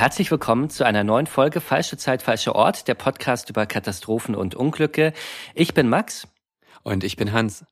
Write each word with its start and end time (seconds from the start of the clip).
Herzlich 0.00 0.30
willkommen 0.30 0.70
zu 0.70 0.84
einer 0.84 1.04
neuen 1.04 1.26
Folge 1.26 1.60
Falsche 1.60 1.98
Zeit, 1.98 2.22
falscher 2.22 2.54
Ort, 2.54 2.88
der 2.88 2.94
Podcast 2.94 3.50
über 3.50 3.66
Katastrophen 3.66 4.34
und 4.34 4.54
Unglücke. 4.54 5.12
Ich 5.54 5.74
bin 5.74 5.90
Max. 5.90 6.26
Und 6.82 7.04
ich 7.04 7.16
bin 7.16 7.32
Hans. 7.34 7.66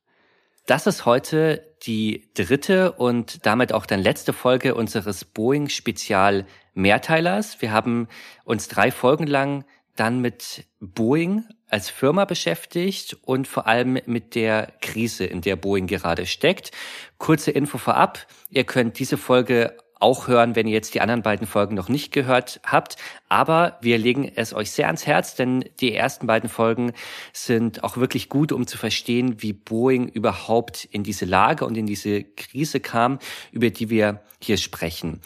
Das 0.67 0.85
ist 0.85 1.07
heute 1.07 1.65
die 1.81 2.29
dritte 2.35 2.91
und 2.91 3.47
damit 3.47 3.73
auch 3.73 3.87
dann 3.87 3.99
letzte 3.99 4.31
Folge 4.31 4.75
unseres 4.75 5.25
Boeing-Spezial 5.25 6.45
Mehrteilers. 6.75 7.63
Wir 7.63 7.71
haben 7.71 8.07
uns 8.45 8.67
drei 8.67 8.91
Folgen 8.91 9.25
lang 9.25 9.65
dann 9.95 10.19
mit 10.19 10.65
Boeing 10.79 11.45
als 11.67 11.89
Firma 11.89 12.25
beschäftigt 12.25 13.17
und 13.23 13.47
vor 13.47 13.65
allem 13.65 14.01
mit 14.05 14.35
der 14.35 14.71
Krise, 14.81 15.25
in 15.25 15.41
der 15.41 15.55
Boeing 15.55 15.87
gerade 15.87 16.27
steckt. 16.27 16.69
Kurze 17.17 17.49
Info 17.49 17.79
vorab. 17.79 18.27
Ihr 18.51 18.65
könnt 18.65 18.99
diese 18.99 19.17
Folge 19.17 19.75
auch 19.99 20.27
hören, 20.27 20.55
wenn 20.55 20.67
ihr 20.67 20.73
jetzt 20.73 20.93
die 20.93 21.01
anderen 21.01 21.21
beiden 21.21 21.45
Folgen 21.45 21.75
noch 21.75 21.89
nicht 21.89 22.11
gehört 22.11 22.61
habt. 22.65 22.95
Aber 23.27 23.77
wir 23.81 23.97
legen 23.97 24.31
es 24.33 24.53
euch 24.53 24.71
sehr 24.71 24.87
ans 24.87 25.05
Herz, 25.05 25.35
denn 25.35 25.65
die 25.79 25.93
ersten 25.93 26.25
beiden 26.27 26.49
Folgen 26.49 26.93
sind 27.33 27.83
auch 27.83 27.97
wirklich 27.97 28.29
gut, 28.29 28.51
um 28.51 28.65
zu 28.65 28.77
verstehen, 28.77 29.41
wie 29.41 29.53
Boeing 29.53 30.07
überhaupt 30.07 30.85
in 30.85 31.03
diese 31.03 31.25
Lage 31.25 31.65
und 31.65 31.77
in 31.77 31.85
diese 31.85 32.23
Krise 32.23 32.79
kam, 32.79 33.19
über 33.51 33.69
die 33.69 33.89
wir 33.89 34.21
hier 34.41 34.57
sprechen. 34.57 35.21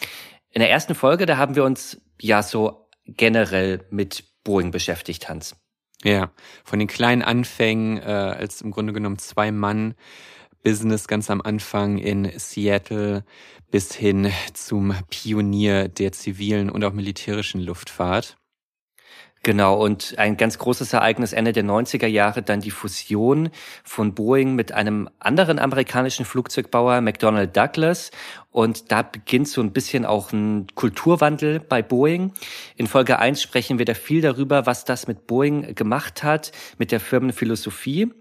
In 0.52 0.59
der 0.59 0.69
ersten 0.69 0.95
Folge, 0.95 1.25
da 1.25 1.37
haben 1.37 1.55
wir 1.55 1.63
uns 1.63 2.02
ja 2.19 2.43
so 2.43 2.87
generell 3.05 3.85
mit 3.89 4.23
Boeing 4.43 4.71
beschäftigt, 4.71 5.30
Hans. 5.30 5.55
Ja, 6.03 6.31
von 6.65 6.80
den 6.80 6.87
kleinen 6.87 7.21
Anfängen 7.21 7.97
äh, 7.97 8.02
als 8.02 8.61
im 8.61 8.71
Grunde 8.71 8.91
genommen 8.91 9.19
zwei 9.19 9.52
Mann 9.52 9.95
Business 10.64 11.08
ganz 11.08 11.30
am 11.30 11.42
Anfang 11.42 11.97
in 11.97 12.31
Seattle 12.38 13.23
bis 13.69 13.94
hin 13.94 14.31
zum 14.53 14.95
Pionier 15.09 15.89
der 15.89 16.11
zivilen 16.14 16.70
und 16.70 16.83
auch 16.83 16.94
militärischen 16.94 17.61
Luftfahrt. 17.61 18.38
Genau, 19.45 19.75
und 19.75 20.17
ein 20.17 20.38
ganz 20.38 20.58
großes 20.58 20.94
Ereignis 20.94 21.33
Ende 21.33 21.52
der 21.52 21.66
90er 21.66 22.08
Jahre, 22.08 22.44
dann 22.44 22.61
die 22.61 22.72
Fusion 22.72 23.50
von 23.83 24.16
Boeing 24.16 24.55
mit 24.55 24.72
einem 24.72 25.09
anderen 25.20 25.59
amerikanischen 25.59 26.23
Flugzeugbauer, 26.23 27.02
McDonnell 27.02 27.48
Douglas. 27.48 28.11
Und 28.52 28.94
da 28.94 29.02
beginnt 29.02 29.50
so 29.50 29.59
ein 29.59 29.73
bisschen 29.73 30.05
auch 30.05 30.31
ein 30.31 30.67
Kulturwandel 30.75 31.59
bei 31.59 31.81
Boeing. 31.81 32.31
In 32.77 32.88
Folge 32.88 33.20
1 33.20 33.42
sprechen 33.42 33.80
wir 33.80 33.86
da 33.86 33.95
viel 33.95 34.22
darüber, 34.22 34.66
was 34.66 34.86
das 34.86 35.08
mit 35.08 35.27
Boeing 35.27 35.75
gemacht 35.75 36.23
hat, 36.23 36.53
mit 36.77 36.94
der 36.94 37.02
Firmenphilosophie. 37.02 38.14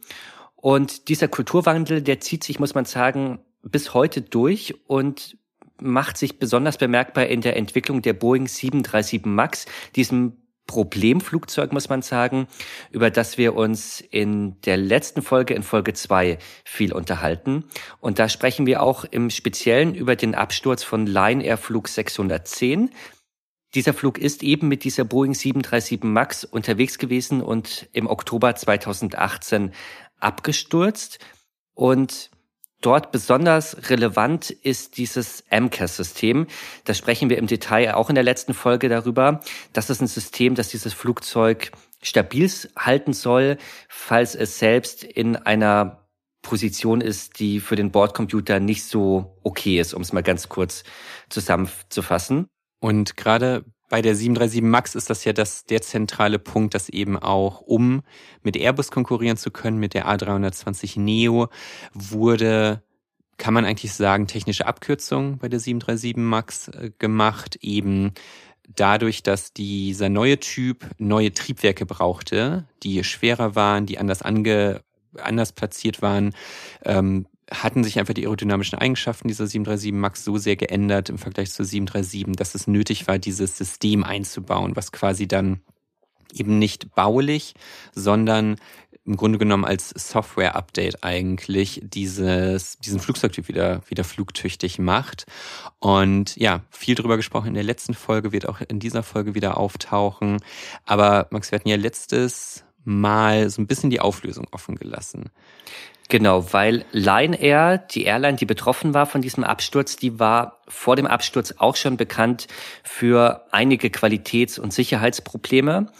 Und 0.63 1.09
dieser 1.09 1.27
Kulturwandel, 1.27 2.03
der 2.03 2.21
zieht 2.21 2.45
sich, 2.45 2.61
muss 2.61 2.77
man 2.77 2.85
sagen, 2.85 3.41
bis 3.63 3.95
heute 3.95 4.23
durch 4.23 4.77
und 4.87 5.37
macht 5.81 6.17
sich 6.17 6.39
besonders 6.39 6.79
bemerkbar 6.79 7.27
in 7.27 7.41
der 7.41 7.57
Entwicklung 7.57 8.01
der 8.01 8.13
Boeing 8.13 8.47
737 8.47 9.25
MAX, 9.25 9.67
diesem 9.97 10.37
Problemflugzeug, 10.69 11.73
muss 11.73 11.89
man 11.89 12.03
sagen, 12.03 12.47
über 12.93 13.11
das 13.11 13.39
wir 13.39 13.57
uns 13.57 14.01
in 14.01 14.61
der 14.61 14.77
letzten 14.77 15.23
Folge, 15.23 15.53
in 15.55 15.65
Folge 15.65 15.95
zwei 15.95 16.39
viel 16.65 16.93
unterhalten. 16.93 17.65
Und 17.99 18.21
da 18.21 18.29
sprechen 18.29 18.65
wir 18.65 18.85
auch 18.85 19.05
im 19.05 19.31
Speziellen 19.31 19.97
über 19.97 20.15
den 20.15 20.37
Absturz 20.37 20.85
von 20.85 21.09
Line 21.09 21.43
Air 21.43 21.57
Flug 21.57 21.89
610. 21.89 22.91
Dieser 23.75 23.95
Flug 23.95 24.19
ist 24.19 24.45
eben 24.45 24.69
mit 24.69 24.85
dieser 24.85 25.05
Boeing 25.05 25.35
737 25.35 26.05
MAX 26.05 26.45
unterwegs 26.45 26.99
gewesen 26.99 27.43
und 27.43 27.89
im 27.93 28.07
Oktober 28.07 28.55
2018 28.55 29.73
abgestürzt. 30.23 31.19
Und 31.75 32.31
Dort 32.83 33.13
besonders 33.13 33.91
relevant 33.91 34.51
ist 34.51 34.97
dieses 34.97 35.45
MCAS-System. 35.51 36.49
Da 36.85 36.95
sprechen 36.95 37.31
wir 37.31 37.39
im 37.39 37.47
Detail 37.47 37.95
auch 37.95 38.09
in 38.09 38.17
der 38.17 38.25
letzten 38.25 38.55
Folge 38.55 38.89
darüber. 38.89 39.41
Das 39.73 39.89
ist 39.89 40.01
ein 40.01 40.09
System, 40.09 40.57
das 40.57 40.69
dieses 40.69 40.93
Flugzeug 40.93 41.71
stabil 42.03 42.51
halten 42.77 43.13
soll, 43.13 43.57
falls 43.89 44.35
es 44.35 44.59
selbst 44.59 45.05
in 45.05 45.37
einer 45.37 46.09
Position 46.43 47.01
ist, 47.01 47.39
die 47.39 47.61
für 47.61 47.77
den 47.77 47.93
Bordcomputer 47.93 48.59
nicht 48.59 48.83
so 48.83 49.39
okay 49.45 49.79
ist, 49.79 49.95
um 49.95 50.03
es 50.03 50.13
mal 50.13 50.25
ganz 50.25 50.49
kurz 50.49 50.83
zusammenzufassen. 51.29 52.49
Und 52.81 53.17
gerade 53.17 53.65
bei 53.93 54.01
der 54.01 54.15
737 54.15 54.63
MAX 54.63 54.95
ist 54.95 55.11
das 55.11 55.23
ja 55.27 55.35
das, 55.35 55.67
der 55.67 55.83
zentrale 55.83 56.39
Punkt, 56.39 56.73
dass 56.73 56.89
eben 56.89 57.19
auch, 57.19 57.61
um 57.61 58.01
mit 58.43 58.57
Airbus 58.57 58.91
konkurrieren 58.91 59.37
zu 59.37 59.51
können, 59.51 59.77
mit 59.77 59.93
der 59.93 60.09
A320 60.09 60.99
Neo, 60.99 61.51
wurde, 61.93 62.83
kann 63.37 63.53
man 63.53 63.67
eigentlich 63.67 63.93
sagen, 63.93 64.27
technische 64.27 64.67
Abkürzung 64.67 65.37
bei 65.37 65.51
der 65.51 65.61
737 65.61 66.17
MAX 66.17 66.69
äh, 66.69 66.91
gemacht, 66.99 67.57
eben 67.61 68.15
dadurch, 68.67 69.23
dass 69.23 69.53
dieser 69.53 70.09
neue 70.09 70.41
Typ 70.41 70.87
neue 70.97 71.35
Triebwerke 71.35 71.85
brauchte, 71.85 72.67
die 72.83 73.05
schwerer 73.05 73.57
waren, 73.57 73.85
die 73.85 73.99
anders 73.99 74.23
ange 74.23 74.81
anders 75.19 75.53
platziert 75.53 76.01
waren, 76.01 76.35
ähm, 76.87 77.27
hatten 77.53 77.85
sich 77.85 77.99
einfach 77.99 78.15
die 78.15 78.25
aerodynamischen 78.25 78.79
Eigenschaften 78.79 79.29
dieser 79.29 79.47
737 79.47 79.93
MAX 79.93 80.25
so 80.25 80.39
sehr 80.39 80.57
geändert 80.57 81.09
im 81.09 81.19
Vergleich 81.19 81.53
zur 81.53 81.65
737, 81.65 82.37
dass 82.37 82.55
es 82.55 82.67
nötig 82.67 83.07
war, 83.07 83.19
dieses 83.19 83.57
System 83.57 84.05
einzubauen, 84.05 84.77
was 84.77 84.93
quasi 84.93 85.29
dann 85.29 85.61
eben 86.33 86.59
nicht 86.59 86.95
baulich, 86.95 87.55
sondern 87.95 88.57
im 89.05 89.17
Grunde 89.17 89.39
genommen 89.39 89.65
als 89.65 89.91
Software-Update 89.91 91.03
eigentlich 91.03 91.81
dieses, 91.83 92.79
diesen 92.79 93.01
Flugzeugtyp 93.01 93.49
wieder, 93.49 93.81
wieder 93.89 94.05
flugtüchtig 94.05 94.79
macht. 94.79 95.27
Und 95.81 96.37
ja, 96.37 96.61
viel 96.71 96.95
drüber 96.95 97.17
gesprochen 97.17 97.49
in 97.49 97.55
der 97.55 97.65
letzten 97.65 97.95
Folge, 97.95 98.33
wird 98.33 98.49
auch 98.49 98.61
in 98.61 98.79
dieser 98.79 99.03
Folge 99.03 99.35
wieder 99.35 99.57
auftauchen. 99.57 100.39
Aber 100.85 101.27
Max, 101.31 101.51
wir 101.51 101.59
hatten 101.59 101.69
ja 101.69 101.77
letztes 101.77 102.65
Mal 102.85 103.51
so 103.51 103.63
ein 103.63 103.67
bisschen 103.67 103.91
die 103.91 104.01
Auflösung 104.01 104.47
offen 104.51 104.77
gelassen. 104.77 105.31
Genau, 106.09 106.53
weil 106.53 106.85
Lion 106.93 107.33
Air, 107.33 107.79
die 107.79 108.05
Airline, 108.05 108.37
die 108.37 108.45
betroffen 108.45 108.93
war 108.93 109.07
von 109.07 109.23
diesem 109.23 109.45
Absturz, 109.45 109.97
die 109.97 110.19
war 110.19 110.61
vor 110.69 110.95
dem 110.97 111.07
Absturz 111.07 111.55
auch 111.57 111.77
schon 111.77 111.97
bekannt 111.97 112.49
für 112.83 113.47
einige 113.51 113.89
Qualitäts- 113.89 114.59
und 114.59 114.75
Sicherheitsprobleme. 114.75 115.91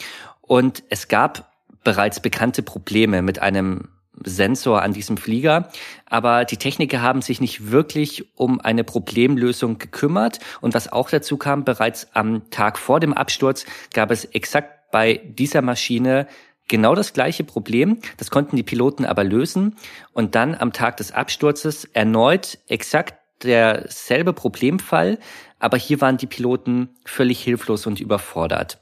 Und 0.43 0.83
es 0.91 1.09
gab 1.09 1.51
bereits 1.83 2.21
bekannte 2.21 2.63
Probleme 2.63 3.23
mit 3.23 3.39
einem 3.39 3.89
Sensor 4.25 4.83
an 4.83 4.93
diesem 4.93 5.17
Flieger, 5.17 5.71
aber 6.05 6.45
die 6.45 6.59
Techniker 6.59 7.01
haben 7.01 7.23
sich 7.23 7.41
nicht 7.41 7.71
wirklich 7.71 8.37
um 8.37 8.61
eine 8.61 8.85
Problemlösung 8.85 9.79
gekümmert. 9.79 10.41
Und 10.61 10.75
was 10.75 10.93
auch 10.93 11.09
dazu 11.09 11.39
kam, 11.39 11.65
bereits 11.65 12.09
am 12.13 12.51
Tag 12.51 12.79
vor 12.79 13.01
dem 13.01 13.15
Absturz 13.15 13.65
gab 13.95 14.11
es 14.11 14.27
exakt 14.27 14.91
bei 14.93 15.23
dieser 15.25 15.63
Maschine 15.63 16.27
Genau 16.73 16.95
das 16.95 17.13
gleiche 17.13 17.45
Problem, 17.45 17.99
das 18.17 18.31
konnten 18.31 18.57
die 18.57 18.63
Piloten 18.63 19.05
aber 19.05 19.25
lösen 19.25 19.77
und 20.15 20.35
dann 20.35 20.55
am 20.55 20.73
Tag 20.73 20.97
des 20.97 21.13
Absturzes 21.13 21.85
erneut 21.85 22.57
exakt 22.67 23.13
derselbe 23.43 24.33
Problemfall, 24.33 25.19
aber 25.59 25.77
hier 25.77 26.01
waren 26.01 26.17
die 26.17 26.27
Piloten 26.27 26.89
völlig 27.05 27.43
hilflos 27.43 27.87
und 27.87 28.01
überfordert. 28.01 28.79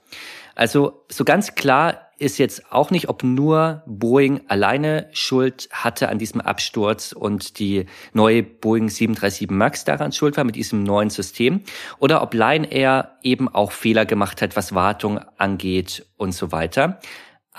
Also 0.54 1.04
so 1.08 1.25
ganz 1.25 1.56
klar 1.56 2.12
ist 2.16 2.38
jetzt 2.38 2.70
auch 2.70 2.92
nicht, 2.92 3.08
ob 3.08 3.25
nur 3.25 3.82
Boeing 3.87 4.42
alleine 4.46 5.08
Schuld 5.10 5.69
hatte 5.72 6.10
an 6.10 6.19
diesem 6.19 6.40
Absturz 6.40 7.10
und 7.10 7.58
die 7.58 7.87
neue 8.12 8.44
Boeing 8.44 8.88
737 8.88 9.50
MAX 9.50 9.84
daran 9.84 10.12
schuld 10.12 10.37
war 10.37 10.44
mit 10.44 10.54
diesem 10.54 10.84
neuen 10.84 11.10
System 11.10 11.62
oder 11.98 12.22
ob 12.22 12.34
Lion 12.34 12.62
Air 12.62 13.16
eben 13.25 13.48
auch 13.48 13.72
Fehler 13.72 14.06
gemacht 14.06 14.42
hat, 14.42 14.54
was 14.54 14.76
Wartung 14.76 15.19
angeht 15.38 16.06
und 16.19 16.32
so 16.32 16.52
weiter. 16.52 17.00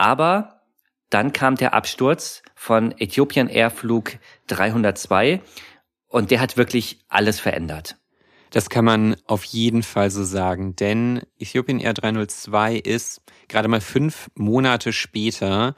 Aber 0.02 0.64
dann 1.12 1.32
kam 1.32 1.58
der 1.58 1.76
Absturz 1.76 2.42
von 2.56 2.92
Ethiopian 2.98 3.48
Airflug 3.48 4.14
302 4.48 5.44
und 6.08 6.32
der 6.32 6.40
hat 6.40 6.58
wirklich 6.58 7.06
alles 7.08 7.40
verändert. 7.40 7.98
Das 8.50 8.72
kann 8.72 8.84
man 8.84 9.16
auf 9.28 9.44
jeden 9.44 9.84
Fall 9.84 10.10
so 10.10 10.24
sagen, 10.24 10.76
denn 10.76 11.22
Ethiopian 11.38 11.80
Air 11.80 11.94
302 11.94 12.78
ist 12.78 13.22
gerade 13.48 13.68
mal 13.68 13.80
fünf 13.80 14.32
Monate 14.34 14.92
später 14.92 15.76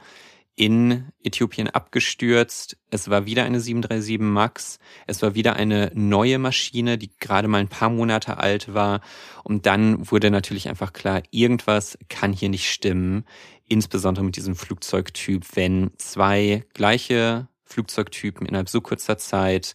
in 0.55 1.09
Äthiopien 1.23 1.67
abgestürzt. 1.69 2.77
Es 2.91 3.09
war 3.09 3.25
wieder 3.25 3.43
eine 3.43 3.59
737 3.59 4.19
MAX. 4.19 4.77
Es 5.07 5.21
war 5.23 5.33
wieder 5.33 5.55
eine 5.55 5.91
neue 5.95 6.37
Maschine, 6.37 6.97
die 6.97 7.09
gerade 7.17 7.47
mal 7.47 7.57
ein 7.57 7.69
paar 7.69 7.89
Monate 7.89 8.37
alt 8.37 8.73
war. 8.73 9.01
Und 9.43 9.65
dann 9.65 10.11
wurde 10.11 10.29
natürlich 10.29 10.69
einfach 10.69 10.93
klar, 10.93 11.23
irgendwas 11.31 11.97
kann 12.07 12.33
hier 12.33 12.49
nicht 12.49 12.69
stimmen. 12.69 13.25
Insbesondere 13.73 14.23
mit 14.23 14.35
diesem 14.35 14.55
Flugzeugtyp, 14.55 15.47
wenn 15.55 15.89
zwei 15.97 16.63
gleiche 16.75 17.47
Flugzeugtypen 17.63 18.45
innerhalb 18.45 18.69
so 18.69 18.81
kurzer 18.81 19.17
Zeit, 19.17 19.73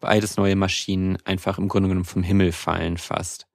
beides 0.00 0.38
neue 0.38 0.56
Maschinen, 0.56 1.18
einfach 1.26 1.58
im 1.58 1.68
Grunde 1.68 1.90
genommen 1.90 2.06
vom 2.06 2.22
Himmel 2.22 2.52
fallen 2.52 2.96
fast. 2.96 3.46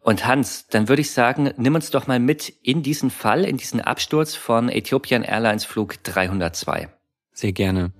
Und 0.00 0.26
Hans, 0.26 0.68
dann 0.68 0.88
würde 0.88 1.02
ich 1.02 1.10
sagen, 1.10 1.52
nimm 1.58 1.74
uns 1.74 1.90
doch 1.90 2.06
mal 2.06 2.18
mit 2.18 2.48
in 2.62 2.82
diesen 2.82 3.10
Fall, 3.10 3.44
in 3.44 3.58
diesen 3.58 3.82
Absturz 3.82 4.34
von 4.34 4.70
Ethiopian 4.70 5.22
Airlines 5.22 5.66
Flug 5.66 6.02
302. 6.04 6.88
Sehr 7.34 7.52
gerne. 7.52 7.92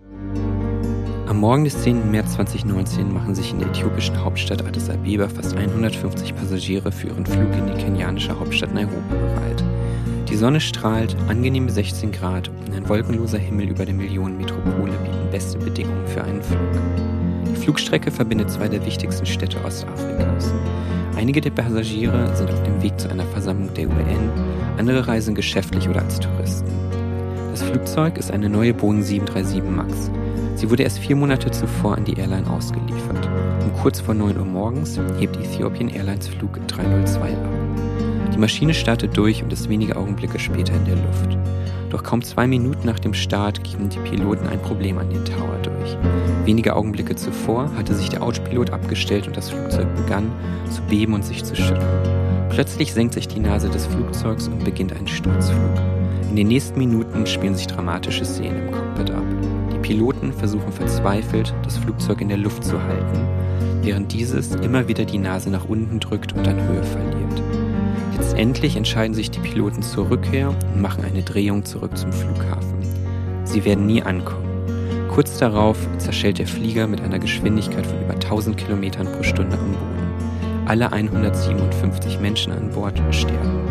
Am 1.27 1.39
Morgen 1.39 1.65
des 1.65 1.83
10. 1.83 2.11
März 2.11 2.33
2019 2.33 3.13
machen 3.13 3.35
sich 3.35 3.51
in 3.51 3.59
der 3.59 3.69
äthiopischen 3.69 4.25
Hauptstadt 4.25 4.65
Addis 4.65 4.89
Abeba 4.89 5.29
fast 5.29 5.55
150 5.55 6.35
Passagiere 6.35 6.91
für 6.91 7.09
ihren 7.09 7.27
Flug 7.27 7.53
in 7.53 7.67
die 7.67 7.85
kenianische 7.85 8.41
Hauptstadt 8.41 8.73
Nairobi 8.73 9.11
bereit. 9.11 9.63
Die 10.33 10.39
Sonne 10.39 10.63
strahlt, 10.63 11.15
angenehme 11.29 11.71
16 11.71 12.11
Grad 12.11 12.49
und 12.49 12.75
ein 12.75 12.89
wolkenloser 12.89 13.37
Himmel 13.37 13.69
über 13.69 13.85
der 13.85 13.95
Millionenmetropole 13.95 14.93
bieten 14.93 15.31
beste 15.31 15.59
Bedingungen 15.59 16.07
für 16.07 16.25
einen 16.25 16.43
Flug. 16.43 16.59
Die 17.51 17.57
Flugstrecke 17.57 18.11
verbindet 18.11 18.51
zwei 18.51 18.67
der 18.67 18.85
wichtigsten 18.87 19.27
Städte 19.27 19.63
Ostafrikas. 19.63 20.55
Einige 21.17 21.43
der 21.43 21.51
Passagiere 21.51 22.35
sind 22.35 22.51
auf 22.51 22.63
dem 22.63 22.83
Weg 22.83 22.99
zu 22.99 23.11
einer 23.11 23.27
Versammlung 23.27 23.75
der 23.75 23.89
UN, 23.89 24.31
andere 24.79 25.07
reisen 25.07 25.35
geschäftlich 25.35 25.87
oder 25.87 26.01
als 26.01 26.19
Touristen. 26.19 26.73
Das 27.51 27.63
Flugzeug 27.63 28.17
ist 28.17 28.31
eine 28.31 28.49
neue 28.49 28.73
Boeing 28.73 29.03
737 29.03 29.63
MAX. 29.71 30.11
Sie 30.55 30.71
wurde 30.71 30.85
erst 30.85 30.99
vier 30.99 31.15
Monate 31.15 31.51
zuvor 31.51 31.99
an 31.99 32.07
die 32.07 32.19
Airline 32.19 32.49
ausgeliefert. 32.49 33.29
Um 33.65 33.73
kurz 33.83 34.01
vor 34.01 34.15
9 34.15 34.39
Uhr 34.39 34.47
morgens 34.47 34.99
hebt 35.19 35.37
Ethiopian 35.37 35.91
Airlines 35.91 36.29
Flug 36.29 36.59
302 36.69 37.21
ab. 37.21 37.62
Die 38.43 38.45
Maschine 38.45 38.75
startet 38.75 39.17
durch 39.17 39.41
und 39.41 39.53
ist 39.53 39.69
wenige 39.69 39.95
Augenblicke 39.95 40.41
später 40.41 40.75
in 40.75 40.85
der 40.85 40.97
Luft. 40.97 41.39
Doch 41.91 42.03
kaum 42.03 42.23
zwei 42.23 42.49
Minuten 42.49 42.85
nach 42.85 42.99
dem 42.99 43.15
Start 43.15 43.63
geben 43.63 43.89
die 43.89 44.01
Piloten 44.01 44.49
ein 44.49 44.61
Problem 44.61 44.99
an 44.99 45.11
den 45.11 45.25
Tower 45.25 45.61
durch. 45.63 45.97
Wenige 46.45 46.75
Augenblicke 46.75 47.15
zuvor 47.15 47.71
hatte 47.77 47.95
sich 47.95 48.09
der 48.09 48.21
Autopilot 48.21 48.71
abgestellt 48.71 49.29
und 49.29 49.37
das 49.37 49.51
Flugzeug 49.51 49.87
begann 49.95 50.33
zu 50.71 50.83
beben 50.83 51.15
und 51.15 51.25
sich 51.25 51.45
zu 51.45 51.55
schütteln. 51.55 51.87
Plötzlich 52.51 52.93
senkt 52.93 53.15
sich 53.15 53.29
die 53.29 53.39
Nase 53.39 53.71
des 53.71 53.87
Flugzeugs 53.87 54.49
und 54.49 54.65
beginnt 54.65 54.93
ein 54.93 55.07
Sturzflug. 55.07 55.77
In 56.29 56.35
den 56.35 56.49
nächsten 56.49 56.81
Minuten 56.81 57.25
spielen 57.27 57.55
sich 57.55 57.69
dramatische 57.69 58.25
Szenen 58.25 58.67
im 58.67 58.73
Cockpit 58.73 59.13
ab. 59.13 59.23
Die 59.73 59.79
Piloten 59.79 60.33
versuchen 60.33 60.73
verzweifelt, 60.73 61.55
das 61.63 61.79
Flugzeug 61.79 62.21
in 62.21 62.29
der 62.29 62.39
Luft 62.39 62.65
zu 62.65 62.83
halten, 62.83 63.25
während 63.83 64.13
dieses 64.13 64.57
immer 64.57 64.89
wieder 64.89 65.05
die 65.05 65.19
Nase 65.19 65.49
nach 65.49 65.67
unten 65.67 66.01
drückt 66.01 66.33
und 66.33 66.49
an 66.49 66.61
Höhe 66.61 66.83
verliert. 66.83 67.22
Letztendlich 68.33 68.77
entscheiden 68.77 69.13
sich 69.13 69.31
die 69.31 69.41
Piloten 69.41 69.83
zur 69.83 70.09
Rückkehr 70.09 70.49
und 70.49 70.81
machen 70.81 71.05
eine 71.05 71.23
Drehung 71.23 71.67
zurück 71.67 71.99
zum 71.99 72.11
Flughafen. 72.11 72.79
Sie 73.45 73.63
werden 73.67 73.85
nie 73.85 74.03
ankommen. 74.03 74.49
Kurz 75.11 75.37
darauf 75.37 75.77
zerschellt 75.99 76.39
der 76.39 76.47
Flieger 76.47 76.87
mit 76.87 77.03
einer 77.03 77.19
Geschwindigkeit 77.19 77.87
von 77.87 78.01
über 78.01 78.15
1000 78.15 78.57
Kilometern 78.57 79.07
pro 79.13 79.23
Stunde 79.23 79.59
am 79.59 79.73
Boden. 79.73 80.65
Alle 80.65 80.91
157 80.91 82.21
Menschen 82.21 82.55
an 82.55 82.71
Bord 82.71 82.99
sterben. 83.11 83.69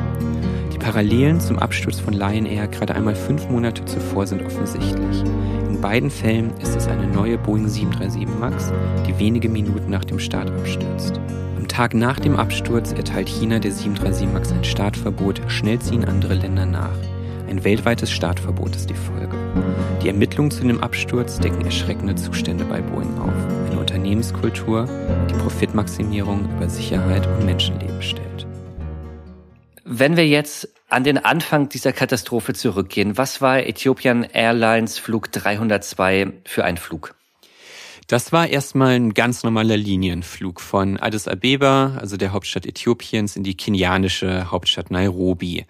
Die 0.71 0.77
Parallelen 0.77 1.39
zum 1.39 1.57
Absturz 1.57 1.99
von 1.99 2.13
Lion 2.13 2.45
Air 2.45 2.67
gerade 2.67 2.93
einmal 2.93 3.15
fünf 3.15 3.49
Monate 3.49 3.83
zuvor 3.85 4.27
sind 4.27 4.45
offensichtlich. 4.45 5.23
In 5.69 5.81
beiden 5.81 6.11
Fällen 6.11 6.51
ist 6.61 6.75
es 6.75 6.87
eine 6.87 7.07
neue 7.07 7.39
Boeing 7.39 7.67
737 7.67 8.39
MAX, 8.39 8.71
die 9.07 9.17
wenige 9.17 9.49
Minuten 9.49 9.89
nach 9.89 10.05
dem 10.05 10.19
Start 10.19 10.51
abstürzt. 10.51 11.19
Tag 11.71 11.93
nach 11.93 12.19
dem 12.19 12.35
Absturz 12.35 12.91
erteilt 12.91 13.29
China 13.29 13.57
der 13.57 13.71
737 13.71 14.27
MAX 14.27 14.51
ein 14.51 14.65
Startverbot, 14.65 15.41
schnell 15.47 15.79
ziehen 15.79 16.03
andere 16.03 16.33
Länder 16.33 16.65
nach. 16.65 16.97
Ein 17.47 17.63
weltweites 17.63 18.11
Startverbot 18.11 18.75
ist 18.75 18.89
die 18.89 18.93
Folge. 18.93 19.37
Die 20.03 20.09
Ermittlungen 20.09 20.51
zu 20.51 20.63
dem 20.63 20.83
Absturz 20.83 21.39
decken 21.39 21.63
erschreckende 21.63 22.15
Zustände 22.15 22.65
bei 22.65 22.81
Boeing 22.81 23.17
auf. 23.17 23.31
Eine 23.69 23.79
Unternehmenskultur, 23.79 24.85
die 25.29 25.33
Profitmaximierung 25.35 26.49
über 26.57 26.67
Sicherheit 26.67 27.25
und 27.25 27.45
Menschenleben 27.45 28.01
stellt. 28.01 28.45
Wenn 29.85 30.17
wir 30.17 30.27
jetzt 30.27 30.67
an 30.89 31.05
den 31.05 31.19
Anfang 31.19 31.69
dieser 31.69 31.93
Katastrophe 31.93 32.53
zurückgehen, 32.53 33.17
was 33.17 33.39
war 33.39 33.65
Ethiopian 33.65 34.23
Airlines 34.25 34.97
Flug 34.97 35.31
302 35.31 36.33
für 36.43 36.65
ein 36.65 36.75
Flug? 36.75 37.15
Das 38.11 38.33
war 38.33 38.49
erstmal 38.49 38.95
ein 38.95 39.13
ganz 39.13 39.43
normaler 39.43 39.77
Linienflug 39.77 40.59
von 40.59 40.97
Addis 40.97 41.29
Abeba, 41.29 41.95
also 41.97 42.17
der 42.17 42.33
Hauptstadt 42.33 42.65
Äthiopiens, 42.65 43.37
in 43.37 43.43
die 43.43 43.55
kenianische 43.55 44.51
Hauptstadt 44.51 44.91
Nairobi. 44.91 45.65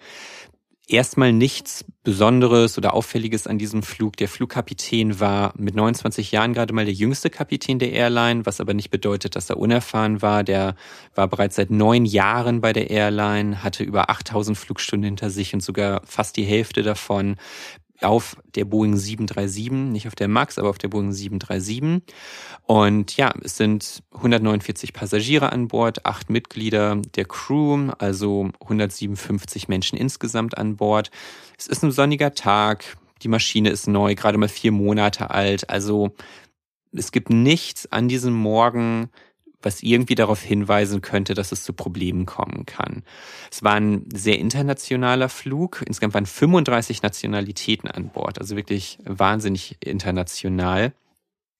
Erstmal 0.88 1.32
nichts 1.32 1.84
Besonderes 2.02 2.76
oder 2.76 2.94
Auffälliges 2.94 3.46
an 3.46 3.58
diesem 3.58 3.84
Flug. 3.84 4.16
Der 4.16 4.26
Flugkapitän 4.26 5.20
war 5.20 5.54
mit 5.56 5.76
29 5.76 6.32
Jahren 6.32 6.52
gerade 6.52 6.74
mal 6.74 6.84
der 6.84 6.92
jüngste 6.92 7.30
Kapitän 7.30 7.78
der 7.78 7.92
Airline, 7.92 8.44
was 8.44 8.60
aber 8.60 8.74
nicht 8.74 8.90
bedeutet, 8.90 9.36
dass 9.36 9.48
er 9.48 9.58
unerfahren 9.58 10.20
war. 10.20 10.42
Der 10.42 10.74
war 11.14 11.28
bereits 11.28 11.54
seit 11.54 11.70
neun 11.70 12.04
Jahren 12.04 12.60
bei 12.60 12.72
der 12.72 12.90
Airline, 12.90 13.62
hatte 13.62 13.84
über 13.84 14.10
8000 14.10 14.58
Flugstunden 14.58 15.04
hinter 15.04 15.30
sich 15.30 15.54
und 15.54 15.62
sogar 15.62 16.02
fast 16.06 16.36
die 16.36 16.42
Hälfte 16.42 16.82
davon 16.82 17.36
auf 18.04 18.36
der 18.54 18.64
Boeing 18.64 18.96
737, 18.96 19.72
nicht 19.72 20.06
auf 20.06 20.14
der 20.14 20.28
MAX, 20.28 20.58
aber 20.58 20.70
auf 20.70 20.78
der 20.78 20.88
Boeing 20.88 21.12
737. 21.12 22.02
Und 22.66 23.16
ja, 23.16 23.32
es 23.42 23.56
sind 23.56 24.02
149 24.14 24.92
Passagiere 24.92 25.52
an 25.52 25.68
Bord, 25.68 26.06
acht 26.06 26.30
Mitglieder 26.30 26.96
der 27.14 27.24
Crew, 27.24 27.90
also 27.98 28.50
157 28.60 29.68
Menschen 29.68 29.98
insgesamt 29.98 30.56
an 30.58 30.76
Bord. 30.76 31.10
Es 31.58 31.66
ist 31.66 31.82
ein 31.82 31.92
sonniger 31.92 32.34
Tag, 32.34 32.96
die 33.22 33.28
Maschine 33.28 33.70
ist 33.70 33.86
neu, 33.86 34.14
gerade 34.14 34.38
mal 34.38 34.48
vier 34.48 34.72
Monate 34.72 35.30
alt. 35.30 35.70
Also 35.70 36.14
es 36.92 37.12
gibt 37.12 37.30
nichts 37.30 37.90
an 37.90 38.08
diesem 38.08 38.34
Morgen, 38.34 39.10
was 39.62 39.82
irgendwie 39.82 40.14
darauf 40.14 40.42
hinweisen 40.42 41.00
könnte, 41.00 41.34
dass 41.34 41.52
es 41.52 41.64
zu 41.64 41.72
Problemen 41.72 42.26
kommen 42.26 42.66
kann. 42.66 43.02
Es 43.50 43.62
war 43.62 43.74
ein 43.74 44.06
sehr 44.12 44.38
internationaler 44.38 45.28
Flug. 45.28 45.82
Insgesamt 45.86 46.14
waren 46.14 46.26
35 46.26 47.02
Nationalitäten 47.02 47.90
an 47.90 48.10
Bord, 48.10 48.38
also 48.38 48.56
wirklich 48.56 48.98
wahnsinnig 49.04 49.76
international. 49.80 50.92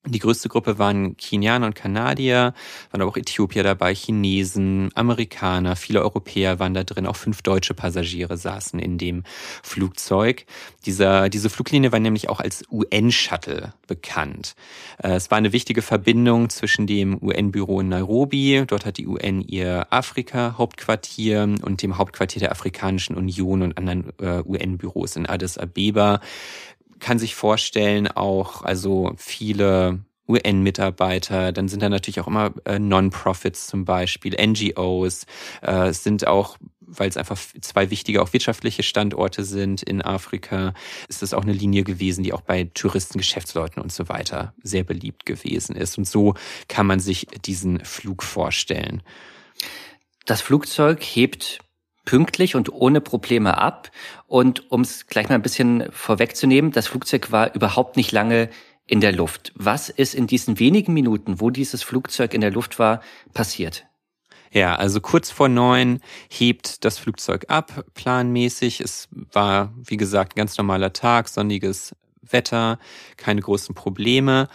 Die 0.04 0.18
größte 0.18 0.48
Gruppe 0.48 0.80
waren 0.80 1.16
Kenianer 1.16 1.66
und 1.66 1.76
Kanadier, 1.76 2.54
waren 2.90 3.02
aber 3.02 3.06
auch 3.06 3.16
Äthiopier 3.16 3.62
dabei, 3.62 3.94
Chinesen, 3.94 4.90
Amerikaner, 4.96 5.76
viele 5.76 6.02
Europäer 6.02 6.58
waren 6.58 6.74
da 6.74 6.82
drin, 6.82 7.06
auch 7.06 7.14
fünf 7.14 7.42
deutsche 7.42 7.72
Passagiere 7.72 8.36
saßen 8.36 8.80
in 8.80 8.98
dem 8.98 9.22
Flugzeug. 9.62 10.44
Dieser, 10.86 11.28
diese 11.28 11.50
Fluglinie 11.50 11.92
war 11.92 12.00
nämlich 12.00 12.28
auch 12.28 12.40
als 12.40 12.64
UN-Shuttle 12.68 13.74
bekannt. 13.86 14.56
Äh, 15.00 15.12
es 15.12 15.30
war 15.30 15.38
eine 15.38 15.52
wichtige 15.52 15.82
Verbindung 15.82 16.50
zwischen 16.50 16.88
dem 16.88 17.22
UN-Büro 17.22 17.78
in 17.78 17.88
Nairobi, 17.88 18.64
dort 18.66 18.84
hat 18.84 18.98
die 18.98 19.06
UN 19.06 19.40
ihr 19.40 19.86
Afrika-Hauptquartier 19.90 21.42
und 21.62 21.80
dem 21.80 21.96
Hauptquartier 21.96 22.40
der 22.40 22.50
Afrikanischen 22.50 23.16
Union 23.16 23.62
und 23.62 23.78
anderen 23.78 24.12
äh, 24.18 24.42
UN-Büros 24.44 25.14
in 25.14 25.26
Addis 25.26 25.58
Abeba 25.58 26.18
kann 27.02 27.18
sich 27.18 27.34
vorstellen, 27.34 28.08
auch 28.08 28.62
also 28.62 29.12
viele 29.16 30.04
UN-Mitarbeiter, 30.28 31.52
dann 31.52 31.68
sind 31.68 31.82
da 31.82 31.88
natürlich 31.88 32.20
auch 32.20 32.28
immer 32.28 32.54
äh, 32.64 32.78
Non-Profits 32.78 33.66
zum 33.66 33.84
Beispiel, 33.84 34.34
NGOs, 34.40 35.26
äh, 35.60 35.92
sind 35.92 36.26
auch, 36.26 36.56
weil 36.80 37.08
es 37.08 37.16
einfach 37.16 37.38
zwei 37.60 37.90
wichtige 37.90 38.22
auch 38.22 38.32
wirtschaftliche 38.32 38.84
Standorte 38.84 39.44
sind 39.44 39.82
in 39.82 40.00
Afrika, 40.00 40.74
ist 41.08 41.22
es 41.22 41.34
auch 41.34 41.42
eine 41.42 41.52
Linie 41.52 41.82
gewesen, 41.82 42.22
die 42.22 42.32
auch 42.32 42.40
bei 42.40 42.70
Touristen, 42.72 43.18
Geschäftsleuten 43.18 43.82
und 43.82 43.92
so 43.92 44.08
weiter 44.08 44.54
sehr 44.62 44.84
beliebt 44.84 45.26
gewesen 45.26 45.74
ist. 45.74 45.98
Und 45.98 46.06
so 46.06 46.34
kann 46.68 46.86
man 46.86 47.00
sich 47.00 47.26
diesen 47.44 47.84
Flug 47.84 48.22
vorstellen. 48.22 49.02
Das 50.24 50.40
Flugzeug 50.40 51.02
hebt 51.02 51.58
pünktlich 52.04 52.54
und 52.54 52.72
ohne 52.72 53.00
Probleme 53.00 53.58
ab. 53.58 53.90
Und 54.26 54.70
um 54.70 54.82
es 54.82 55.06
gleich 55.06 55.28
mal 55.28 55.36
ein 55.36 55.42
bisschen 55.42 55.84
vorwegzunehmen, 55.90 56.72
das 56.72 56.86
Flugzeug 56.86 57.32
war 57.32 57.54
überhaupt 57.54 57.96
nicht 57.96 58.12
lange 58.12 58.48
in 58.86 59.00
der 59.00 59.12
Luft. 59.12 59.52
Was 59.54 59.88
ist 59.88 60.14
in 60.14 60.26
diesen 60.26 60.58
wenigen 60.58 60.92
Minuten, 60.92 61.40
wo 61.40 61.50
dieses 61.50 61.82
Flugzeug 61.82 62.34
in 62.34 62.40
der 62.40 62.50
Luft 62.50 62.78
war, 62.78 63.00
passiert? 63.32 63.86
Ja, 64.50 64.74
also 64.74 65.00
kurz 65.00 65.30
vor 65.30 65.48
neun 65.48 66.00
hebt 66.28 66.84
das 66.84 66.98
Flugzeug 66.98 67.46
ab, 67.48 67.84
planmäßig. 67.94 68.80
Es 68.80 69.08
war, 69.32 69.72
wie 69.76 69.96
gesagt, 69.96 70.34
ein 70.34 70.40
ganz 70.40 70.58
normaler 70.58 70.92
Tag, 70.92 71.28
sonniges 71.28 71.96
Wetter, 72.20 72.78
keine 73.16 73.40
großen 73.40 73.74
Probleme. 73.74 74.48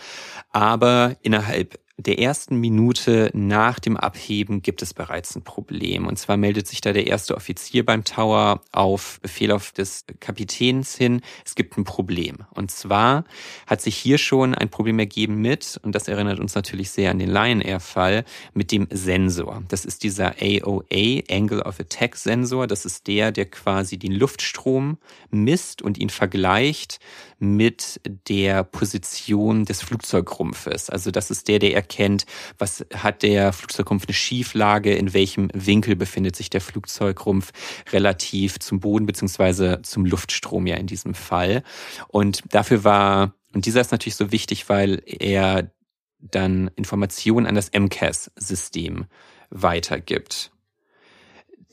Aber 0.52 1.16
innerhalb 1.22 1.80
der 2.00 2.20
ersten 2.20 2.58
Minute 2.58 3.32
nach 3.34 3.80
dem 3.80 3.98
Abheben 3.98 4.62
gibt 4.62 4.84
es 4.84 4.94
bereits 4.94 5.36
ein 5.36 5.44
Problem. 5.44 6.06
Und 6.06 6.18
zwar 6.20 6.38
meldet 6.38 6.68
sich 6.68 6.80
da 6.80 6.94
der 6.94 7.08
erste 7.08 7.36
Offizier 7.36 7.84
beim 7.84 8.04
Tower 8.04 8.62
auf 8.72 9.20
Befehl 9.22 9.52
auf 9.52 9.72
des 9.72 10.06
Kapitäns 10.20 10.96
hin, 10.96 11.22
es 11.44 11.56
gibt 11.56 11.76
ein 11.78 11.86
Problem. 11.86 12.38
Und 12.54 12.70
zwar 12.70 13.24
hat 13.66 13.82
sich 13.82 13.98
hier 13.98 14.20
schon 14.20 14.54
ein 14.54 14.70
Problem 14.70 15.00
ergeben 15.00 15.42
mit, 15.42 15.80
und 15.82 15.96
das 15.96 16.08
erinnert 16.08 16.40
uns 16.40 16.54
natürlich 16.54 16.92
sehr 16.92 17.10
an 17.10 17.18
den 17.18 17.30
Lion 17.30 17.62
Air 17.62 17.80
Fall, 17.80 18.26
mit 18.54 18.72
dem 18.72 18.88
Sensor. 18.92 19.64
Das 19.68 19.84
ist 19.84 20.04
dieser 20.04 20.36
AOA, 20.40 21.24
Angle 21.32 21.64
of 21.64 21.80
Attack 21.80 22.16
Sensor. 22.16 22.68
Das 22.68 22.86
ist 22.86 23.08
der, 23.08 23.32
der 23.32 23.46
quasi 23.46 23.98
den 23.98 24.12
Luftstrom 24.12 25.00
misst 25.32 25.82
und 25.82 25.98
ihn 25.98 26.10
vergleicht 26.10 27.00
mit 27.40 28.02
der 28.28 28.64
Position 28.64 29.66
des 29.66 29.82
Flugzeugrumpfes. 29.82 30.90
Also 30.90 31.12
das 31.12 31.30
ist 31.30 31.48
der, 31.48 31.60
der 31.60 31.76
erkennt, 31.88 32.26
was 32.58 32.86
hat 32.94 33.24
der 33.24 33.54
Flugzeugrumpf 33.54 34.06
eine 34.08 34.14
Schieflage, 34.14 34.94
in 34.94 35.14
welchem 35.14 35.50
Winkel 35.54 35.96
befindet 35.96 36.36
sich 36.36 36.50
der 36.50 36.60
Flugzeugrumpf 36.60 37.52
relativ 37.92 38.60
zum 38.60 38.80
Boden 38.82 39.06
beziehungsweise 39.06 39.80
zum 39.84 40.06
Luftstrom 40.06 40.68
ja 40.68 40.76
in 40.76 40.88
diesem 40.88 41.14
Fall. 41.14 41.64
Und 42.10 42.44
dafür 42.50 42.84
war, 42.84 43.34
und 43.54 43.66
dieser 43.66 43.82
ist 43.82 43.92
natürlich 43.92 44.16
so 44.16 44.32
wichtig, 44.32 44.68
weil 44.68 45.02
er 45.06 45.72
dann 46.20 46.70
Informationen 46.76 47.46
an 47.46 47.56
das 47.56 47.72
MCAS-System 47.72 49.06
weitergibt. 49.50 50.52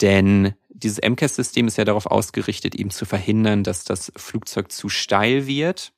Denn 0.01 0.55
dieses 0.69 1.01
MCAS-System 1.03 1.67
ist 1.67 1.79
ja 1.79 1.85
darauf 1.85 2.07
ausgerichtet, 2.07 2.75
eben 2.75 2.91
zu 2.91 3.05
verhindern, 3.05 3.65
dass 3.65 3.85
das 3.85 4.13
Flugzeug 4.17 4.71
zu 4.71 4.89
steil 4.89 5.47
wird 5.47 5.94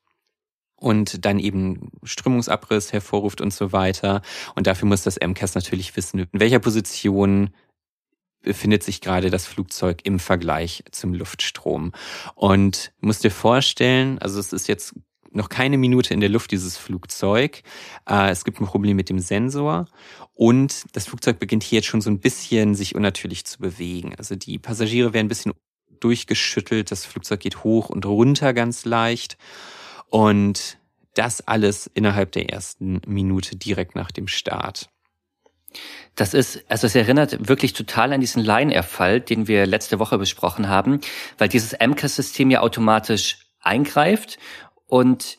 und 0.76 1.24
dann 1.24 1.38
eben 1.38 1.90
Strömungsabriss 2.02 2.92
hervorruft 2.92 3.40
und 3.40 3.52
so 3.52 3.72
weiter. 3.72 4.22
Und 4.54 4.66
dafür 4.66 4.88
muss 4.88 5.02
das 5.02 5.18
MCAS 5.20 5.54
natürlich 5.54 5.96
wissen, 5.96 6.20
in 6.20 6.28
welcher 6.32 6.58
Position 6.58 7.50
befindet 8.42 8.82
sich 8.82 9.00
gerade 9.00 9.30
das 9.30 9.46
Flugzeug 9.46 10.00
im 10.04 10.18
Vergleich 10.18 10.84
zum 10.92 11.14
Luftstrom. 11.14 11.92
Und 12.34 12.92
musst 13.00 13.24
dir 13.24 13.30
vorstellen, 13.30 14.18
also 14.18 14.38
es 14.38 14.52
ist 14.52 14.68
jetzt 14.68 14.94
noch 15.32 15.48
keine 15.48 15.78
Minute 15.78 16.14
in 16.14 16.20
der 16.20 16.28
Luft, 16.28 16.52
dieses 16.52 16.76
Flugzeug. 16.76 17.62
Äh, 18.08 18.30
es 18.30 18.44
gibt 18.44 18.60
ein 18.60 18.66
Problem 18.66 18.96
mit 18.96 19.08
dem 19.08 19.18
Sensor 19.18 19.86
und 20.34 20.84
das 20.92 21.06
Flugzeug 21.06 21.38
beginnt 21.38 21.62
hier 21.62 21.78
jetzt 21.78 21.86
schon 21.86 22.00
so 22.00 22.10
ein 22.10 22.20
bisschen 22.20 22.74
sich 22.74 22.94
unnatürlich 22.94 23.44
zu 23.44 23.58
bewegen. 23.58 24.14
Also 24.16 24.36
die 24.36 24.58
Passagiere 24.58 25.12
werden 25.12 25.26
ein 25.26 25.28
bisschen 25.28 25.52
durchgeschüttelt, 26.00 26.90
das 26.90 27.04
Flugzeug 27.04 27.40
geht 27.40 27.64
hoch 27.64 27.88
und 27.88 28.06
runter 28.06 28.52
ganz 28.52 28.84
leicht 28.84 29.36
und 30.16 30.78
das 31.12 31.46
alles 31.46 31.90
innerhalb 31.92 32.32
der 32.32 32.48
ersten 32.48 33.02
Minute 33.06 33.54
direkt 33.54 33.94
nach 33.96 34.10
dem 34.10 34.28
Start. 34.28 34.88
Das 36.14 36.32
ist, 36.32 36.64
also 36.70 36.86
es 36.86 36.94
erinnert 36.94 37.50
wirklich 37.50 37.74
total 37.74 38.14
an 38.14 38.22
diesen 38.22 38.42
Line-Air-Fall, 38.42 39.20
den 39.20 39.46
wir 39.46 39.66
letzte 39.66 39.98
Woche 39.98 40.16
besprochen 40.16 40.70
haben, 40.70 41.00
weil 41.36 41.50
dieses 41.50 41.74
MCAS-System 41.78 42.50
ja 42.50 42.60
automatisch 42.60 43.40
eingreift 43.60 44.38
und 44.86 45.36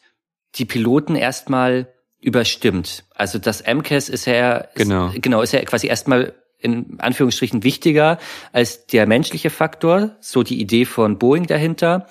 die 0.54 0.66
Piloten 0.66 1.16
erstmal 1.16 1.92
überstimmt. 2.20 3.04
Also 3.16 3.40
das 3.40 3.64
MCAS 3.66 4.10
ist 4.10 4.26
ja, 4.26 4.68
genau. 4.76 5.08
Ist, 5.08 5.24
genau, 5.24 5.42
ist 5.42 5.54
ja 5.54 5.66
quasi 5.66 5.88
erstmal 5.88 6.36
in 6.60 7.00
Anführungsstrichen 7.00 7.64
wichtiger 7.64 8.20
als 8.52 8.86
der 8.86 9.08
menschliche 9.08 9.50
Faktor, 9.50 10.18
so 10.20 10.44
die 10.44 10.62
Idee 10.62 10.86
von 10.86 11.18
Boeing 11.18 11.48
dahinter 11.48 12.08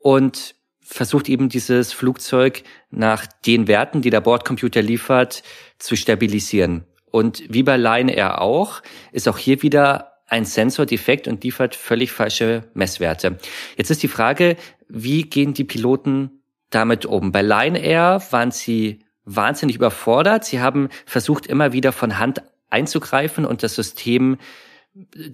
und 0.00 0.56
versucht 0.82 1.28
eben 1.28 1.48
dieses 1.48 1.92
Flugzeug 1.92 2.64
nach 2.90 3.26
den 3.46 3.68
Werten, 3.68 4.02
die 4.02 4.10
der 4.10 4.20
Bordcomputer 4.20 4.82
liefert, 4.82 5.42
zu 5.78 5.96
stabilisieren. 5.96 6.84
Und 7.10 7.42
wie 7.48 7.62
bei 7.62 7.76
Line 7.76 8.14
Air 8.14 8.40
auch, 8.40 8.82
ist 9.12 9.28
auch 9.28 9.38
hier 9.38 9.62
wieder 9.62 10.12
ein 10.26 10.44
Sensor 10.44 10.86
defekt 10.86 11.28
und 11.28 11.44
liefert 11.44 11.74
völlig 11.74 12.10
falsche 12.10 12.64
Messwerte. 12.74 13.38
Jetzt 13.76 13.90
ist 13.90 14.02
die 14.02 14.08
Frage, 14.08 14.56
wie 14.88 15.22
gehen 15.22 15.52
die 15.52 15.64
Piloten 15.64 16.42
damit 16.70 17.04
um. 17.04 17.32
Bei 17.32 17.42
Line 17.42 17.78
Air 17.78 18.22
waren 18.30 18.50
sie 18.50 19.00
wahnsinnig 19.24 19.76
überfordert. 19.76 20.44
Sie 20.44 20.60
haben 20.60 20.88
versucht, 21.04 21.46
immer 21.46 21.72
wieder 21.72 21.92
von 21.92 22.18
Hand 22.18 22.42
einzugreifen 22.70 23.44
und 23.44 23.62
das 23.62 23.74
System 23.74 24.38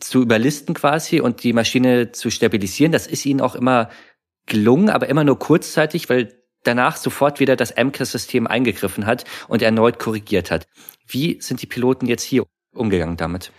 zu 0.01 0.23
überlisten 0.23 0.75
quasi 0.75 1.21
und 1.21 1.43
die 1.43 1.53
Maschine 1.53 2.13
zu 2.13 2.31
stabilisieren. 2.31 2.93
Das 2.93 3.07
ist 3.07 3.25
ihnen 3.25 3.41
auch 3.41 3.55
immer 3.55 3.89
gelungen, 4.49 4.91
aber 4.91 5.09
immer 5.09 5.25
nur 5.25 5.39
kurzzeitig, 5.39 6.09
weil 6.09 6.35
danach 6.65 6.97
sofort 6.97 7.41
wieder 7.41 7.57
das 7.57 7.75
MCAS-System 7.77 8.47
eingegriffen 8.47 9.07
hat 9.07 9.25
und 9.49 9.63
erneut 9.63 9.99
korrigiert 9.99 10.51
hat. 10.51 10.67
Wie 11.07 11.41
sind 11.41 11.63
die 11.63 11.67
Piloten 11.67 12.07
jetzt 12.07 12.23
hier 12.23 12.45
umgegangen 12.75 13.17
damit? 13.17 13.53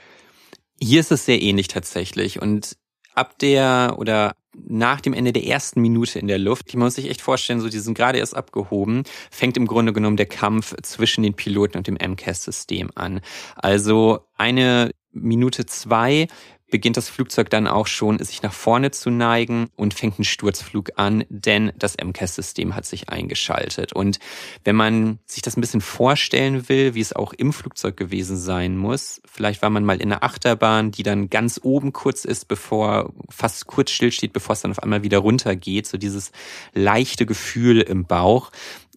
Hier 0.81 0.99
ist 0.99 1.11
es 1.11 1.25
sehr 1.25 1.41
ähnlich 1.41 1.67
tatsächlich 1.67 2.41
und 2.41 2.77
ab 3.15 3.37
der 3.39 3.95
oder 3.97 4.33
nach 4.55 5.01
dem 5.01 5.13
Ende 5.13 5.31
der 5.33 5.45
ersten 5.45 5.81
Minute 5.81 6.19
in 6.19 6.27
der 6.27 6.39
Luft, 6.39 6.73
man 6.73 6.85
muss 6.85 6.95
sich 6.95 7.09
echt 7.09 7.21
vorstellen, 7.21 7.59
so 7.59 7.69
die 7.69 7.79
sind 7.79 7.95
gerade 7.95 8.17
erst 8.17 8.35
abgehoben, 8.35 9.03
fängt 9.31 9.57
im 9.57 9.67
Grunde 9.67 9.93
genommen 9.93 10.17
der 10.17 10.25
Kampf 10.25 10.75
zwischen 10.81 11.23
den 11.23 11.33
Piloten 11.33 11.77
und 11.77 11.87
dem 11.87 11.95
MCAS-System 11.95 12.91
an. 12.95 13.21
Also 13.55 14.21
eine 14.37 14.91
Minute 15.11 15.65
zwei 15.65 16.27
beginnt 16.69 16.97
das 16.97 17.09
Flugzeug 17.09 17.49
dann 17.49 17.67
auch 17.67 17.87
schon, 17.87 18.19
sich 18.19 18.41
nach 18.41 18.53
vorne 18.53 18.91
zu 18.91 19.09
neigen 19.09 19.69
und 19.75 19.93
fängt 19.93 20.17
einen 20.17 20.25
Sturzflug 20.25 20.91
an, 20.95 21.25
denn 21.29 21.71
das 21.77 21.97
MCAS-System 21.97 22.75
hat 22.75 22.85
sich 22.85 23.09
eingeschaltet. 23.09 23.93
Und 23.93 24.19
wenn 24.63 24.75
man 24.75 25.19
sich 25.25 25.41
das 25.41 25.57
ein 25.57 25.61
bisschen 25.61 25.81
vorstellen 25.81 26.69
will, 26.69 26.93
wie 26.93 27.01
es 27.01 27.13
auch 27.13 27.33
im 27.33 27.53
Flugzeug 27.53 27.97
gewesen 27.97 28.37
sein 28.37 28.77
muss, 28.77 29.21
vielleicht 29.25 29.61
war 29.61 29.69
man 29.69 29.83
mal 29.83 30.01
in 30.01 30.11
einer 30.11 30.23
Achterbahn, 30.23 30.91
die 30.91 31.03
dann 31.03 31.29
ganz 31.29 31.59
oben 31.63 31.93
kurz 31.93 32.25
ist, 32.25 32.47
bevor 32.47 33.13
fast 33.29 33.67
kurz 33.67 33.91
stillsteht, 33.91 34.33
bevor 34.33 34.53
es 34.53 34.61
dann 34.61 34.71
auf 34.71 34.83
einmal 34.83 35.03
wieder 35.03 35.19
runtergeht, 35.19 35.87
so 35.87 35.97
dieses 35.97 36.31
leichte 36.73 37.25
Gefühl 37.25 37.81
im 37.81 38.05
Bauch. 38.05 38.51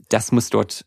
Das 0.09 0.33
muss 0.33 0.51
dort 0.51 0.85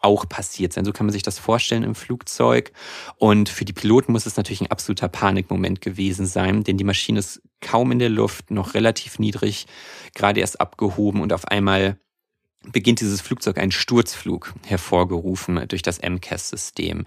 auch 0.00 0.28
passiert 0.28 0.72
sein. 0.72 0.84
So 0.84 0.92
kann 0.92 1.06
man 1.06 1.12
sich 1.12 1.22
das 1.22 1.38
vorstellen 1.38 1.82
im 1.82 1.94
Flugzeug. 1.94 2.72
Und 3.16 3.48
für 3.48 3.64
die 3.64 3.72
Piloten 3.72 4.12
muss 4.12 4.26
es 4.26 4.36
natürlich 4.36 4.60
ein 4.60 4.70
absoluter 4.70 5.08
Panikmoment 5.08 5.80
gewesen 5.80 6.26
sein, 6.26 6.64
denn 6.64 6.78
die 6.78 6.84
Maschine 6.84 7.18
ist 7.18 7.42
kaum 7.60 7.92
in 7.92 7.98
der 7.98 8.10
Luft, 8.10 8.50
noch 8.50 8.74
relativ 8.74 9.18
niedrig, 9.18 9.66
gerade 10.14 10.40
erst 10.40 10.60
abgehoben 10.60 11.20
und 11.20 11.32
auf 11.32 11.46
einmal 11.46 11.98
beginnt 12.72 13.00
dieses 13.00 13.20
Flugzeug 13.20 13.58
einen 13.58 13.72
Sturzflug 13.72 14.52
hervorgerufen 14.66 15.64
durch 15.68 15.82
das 15.82 16.00
MCAS-System. 16.02 17.04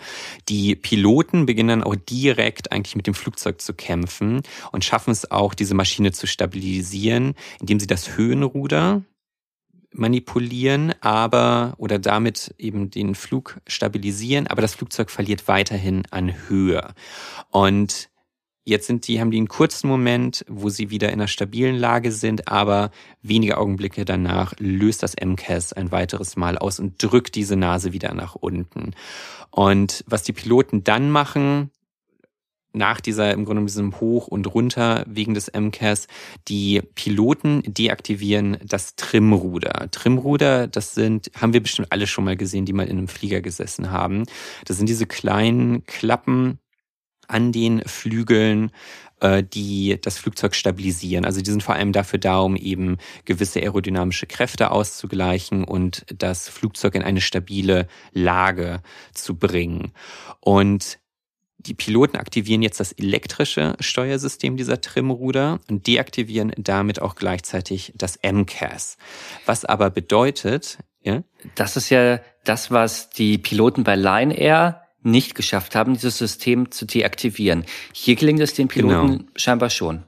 Die 0.50 0.75
Piloten 0.75 1.45
beginnen 1.45 1.69
dann 1.69 1.83
auch 1.83 1.95
direkt 1.95 2.71
eigentlich 2.71 2.95
mit 2.95 3.07
dem 3.07 3.13
Flugzeug 3.13 3.62
zu 3.62 3.74
kämpfen 3.74 4.41
und 4.71 4.86
schaffen 4.86 5.12
es 5.12 5.29
auch, 5.29 5.53
diese 5.53 5.74
Maschine 5.74 6.12
zu 6.12 6.25
stabilisieren, 6.25 7.36
indem 7.60 7.79
sie 7.79 7.88
das 7.88 8.15
Höhenruder, 8.17 9.03
manipulieren, 9.93 10.93
aber 11.01 11.74
oder 11.77 12.00
damit 12.00 12.53
eben 12.57 12.89
den 12.89 13.15
Flug 13.15 13.60
stabilisieren, 13.67 14.48
aber 14.48 14.62
das 14.62 14.75
Flugzeug 14.75 15.10
verliert 15.10 15.48
weiterhin 15.48 16.03
an 16.12 16.33
Höhe. 16.48 16.93
Und 17.50 18.10
jetzt 18.63 18.88
sind 18.88 19.07
die, 19.07 19.19
haben 19.19 19.31
die 19.31 19.38
einen 19.38 19.48
kurzen 19.48 19.88
Moment, 19.88 20.45
wo 20.48 20.69
sie 20.69 20.89
wieder 20.89 21.10
in 21.10 21.15
einer 21.15 21.27
stabilen 21.27 21.75
Lage 21.75 22.12
sind, 22.12 22.48
aber 22.48 22.91
wenige 23.21 23.57
Augenblicke 23.57 24.05
danach 24.05 24.53
löst 24.60 25.03
das 25.03 25.15
MCAS 25.15 25.74
ein 25.74 25.91
weiteres 25.91 26.36
Mal 26.36 26.57
aus 26.57 26.79
und 26.79 27.01
drückt 27.01 27.36
diese 27.36 27.55
Nase 27.55 27.91
wieder 27.93 28.13
nach 28.13 28.36
unten. 28.36 28.93
Und 29.50 30.03
was 30.07 30.24
die 30.24 30.33
Piloten 30.33 30.83
dann 30.83 31.10
machen, 31.10 31.71
nach 32.73 33.01
dieser, 33.01 33.31
im 33.31 33.45
Grunde 33.45 33.63
diesem 33.65 33.99
Hoch 33.99 34.27
und 34.27 34.53
Runter 34.53 35.03
wegen 35.07 35.33
des 35.33 35.51
MCAS, 35.53 36.07
die 36.47 36.81
Piloten 36.95 37.63
deaktivieren 37.65 38.57
das 38.65 38.95
Trimruder. 38.95 39.89
Trimruder, 39.91 40.67
das 40.67 40.93
sind, 40.93 41.31
haben 41.39 41.53
wir 41.53 41.61
bestimmt 41.61 41.91
alle 41.91 42.07
schon 42.07 42.23
mal 42.23 42.37
gesehen, 42.37 42.65
die 42.65 42.73
mal 42.73 42.87
in 42.87 42.97
einem 42.97 43.07
Flieger 43.07 43.41
gesessen 43.41 43.91
haben. 43.91 44.23
Das 44.65 44.77
sind 44.77 44.87
diese 44.87 45.05
kleinen 45.05 45.85
Klappen 45.85 46.59
an 47.27 47.51
den 47.51 47.81
Flügeln, 47.85 48.71
äh, 49.21 49.43
die 49.43 49.97
das 50.01 50.17
Flugzeug 50.17 50.55
stabilisieren. 50.55 51.25
Also 51.25 51.41
die 51.41 51.49
sind 51.49 51.63
vor 51.63 51.75
allem 51.75 51.93
dafür 51.93 52.19
da, 52.19 52.39
um 52.39 52.55
eben 52.55 52.97
gewisse 53.25 53.59
aerodynamische 53.59 54.27
Kräfte 54.27 54.71
auszugleichen 54.71 55.63
und 55.63 56.05
das 56.15 56.49
Flugzeug 56.49 56.95
in 56.95 57.03
eine 57.03 57.21
stabile 57.21 57.87
Lage 58.11 58.81
zu 59.13 59.37
bringen. 59.37 59.93
Und 60.39 60.99
die 61.65 61.73
Piloten 61.73 62.17
aktivieren 62.17 62.61
jetzt 62.61 62.79
das 62.79 62.91
elektrische 62.91 63.75
Steuersystem 63.79 64.57
dieser 64.57 64.81
Trimruder 64.81 65.59
und 65.69 65.87
deaktivieren 65.87 66.51
damit 66.57 67.01
auch 67.01 67.15
gleichzeitig 67.15 67.93
das 67.95 68.19
MCAS. 68.23 68.97
Was 69.45 69.65
aber 69.65 69.89
bedeutet, 69.89 70.79
ja? 71.03 71.23
Das 71.55 71.77
ist 71.77 71.89
ja 71.89 72.19
das, 72.43 72.71
was 72.71 73.09
die 73.09 73.37
Piloten 73.37 73.83
bei 73.83 73.95
Lion 73.95 74.31
Air 74.31 74.83
nicht 75.03 75.35
geschafft 75.35 75.75
haben, 75.75 75.93
dieses 75.93 76.17
System 76.17 76.71
zu 76.71 76.85
deaktivieren. 76.85 77.65
Hier 77.93 78.15
gelingt 78.15 78.39
es 78.39 78.53
den 78.53 78.67
Piloten 78.67 79.17
genau. 79.17 79.29
scheinbar 79.35 79.69
schon. 79.69 80.03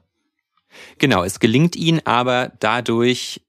Genau, 0.98 1.24
es 1.24 1.40
gelingt 1.40 1.76
ihnen 1.76 2.02
aber 2.06 2.52
dadurch 2.60 3.42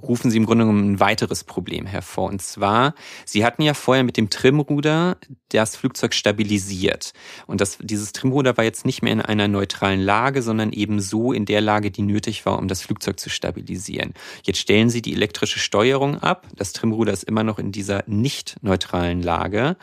rufen 0.00 0.30
sie 0.30 0.36
im 0.36 0.46
Grunde 0.46 0.64
genommen 0.64 0.92
ein 0.92 1.00
weiteres 1.00 1.44
Problem 1.44 1.86
hervor. 1.86 2.28
Und 2.28 2.42
zwar, 2.42 2.94
sie 3.24 3.44
hatten 3.44 3.62
ja 3.62 3.74
vorher 3.74 4.04
mit 4.04 4.16
dem 4.16 4.30
Trimruder 4.30 5.16
das 5.50 5.76
Flugzeug 5.76 6.14
stabilisiert. 6.14 7.12
Und 7.46 7.60
das, 7.60 7.78
dieses 7.80 8.12
Trimruder 8.12 8.56
war 8.56 8.64
jetzt 8.64 8.86
nicht 8.86 9.02
mehr 9.02 9.12
in 9.12 9.20
einer 9.20 9.48
neutralen 9.48 10.00
Lage, 10.00 10.42
sondern 10.42 10.72
eben 10.72 11.00
so 11.00 11.32
in 11.32 11.46
der 11.46 11.60
Lage, 11.60 11.90
die 11.90 12.02
nötig 12.02 12.46
war, 12.46 12.58
um 12.58 12.68
das 12.68 12.82
Flugzeug 12.82 13.18
zu 13.18 13.30
stabilisieren. 13.30 14.14
Jetzt 14.44 14.58
stellen 14.58 14.90
sie 14.90 15.02
die 15.02 15.14
elektrische 15.14 15.58
Steuerung 15.58 16.18
ab. 16.18 16.46
Das 16.54 16.72
Trimruder 16.72 17.12
ist 17.12 17.24
immer 17.24 17.42
noch 17.42 17.58
in 17.58 17.72
dieser 17.72 18.04
nicht 18.06 18.56
neutralen 18.62 19.22
Lage. 19.22 19.76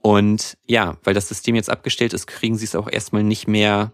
Und 0.00 0.56
ja, 0.66 0.96
weil 1.04 1.14
das 1.14 1.28
System 1.28 1.54
jetzt 1.54 1.70
abgestellt 1.70 2.14
ist, 2.14 2.26
kriegen 2.26 2.56
sie 2.56 2.64
es 2.64 2.74
auch 2.74 2.90
erstmal 2.90 3.22
nicht 3.22 3.48
mehr 3.48 3.92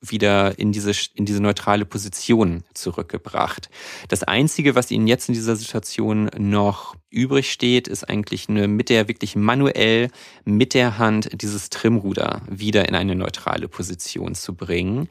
wieder 0.00 0.58
in 0.58 0.72
diese, 0.72 0.92
in 1.14 1.24
diese 1.24 1.42
neutrale 1.42 1.84
Position 1.84 2.64
zurückgebracht. 2.74 3.70
Das 4.08 4.22
Einzige, 4.22 4.74
was 4.74 4.90
ihnen 4.90 5.06
jetzt 5.06 5.28
in 5.28 5.34
dieser 5.34 5.56
Situation 5.56 6.30
noch 6.38 6.94
übrig 7.10 7.50
steht, 7.50 7.88
ist 7.88 8.04
eigentlich 8.04 8.48
eine, 8.48 8.68
mit 8.68 8.90
der 8.90 9.08
wirklich 9.08 9.36
manuell 9.36 10.10
mit 10.44 10.74
der 10.74 10.98
Hand 10.98 11.30
dieses 11.32 11.70
Trimruder 11.70 12.42
wieder 12.48 12.88
in 12.88 12.94
eine 12.94 13.14
neutrale 13.14 13.68
Position 13.68 14.34
zu 14.34 14.54
bringen. 14.54 15.08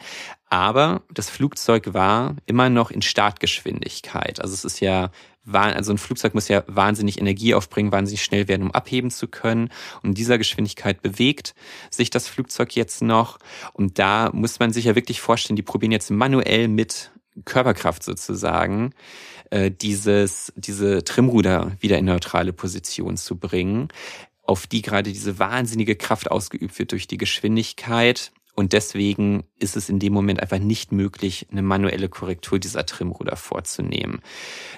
Aber 0.50 1.02
das 1.12 1.30
Flugzeug 1.30 1.94
war 1.94 2.36
immer 2.46 2.70
noch 2.70 2.92
in 2.92 3.02
Startgeschwindigkeit. 3.02 4.40
Also 4.40 4.54
es 4.54 4.66
ist 4.66 4.80
ja 4.80 5.10
also 5.52 5.92
ein 5.92 5.98
Flugzeug 5.98 6.34
muss 6.34 6.48
ja 6.48 6.64
wahnsinnig 6.68 7.20
Energie 7.20 7.54
aufbringen, 7.54 7.92
wahnsinnig 7.92 8.24
schnell 8.24 8.48
werden, 8.48 8.64
um 8.64 8.72
abheben 8.72 9.12
zu 9.12 9.28
können. 9.28 9.70
Und 10.02 10.10
in 10.10 10.16
dieser 10.16 10.38
Geschwindigkeit 10.38 11.02
bewegt 11.02 11.54
sich 11.90 12.10
das 12.10 12.28
Flugzeug 12.28 12.76
jetzt 12.76 13.02
noch. 13.02 13.38
Und 13.74 14.00
da 14.00 14.32
muss 14.34 14.60
man 14.60 14.74
sich 14.74 14.86
ja 14.86 14.96
wirklich 14.96 15.22
vorstellen, 15.22 15.56
die 15.56 15.64
probieren 15.64 15.92
jetzt 15.92 16.12
manuell 16.12 16.68
mit 16.68 17.12
Körperkraft 17.44 18.04
sozusagen, 18.04 18.94
äh, 19.52 19.70
dieses, 19.70 20.54
diese 20.56 21.04
Trimruder 21.04 21.72
wieder 21.80 21.98
in 21.98 22.06
neutrale 22.06 22.54
Position 22.54 23.18
zu 23.18 23.38
bringen, 23.38 23.90
auf 24.44 24.68
die 24.68 24.82
gerade 24.82 25.12
diese 25.12 25.38
wahnsinnige 25.40 25.96
Kraft 25.96 26.32
ausgeübt 26.32 26.78
wird 26.80 26.92
durch 26.92 27.08
die 27.08 27.18
Geschwindigkeit. 27.18 28.32
Und 28.56 28.72
deswegen 28.72 29.44
ist 29.60 29.76
es 29.76 29.90
in 29.90 30.00
dem 30.00 30.14
Moment 30.14 30.42
einfach 30.42 30.60
nicht 30.60 30.94
möglich, 30.94 31.48
eine 31.52 31.62
manuelle 31.62 32.08
Korrektur 32.08 32.58
dieser 32.58 32.86
Trimruder 32.86 33.36
vorzunehmen. 33.36 34.22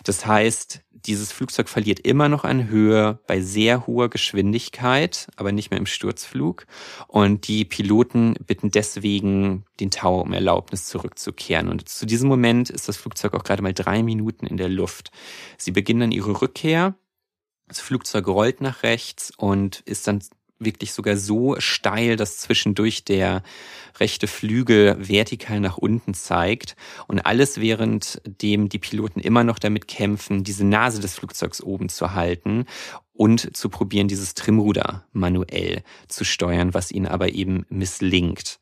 Das 0.04 0.26
heißt, 0.26 0.84
dieses 1.06 1.32
Flugzeug 1.32 1.70
verliert 1.70 2.00
immer 2.00 2.28
noch 2.28 2.44
an 2.44 2.70
Höhe 2.70 3.20
bei 3.28 3.40
sehr 3.40 3.86
hoher 3.86 4.10
Geschwindigkeit, 4.10 5.28
aber 5.36 5.52
nicht 5.52 5.70
mehr 5.70 5.80
im 5.80 5.86
Sturzflug. 5.86 6.66
Und 7.08 7.48
die 7.48 7.66
Piloten 7.66 8.34
bitten 8.46 8.72
deswegen 8.72 9.66
den 9.80 9.92
Tower 9.92 10.24
um 10.24 10.34
Erlaubnis 10.34 10.86
zurückzukehren. 10.86 11.70
Und 11.70 11.88
zu 11.88 12.08
diesem 12.08 12.28
Moment 12.28 12.72
ist 12.72 12.88
das 12.88 12.98
Flugzeug 12.98 13.36
auch 13.36 13.44
gerade 13.44 13.62
mal 13.62 13.74
drei 13.74 14.02
Minuten 14.02 14.48
in 14.48 14.58
der 14.58 14.70
Luft. 14.70 15.12
Sie 15.58 15.72
beginnen 15.72 16.00
dann 16.00 16.12
ihre 16.12 16.42
Rückkehr. 16.42 16.96
Das 17.68 17.80
Flugzeug 17.80 18.28
rollt 18.28 18.62
nach 18.62 18.84
rechts 18.84 19.32
und 19.38 19.82
ist 19.82 20.08
dann 20.08 20.22
wirklich 20.60 20.94
sogar 20.94 21.18
so 21.18 21.56
steil, 21.60 22.16
dass 22.16 22.38
zwischendurch 22.38 23.04
der 23.04 23.44
rechte 24.00 24.28
Flügel 24.28 24.96
vertikal 25.00 25.60
nach 25.60 25.78
unten 25.78 26.14
zeigt 26.14 26.76
und 27.08 27.20
alles 27.20 27.60
während 27.60 28.22
dem 28.26 28.70
die 28.70 28.80
Piloten 28.80 29.20
immer 29.20 29.44
noch 29.44 29.60
damit 29.60 29.88
kämpfen, 29.88 30.44
diese 30.44 30.66
Nase 30.66 31.02
des 31.02 31.16
Flugzeugs 31.16 31.62
oben 31.62 31.90
zu 31.90 32.14
halten 32.14 32.66
und 33.14 33.56
zu 33.56 33.70
probieren, 33.70 34.08
dieses 34.08 34.34
Trimruder 34.34 35.06
manuell 35.12 35.84
zu 36.08 36.24
steuern, 36.24 36.74
was 36.74 36.92
ihnen 36.92 37.08
aber 37.08 37.34
eben 37.34 37.66
misslingt. 37.70 38.60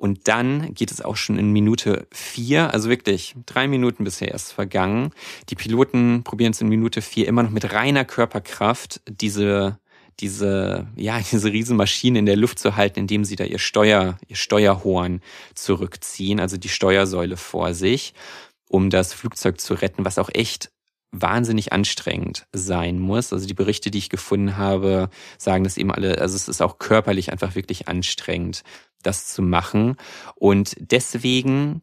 Und 0.00 0.28
dann 0.28 0.72
geht 0.72 0.90
es 0.90 1.02
auch 1.02 1.16
schon 1.16 1.38
in 1.38 1.52
Minute 1.52 2.06
vier, 2.10 2.72
also 2.72 2.88
wirklich 2.88 3.34
drei 3.44 3.68
Minuten 3.68 4.02
bisher 4.04 4.30
erst 4.30 4.54
vergangen. 4.54 5.10
Die 5.50 5.56
Piloten 5.56 6.24
probieren 6.24 6.52
es 6.52 6.60
in 6.62 6.68
Minute 6.68 7.02
vier 7.02 7.28
immer 7.28 7.42
noch 7.42 7.50
mit 7.50 7.74
reiner 7.74 8.06
Körperkraft, 8.06 9.02
diese 9.06 9.78
diese, 10.20 10.86
ja, 10.96 11.20
diese 11.32 11.52
Riesenmaschine 11.52 12.18
in 12.18 12.26
der 12.26 12.36
Luft 12.36 12.58
zu 12.58 12.76
halten, 12.76 13.00
indem 13.00 13.24
sie 13.24 13.36
da 13.36 13.44
ihr 13.44 13.58
Steuer, 13.58 14.18
ihr 14.28 14.36
Steuerhorn 14.36 15.20
zurückziehen, 15.54 16.40
also 16.40 16.56
die 16.56 16.68
Steuersäule 16.68 17.36
vor 17.36 17.74
sich, 17.74 18.14
um 18.68 18.90
das 18.90 19.12
Flugzeug 19.12 19.60
zu 19.60 19.74
retten, 19.74 20.04
was 20.04 20.18
auch 20.18 20.30
echt 20.32 20.70
wahnsinnig 21.12 21.72
anstrengend 21.72 22.46
sein 22.52 22.98
muss. 22.98 23.32
Also 23.32 23.46
die 23.46 23.54
Berichte, 23.54 23.90
die 23.90 23.98
ich 23.98 24.10
gefunden 24.10 24.56
habe, 24.56 25.10
sagen 25.38 25.64
das 25.64 25.76
eben 25.76 25.90
alle, 25.90 26.18
also 26.18 26.36
es 26.36 26.48
ist 26.48 26.62
auch 26.62 26.78
körperlich 26.78 27.32
einfach 27.32 27.56
wirklich 27.56 27.88
anstrengend, 27.88 28.62
das 29.02 29.26
zu 29.26 29.42
machen. 29.42 29.96
Und 30.36 30.76
deswegen 30.78 31.82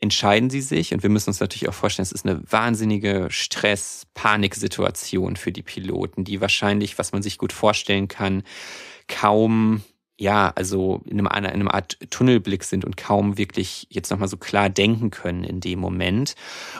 entscheiden 0.00 0.50
sie 0.50 0.60
sich, 0.60 0.92
und 0.92 1.02
wir 1.02 1.10
müssen 1.10 1.30
uns 1.30 1.40
natürlich 1.40 1.68
auch 1.68 1.74
vorstellen, 1.74 2.04
es 2.04 2.12
ist 2.12 2.26
eine 2.26 2.40
wahnsinnige 2.50 3.28
Stress-Panik-Situation 3.30 5.36
für 5.36 5.52
die 5.52 5.62
Piloten, 5.62 6.24
die 6.24 6.40
wahrscheinlich, 6.40 6.98
was 6.98 7.12
man 7.12 7.22
sich 7.22 7.38
gut 7.38 7.52
vorstellen 7.52 8.08
kann, 8.08 8.42
kaum 9.08 9.82
ja, 10.16 10.52
also 10.54 11.02
in 11.06 11.18
einem, 11.18 11.26
in 11.26 11.50
einem 11.50 11.68
Art 11.68 11.98
Tunnelblick 12.10 12.62
sind 12.62 12.84
und 12.84 12.96
kaum 12.96 13.36
wirklich 13.36 13.86
jetzt 13.90 14.10
nochmal 14.10 14.28
so 14.28 14.36
klar 14.36 14.70
denken 14.70 15.10
können 15.10 15.42
in 15.42 15.60
dem 15.60 15.80
Moment. 15.80 16.36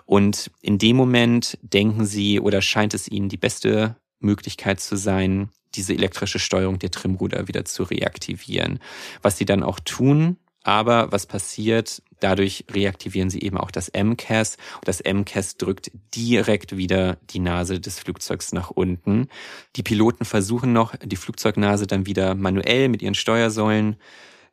Und 0.07 0.51
in 0.61 0.79
dem 0.79 0.97
Moment 0.97 1.59
denken 1.63 2.05
sie 2.05 2.39
oder 2.39 2.63
scheint 2.63 2.95
es 2.95 3.09
ihnen 3.09 3.29
die 3.29 3.37
beste 3.37 3.97
Möglichkeit 4.21 4.81
zu 4.81 4.97
sein, 4.97 5.49
diese 5.75 5.95
elektrische 5.95 6.39
Steuerung 6.39 6.79
der 6.79 6.93
Trimruder 6.93 7.49
wieder 7.49 7.65
zu 7.65 7.83
reaktivieren. 7.83 8.79
Was 9.23 9.37
sie 9.37 9.45
dann 9.45 9.65
auch 9.65 9.81
tun, 9.81 10.37
aber 10.65 11.13
was 11.13 11.27
passiert? 11.27 12.03
Dadurch 12.21 12.65
reaktivieren 12.71 13.31
sie 13.31 13.43
eben 13.43 13.59
auch 13.59 13.71
das 13.71 13.93
MCAS 13.93 14.57
das 14.85 15.03
MCAS 15.05 15.57
drückt 15.59 15.91
direkt 16.15 16.77
wieder 16.77 17.19
die 17.31 17.39
Nase 17.39 17.81
des 17.81 17.99
Flugzeugs 17.99 18.53
nach 18.53 18.71
unten. 18.71 19.29
Die 19.77 19.83
Piloten 19.83 20.25
versuchen 20.25 20.73
noch, 20.73 20.97
die 20.97 21.17
Flugzeugnase 21.17 21.87
dann 21.87 22.07
wieder 22.07 22.35
manuell 22.35 22.89
mit 22.89 23.03
ihren 23.03 23.15
Steuersäulen 23.15 23.97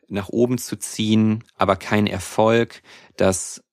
nach 0.09 0.29
oben 0.29 0.57
zu 0.57 0.77
ziehen, 0.77 1.43
aber 1.55 1.77
kein 1.77 2.05
Erfolg. 2.05 2.81
Das 3.15 3.63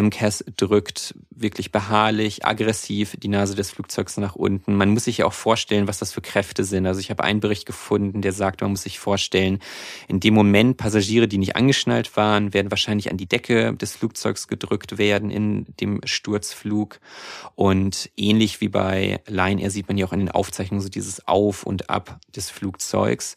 MCAS 0.00 0.44
drückt 0.56 1.14
wirklich 1.30 1.72
beharrlich, 1.72 2.44
aggressiv 2.44 3.16
die 3.18 3.28
Nase 3.28 3.54
des 3.54 3.70
Flugzeugs 3.70 4.16
nach 4.18 4.34
unten. 4.34 4.74
Man 4.74 4.90
muss 4.90 5.04
sich 5.04 5.18
ja 5.18 5.26
auch 5.26 5.32
vorstellen, 5.32 5.88
was 5.88 5.98
das 5.98 6.12
für 6.12 6.20
Kräfte 6.20 6.64
sind. 6.64 6.86
Also 6.86 7.00
ich 7.00 7.10
habe 7.10 7.24
einen 7.24 7.40
Bericht 7.40 7.66
gefunden, 7.66 8.20
der 8.20 8.32
sagt, 8.32 8.60
man 8.60 8.70
muss 8.72 8.82
sich 8.82 8.98
vorstellen, 8.98 9.58
in 10.08 10.20
dem 10.20 10.34
Moment 10.34 10.76
Passagiere, 10.76 11.28
die 11.28 11.38
nicht 11.38 11.56
angeschnallt 11.56 12.16
waren, 12.16 12.52
werden 12.52 12.70
wahrscheinlich 12.70 13.10
an 13.10 13.16
die 13.16 13.28
Decke 13.28 13.74
des 13.74 13.96
Flugzeugs 13.96 14.48
gedrückt 14.48 14.98
werden 14.98 15.30
in 15.30 15.66
dem 15.80 16.00
Sturzflug. 16.04 17.00
Und 17.54 18.10
ähnlich 18.16 18.60
wie 18.60 18.68
bei 18.68 19.20
Lion 19.26 19.58
Air 19.58 19.70
sieht 19.70 19.88
man 19.88 19.96
ja 19.96 20.06
auch 20.06 20.12
in 20.12 20.20
den 20.20 20.30
Aufzeichnungen 20.30 20.82
so 20.82 20.88
dieses 20.88 21.26
Auf 21.26 21.64
und 21.64 21.88
Ab 21.88 22.20
des 22.34 22.50
Flugzeugs. 22.50 23.36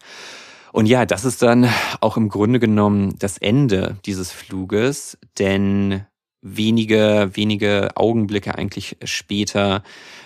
Und 0.72 0.86
ja, 0.86 1.06
das 1.06 1.26
ist 1.26 1.42
dann 1.42 1.68
auch 2.00 2.18
im 2.18 2.30
Grunde 2.30 2.60
genommen 2.60 3.16
das 3.18 3.38
Ende 3.38 3.98
dieses 4.06 4.32
Fluges, 4.32 5.18
denn 5.40 6.06
wenige, 6.42 7.32
wenige 7.34 7.90
Augenblicke 7.96 8.58
eigentlich 8.58 8.98
später 9.04 9.84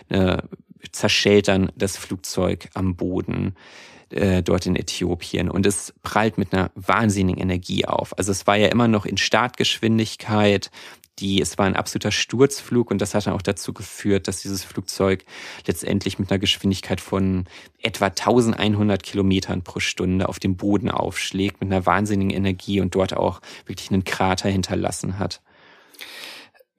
äh, 0.09 0.37
zerschellt 0.91 1.47
dann 1.47 1.71
das 1.75 1.97
Flugzeug 1.97 2.69
am 2.73 2.95
Boden 2.95 3.55
äh, 4.09 4.43
dort 4.43 4.65
in 4.65 4.75
Äthiopien. 4.75 5.49
Und 5.49 5.65
es 5.65 5.93
prallt 6.03 6.37
mit 6.37 6.53
einer 6.53 6.71
wahnsinnigen 6.75 7.41
Energie 7.41 7.85
auf. 7.85 8.17
Also 8.17 8.31
es 8.31 8.45
war 8.47 8.57
ja 8.57 8.67
immer 8.67 8.87
noch 8.87 9.05
in 9.05 9.17
Startgeschwindigkeit, 9.17 10.69
die, 11.19 11.41
es 11.41 11.59
war 11.59 11.67
ein 11.67 11.75
absoluter 11.75 12.11
Sturzflug 12.11 12.89
und 12.89 12.99
das 12.99 13.13
hat 13.13 13.27
dann 13.27 13.35
auch 13.35 13.41
dazu 13.43 13.71
geführt, 13.71 14.27
dass 14.27 14.41
dieses 14.41 14.63
Flugzeug 14.63 15.25
letztendlich 15.67 16.17
mit 16.17 16.31
einer 16.31 16.39
Geschwindigkeit 16.39 17.01
von 17.01 17.45
etwa 17.81 18.07
1100 18.07 19.03
Kilometern 19.03 19.61
pro 19.61 19.79
Stunde 19.79 20.27
auf 20.27 20.39
dem 20.39 20.57
Boden 20.57 20.89
aufschlägt, 20.89 21.61
mit 21.61 21.71
einer 21.71 21.85
wahnsinnigen 21.85 22.35
Energie 22.35 22.81
und 22.81 22.95
dort 22.95 23.15
auch 23.15 23.41
wirklich 23.67 23.91
einen 23.91 24.03
Krater 24.03 24.49
hinterlassen 24.49 25.19
hat 25.19 25.41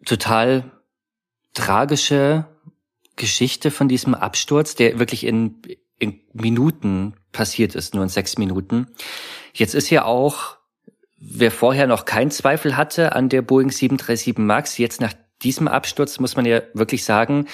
total 0.05 0.71
tragische 1.55 2.47
Geschichte 3.17 3.71
von 3.71 3.89
diesem 3.89 4.15
Absturz, 4.15 4.75
der 4.75 4.99
wirklich 4.99 5.25
in, 5.25 5.63
in 5.99 6.21
Minuten 6.33 7.15
passiert 7.33 7.75
ist, 7.75 7.95
nur 7.95 8.03
in 8.03 8.09
sechs 8.09 8.39
Minuten. 8.39 8.89
Jetzt 9.53 9.75
ist 9.75 9.91
ja 9.91 10.05
auch, 10.05 10.57
wer 11.19 11.51
vorher 11.51 11.87
noch 11.87 12.05
keinen 12.05 12.31
Zweifel 12.31 12.77
hatte 12.77 13.15
an 13.15 13.29
der 13.29 13.43
Boeing 13.43 13.71
737 13.71 14.39
MAX, 14.39 14.79
jetzt 14.79 15.01
nach 15.01 15.15
diesem 15.43 15.69
Absturz 15.69 16.19
muss 16.19 16.37
man 16.37 16.47
ja 16.47 16.63
wirklich 16.75 17.05
sagen, 17.05 17.47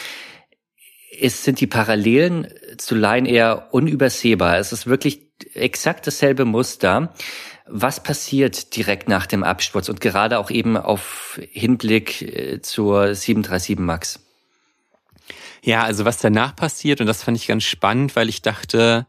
es 1.21 1.45
sind 1.45 1.61
die 1.61 1.67
Parallelen 1.67 2.49
zu 2.79 2.95
Line 2.95 3.29
eher 3.29 3.69
unübersehbar. 3.73 4.59
Es 4.59 4.73
ist 4.73 4.87
wirklich 4.87 5.31
exakt 5.55 6.07
dasselbe 6.07 6.45
Muster. 6.45 7.13
Was 7.73 8.03
passiert 8.03 8.75
direkt 8.75 9.09
nach 9.09 9.27
dem 9.27 9.45
Absturz 9.45 9.89
und 9.89 10.01
gerade 10.01 10.39
auch 10.41 10.51
eben 10.51 10.77
auf 10.77 11.41
Hinblick 11.53 12.21
äh, 12.23 12.61
zur 12.61 13.15
737 13.15 13.79
MAX? 13.79 14.21
Ja, 15.63 15.85
also 15.85 16.05
was 16.05 16.19
danach 16.19 16.57
passiert, 16.57 17.01
und 17.01 17.07
das 17.07 17.23
fand 17.23 17.37
ich 17.37 17.47
ganz 17.47 17.63
spannend, 17.63 18.17
weil 18.17 18.29
ich 18.29 18.43
dachte, 18.43 19.07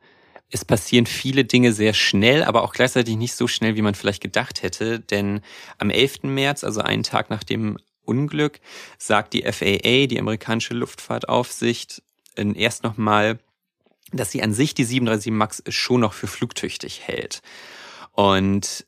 es 0.51 0.63
passieren 0.63 1.07
viele 1.07 1.43
Dinge 1.43 1.73
sehr 1.73 1.93
schnell, 1.93 2.43
aber 2.43 2.63
auch 2.63 2.73
gleichzeitig 2.73 3.15
nicht 3.15 3.33
so 3.33 3.47
schnell, 3.47 3.75
wie 3.75 3.81
man 3.81 3.95
vielleicht 3.95 4.21
gedacht 4.21 4.61
hätte. 4.61 4.99
Denn 4.99 5.41
am 5.79 5.89
11. 5.89 6.23
März, 6.23 6.63
also 6.63 6.81
einen 6.81 7.03
Tag 7.03 7.31
nach 7.31 7.43
dem 7.43 7.79
Unglück 8.03 8.59
sagt 8.99 9.33
die 9.33 9.43
FAA, 9.43 10.05
die 10.05 10.19
amerikanische 10.19 10.75
Luftfahrtaufsicht, 10.75 12.03
erst 12.35 12.83
nochmal, 12.83 13.39
dass 14.11 14.31
sie 14.31 14.43
an 14.43 14.53
sich 14.53 14.75
die 14.75 14.83
737 14.83 15.31
MAX 15.31 15.63
schon 15.69 16.01
noch 16.01 16.13
für 16.13 16.27
flugtüchtig 16.27 17.01
hält. 17.05 17.41
Und 18.21 18.85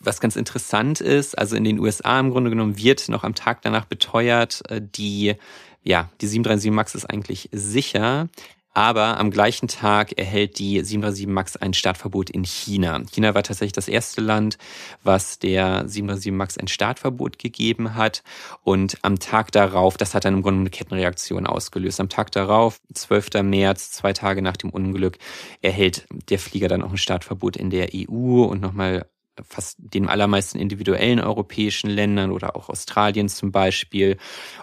was 0.00 0.20
ganz 0.20 0.36
interessant 0.36 1.00
ist, 1.00 1.38
also 1.38 1.56
in 1.56 1.64
den 1.64 1.78
USA 1.78 2.20
im 2.20 2.30
Grunde 2.30 2.50
genommen 2.50 2.76
wird 2.76 3.08
noch 3.08 3.24
am 3.24 3.34
Tag 3.34 3.62
danach 3.62 3.86
beteuert, 3.86 4.60
äh, 4.68 4.82
die, 4.82 5.36
ja, 5.82 6.10
die 6.20 6.26
737 6.26 6.70
MAX 6.72 6.94
ist 6.94 7.06
eigentlich 7.06 7.48
sicher. 7.52 8.28
Aber 8.74 9.18
am 9.18 9.30
gleichen 9.30 9.68
Tag 9.68 10.18
erhält 10.18 10.58
die 10.58 10.82
737 10.82 11.26
MAX 11.26 11.56
ein 11.56 11.74
Startverbot 11.74 12.30
in 12.30 12.44
China. 12.44 13.02
China 13.10 13.34
war 13.34 13.42
tatsächlich 13.42 13.72
das 13.72 13.88
erste 13.88 14.20
Land, 14.22 14.56
was 15.02 15.38
der 15.38 15.86
737 15.86 16.32
MAX 16.32 16.58
ein 16.58 16.68
Startverbot 16.68 17.38
gegeben 17.38 17.94
hat. 17.94 18.22
Und 18.62 18.98
am 19.02 19.18
Tag 19.18 19.52
darauf, 19.52 19.96
das 19.96 20.14
hat 20.14 20.24
dann 20.24 20.34
im 20.34 20.42
Grunde 20.42 20.60
eine 20.60 20.70
Kettenreaktion 20.70 21.46
ausgelöst. 21.46 22.00
Am 22.00 22.08
Tag 22.08 22.32
darauf, 22.32 22.80
12. 22.94 23.42
März, 23.42 23.92
zwei 23.92 24.14
Tage 24.14 24.40
nach 24.40 24.56
dem 24.56 24.70
Unglück, 24.70 25.18
erhält 25.60 26.06
der 26.30 26.38
Flieger 26.38 26.68
dann 26.68 26.82
auch 26.82 26.90
ein 26.90 26.98
Startverbot 26.98 27.56
in 27.56 27.68
der 27.68 27.90
EU 27.94 28.44
und 28.44 28.62
nochmal 28.62 29.06
fast 29.42 29.76
den 29.78 30.08
allermeisten 30.08 30.58
individuellen 30.58 31.20
europäischen 31.20 31.90
Ländern 31.90 32.30
oder 32.30 32.56
auch 32.56 32.68
Australien 32.68 33.28
zum 33.28 33.52
Beispiel. 33.52 34.16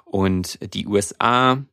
Und 0.06 0.58
die 0.74 0.88
USA 0.88 1.63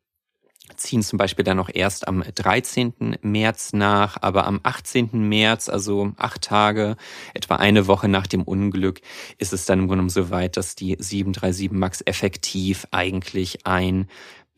ziehen 0.77 1.03
zum 1.03 1.19
Beispiel 1.19 1.45
dann 1.45 1.57
noch 1.57 1.71
erst 1.73 2.09
am 2.09 2.23
13. 2.23 3.17
März 3.23 3.73
nach, 3.73 4.19
aber 4.21 4.47
am 4.47 4.61
18. 4.63 5.11
März, 5.13 5.69
also 5.69 6.13
acht 6.17 6.43
Tage, 6.43 6.97
etwa 7.35 7.57
eine 7.57 7.87
Woche 7.87 8.09
nach 8.09 8.27
dem 8.27 8.43
Unglück, 8.43 9.01
ist 9.39 9.53
es 9.53 9.67
dann 9.67 9.81
im 9.81 9.89
Grunde 9.89 10.11
so 10.11 10.31
weit, 10.31 10.57
dass 10.57 10.75
die 10.75 10.97
737 10.99 11.71
MAX 11.71 12.03
effektiv 12.03 12.87
eigentlich 12.91 13.67
ein 13.67 14.09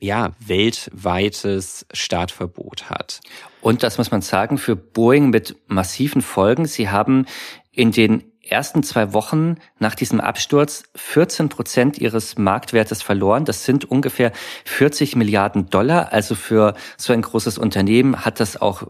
ja, 0.00 0.30
weltweites 0.38 1.86
Startverbot 1.92 2.88
hat. 2.88 3.20
Und 3.60 3.82
das 3.82 3.98
muss 3.98 4.10
man 4.10 4.22
sagen, 4.22 4.58
für 4.58 4.76
Boeing 4.76 5.30
mit 5.30 5.56
massiven 5.66 6.22
Folgen. 6.22 6.66
Sie 6.66 6.88
haben 6.88 7.26
in 7.72 7.90
den 7.90 8.22
ersten 8.50 8.82
zwei 8.82 9.12
Wochen 9.12 9.56
nach 9.78 9.94
diesem 9.94 10.20
Absturz 10.20 10.84
14 10.96 11.48
Prozent 11.48 11.98
ihres 11.98 12.38
Marktwertes 12.38 13.02
verloren. 13.02 13.44
Das 13.44 13.64
sind 13.64 13.84
ungefähr 13.84 14.32
40 14.64 15.16
Milliarden 15.16 15.70
Dollar. 15.70 16.12
Also 16.12 16.34
für 16.34 16.74
so 16.96 17.12
ein 17.12 17.22
großes 17.22 17.58
Unternehmen 17.58 18.24
hat 18.24 18.40
das 18.40 18.60
auch 18.60 18.84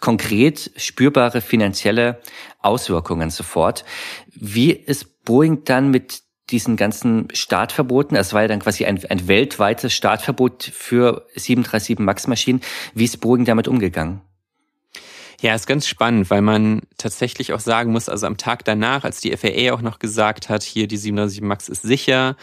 konkret 0.00 0.70
spürbare 0.76 1.40
finanzielle 1.40 2.20
Auswirkungen 2.60 3.30
sofort. 3.30 3.84
Wie 4.34 4.72
ist 4.72 5.24
Boeing 5.24 5.64
dann 5.64 5.90
mit 5.90 6.22
diesen 6.50 6.76
ganzen 6.76 7.28
Startverboten, 7.32 8.16
es 8.16 8.32
war 8.32 8.42
ja 8.42 8.48
dann 8.48 8.60
quasi 8.60 8.84
ein, 8.84 9.04
ein 9.08 9.26
weltweites 9.26 9.92
Startverbot 9.92 10.62
für 10.62 11.26
737 11.34 11.98
MAX-Maschinen. 11.98 12.60
Wie 12.94 13.04
ist 13.04 13.20
Boeing 13.20 13.44
damit 13.44 13.66
umgegangen? 13.66 14.20
Ja, 15.40 15.54
ist 15.54 15.66
ganz 15.66 15.86
spannend, 15.86 16.30
weil 16.30 16.42
man 16.42 16.82
tatsächlich 16.96 17.52
auch 17.52 17.60
sagen 17.60 17.92
muss, 17.92 18.08
also 18.08 18.26
am 18.26 18.36
Tag 18.36 18.64
danach, 18.64 19.04
als 19.04 19.20
die 19.20 19.36
FAA 19.36 19.74
auch 19.74 19.82
noch 19.82 19.98
gesagt 19.98 20.48
hat, 20.48 20.62
hier 20.62 20.88
die 20.88 20.96
737 20.96 21.42
MAX 21.42 21.68
ist 21.68 21.82
sicher, 21.82 22.36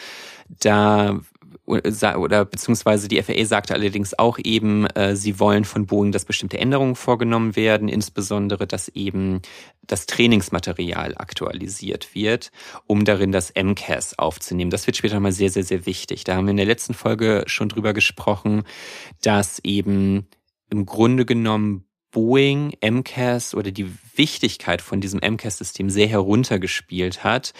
da 0.47 1.19
oder 1.65 2.43
beziehungsweise 2.43 3.07
die 3.07 3.21
FAA 3.21 3.45
sagte 3.45 3.73
allerdings 3.73 4.17
auch 4.17 4.37
eben, 4.43 4.85
äh, 4.87 5.15
sie 5.15 5.39
wollen 5.39 5.63
von 5.63 5.85
Boeing, 5.85 6.11
dass 6.11 6.25
bestimmte 6.25 6.57
Änderungen 6.57 6.95
vorgenommen 6.95 7.55
werden, 7.55 7.87
insbesondere, 7.87 8.67
dass 8.67 8.89
eben 8.89 9.41
das 9.87 10.05
Trainingsmaterial 10.05 11.15
aktualisiert 11.15 12.13
wird, 12.15 12.51
um 12.85 13.05
darin 13.05 13.31
das 13.31 13.53
MCAS 13.55 14.19
aufzunehmen. 14.19 14.71
Das 14.71 14.87
wird 14.87 14.97
später 14.97 15.19
mal 15.21 15.31
sehr, 15.31 15.49
sehr, 15.49 15.63
sehr 15.63 15.85
wichtig. 15.85 16.25
Da 16.25 16.35
haben 16.35 16.47
wir 16.47 16.51
in 16.51 16.57
der 16.57 16.65
letzten 16.65 16.93
Folge 16.93 17.43
schon 17.47 17.69
drüber 17.69 17.93
gesprochen, 17.93 18.63
dass 19.21 19.59
eben 19.63 20.27
im 20.69 20.85
Grunde 20.85 21.25
genommen 21.25 21.85
Boeing 22.13 22.77
MCAS 22.79 23.55
oder 23.55 23.71
die 23.71 23.91
Wichtigkeit 24.15 24.81
von 24.81 25.01
diesem 25.01 25.19
MCAS-System 25.19 25.89
sehr 25.89 26.07
heruntergespielt 26.07 27.23
hat, 27.23 27.53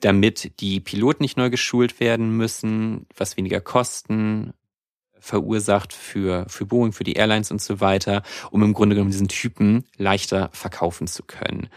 damit 0.00 0.60
die 0.60 0.80
Piloten 0.80 1.22
nicht 1.22 1.36
neu 1.36 1.50
geschult 1.50 2.00
werden 2.00 2.36
müssen, 2.36 3.06
was 3.16 3.36
weniger 3.36 3.60
Kosten 3.60 4.54
verursacht 5.20 5.92
für, 5.92 6.46
für 6.48 6.64
Boeing, 6.64 6.92
für 6.92 7.04
die 7.04 7.14
Airlines 7.14 7.50
und 7.50 7.60
so 7.60 7.80
weiter, 7.80 8.22
um 8.50 8.62
im 8.62 8.72
Grunde 8.72 8.94
genommen 8.94 9.10
diesen 9.10 9.28
Typen 9.28 9.84
leichter 9.96 10.48
verkaufen 10.52 11.06
zu 11.06 11.22
können. 11.22 11.68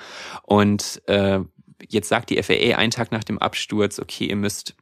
Und 0.43 1.01
äh, 1.07 1.39
jetzt 1.89 2.07
sagt 2.07 2.29
die 2.29 2.41
FAA 2.41 2.77
einen 2.77 2.91
Tag 2.91 3.11
nach 3.11 3.23
dem 3.23 3.39
Absturz, 3.39 3.99
okay, 3.99 4.25
ihr 4.25 4.35
müsst 4.35 4.75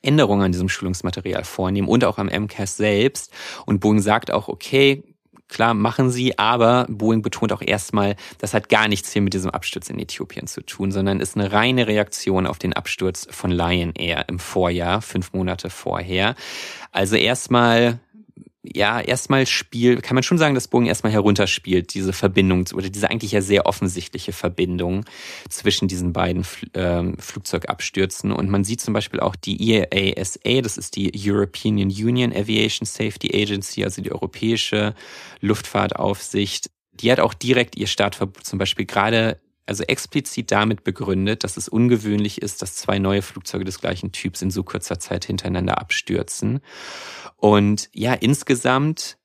Änderungen 0.00 0.42
an 0.42 0.52
diesem 0.52 0.68
Schulungsmaterial 0.68 1.42
vornehmen 1.42 1.88
und 1.88 2.04
auch 2.04 2.18
am 2.18 2.28
MCAS 2.28 2.76
selbst. 2.76 3.32
Und 3.66 3.80
Boeing 3.80 4.00
sagt 4.00 4.30
auch, 4.30 4.46
okay, 4.46 5.02
Klar, 5.48 5.72
machen 5.72 6.10
sie, 6.10 6.38
aber 6.38 6.86
Boeing 6.90 7.22
betont 7.22 7.52
auch 7.52 7.62
erstmal, 7.62 8.16
das 8.38 8.52
hat 8.52 8.68
gar 8.68 8.86
nichts 8.86 9.12
hier 9.12 9.22
mit 9.22 9.32
diesem 9.32 9.50
Absturz 9.50 9.88
in 9.88 9.98
Äthiopien 9.98 10.46
zu 10.46 10.60
tun, 10.60 10.92
sondern 10.92 11.20
ist 11.20 11.36
eine 11.36 11.52
reine 11.52 11.86
Reaktion 11.86 12.46
auf 12.46 12.58
den 12.58 12.74
Absturz 12.74 13.26
von 13.30 13.50
Lion 13.50 13.92
Air 13.94 14.26
im 14.28 14.38
Vorjahr, 14.38 15.00
fünf 15.00 15.32
Monate 15.32 15.70
vorher. 15.70 16.34
Also 16.92 17.16
erstmal 17.16 17.98
ja, 18.64 19.00
erstmal 19.00 19.46
spielt, 19.46 20.02
kann 20.02 20.16
man 20.16 20.24
schon 20.24 20.38
sagen, 20.38 20.54
dass 20.54 20.68
Boeing 20.68 20.86
erstmal 20.86 21.12
herunterspielt, 21.12 21.94
diese 21.94 22.12
Verbindung 22.12 22.66
oder 22.74 22.90
diese 22.90 23.08
eigentlich 23.08 23.32
ja 23.32 23.40
sehr 23.40 23.66
offensichtliche 23.66 24.32
Verbindung 24.32 25.04
zwischen 25.48 25.86
diesen 25.86 26.12
beiden 26.12 26.44
ähm, 26.74 27.16
Flugzeugabstürzen. 27.18 28.32
Und 28.32 28.50
man 28.50 28.64
sieht 28.64 28.80
zum 28.80 28.94
Beispiel 28.94 29.20
auch 29.20 29.36
die 29.36 29.74
EASA, 29.74 30.60
das 30.60 30.76
ist 30.76 30.96
die 30.96 31.12
European 31.14 31.76
Union 31.76 32.32
Aviation 32.32 32.84
Safety 32.86 33.30
Agency, 33.32 33.84
also 33.84 34.02
die 34.02 34.12
europäische 34.12 34.94
Luftfahrtaufsicht. 35.40 36.70
Die 36.92 37.12
hat 37.12 37.20
auch 37.20 37.34
direkt 37.34 37.76
ihr 37.76 37.86
Startverbot 37.86 38.44
zum 38.44 38.58
Beispiel 38.58 38.86
gerade 38.86 39.40
also 39.68 39.84
explizit 39.84 40.50
damit 40.50 40.82
begründet, 40.82 41.44
dass 41.44 41.56
es 41.56 41.68
ungewöhnlich 41.68 42.40
ist, 42.40 42.62
dass 42.62 42.76
zwei 42.76 42.98
neue 42.98 43.22
Flugzeuge 43.22 43.64
des 43.64 43.80
gleichen 43.80 44.12
Typs 44.12 44.40
in 44.40 44.50
so 44.50 44.62
kurzer 44.62 44.98
Zeit 44.98 45.26
hintereinander 45.26 45.78
abstürzen. 45.78 46.60
Und 47.36 47.90
ja, 47.92 48.14
insgesamt 48.14 49.18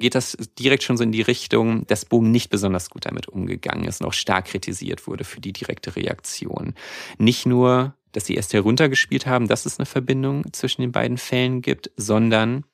geht 0.00 0.14
das 0.14 0.36
direkt 0.58 0.82
schon 0.82 0.96
so 0.96 1.04
in 1.04 1.12
die 1.12 1.22
Richtung, 1.22 1.86
dass 1.86 2.04
Boeing 2.04 2.30
nicht 2.30 2.50
besonders 2.50 2.90
gut 2.90 3.06
damit 3.06 3.28
umgegangen 3.28 3.84
ist 3.84 4.00
und 4.00 4.08
auch 4.08 4.12
stark 4.12 4.46
kritisiert 4.46 5.06
wurde 5.06 5.24
für 5.24 5.40
die 5.40 5.52
direkte 5.52 5.94
Reaktion. 5.94 6.74
Nicht 7.18 7.46
nur, 7.46 7.94
dass 8.12 8.26
sie 8.26 8.34
erst 8.34 8.52
heruntergespielt 8.52 9.26
haben, 9.26 9.46
dass 9.46 9.66
es 9.66 9.78
eine 9.78 9.86
Verbindung 9.86 10.52
zwischen 10.52 10.80
den 10.80 10.90
beiden 10.90 11.18
Fällen 11.18 11.62
gibt, 11.62 11.90
sondern 11.96 12.64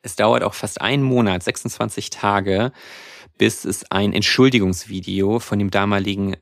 es 0.00 0.16
dauert 0.16 0.42
auch 0.42 0.54
fast 0.54 0.80
einen 0.80 1.02
Monat, 1.02 1.42
26 1.42 2.10
Tage, 2.10 2.72
bis 3.38 3.64
es 3.64 3.90
ein 3.90 4.12
Entschuldigungsvideo 4.12 5.38
von 5.38 5.58
dem 5.58 5.70
damaligen 5.70 6.36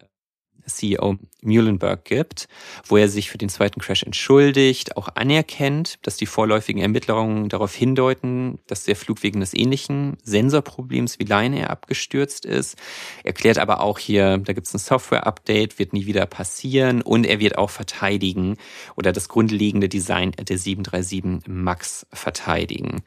CEO 0.67 1.17
Muhlenberg 1.43 2.05
gibt, 2.05 2.49
wo 2.87 2.97
er 2.97 3.09
sich 3.09 3.31
für 3.31 3.39
den 3.39 3.49
zweiten 3.49 3.81
Crash 3.81 4.03
entschuldigt, 4.03 4.97
auch 4.97 5.09
anerkennt, 5.15 5.99
dass 6.03 6.17
die 6.17 6.27
vorläufigen 6.27 6.81
Ermittlungen 6.81 7.49
darauf 7.49 7.75
hindeuten, 7.75 8.59
dass 8.67 8.85
der 8.85 8.97
Flug 8.97 9.23
wegen 9.23 9.41
des 9.41 9.55
ähnlichen 9.55 10.17
Sensorproblems 10.23 11.19
wie 11.19 11.29
Air 11.29 11.71
abgestürzt 11.71 12.45
ist. 12.45 12.77
Erklärt 13.25 13.59
aber 13.59 13.81
auch 13.81 13.99
hier, 13.99 14.39
da 14.39 14.53
gibt 14.53 14.67
es 14.67 14.75
ein 14.75 14.79
Software-Update, 14.79 15.79
wird 15.79 15.93
nie 15.93 16.07
wieder 16.07 16.27
passieren 16.27 17.03
und 17.03 17.25
er 17.25 17.41
wird 17.41 17.59
auch 17.59 17.71
verteidigen 17.71 18.57
oder 18.97 19.13
das 19.13 19.29
grundlegende 19.29 19.89
Design 19.89 20.33
der 20.33 20.59
737 20.59 21.49
MAX 21.49 22.07
verteidigen. 22.13 23.03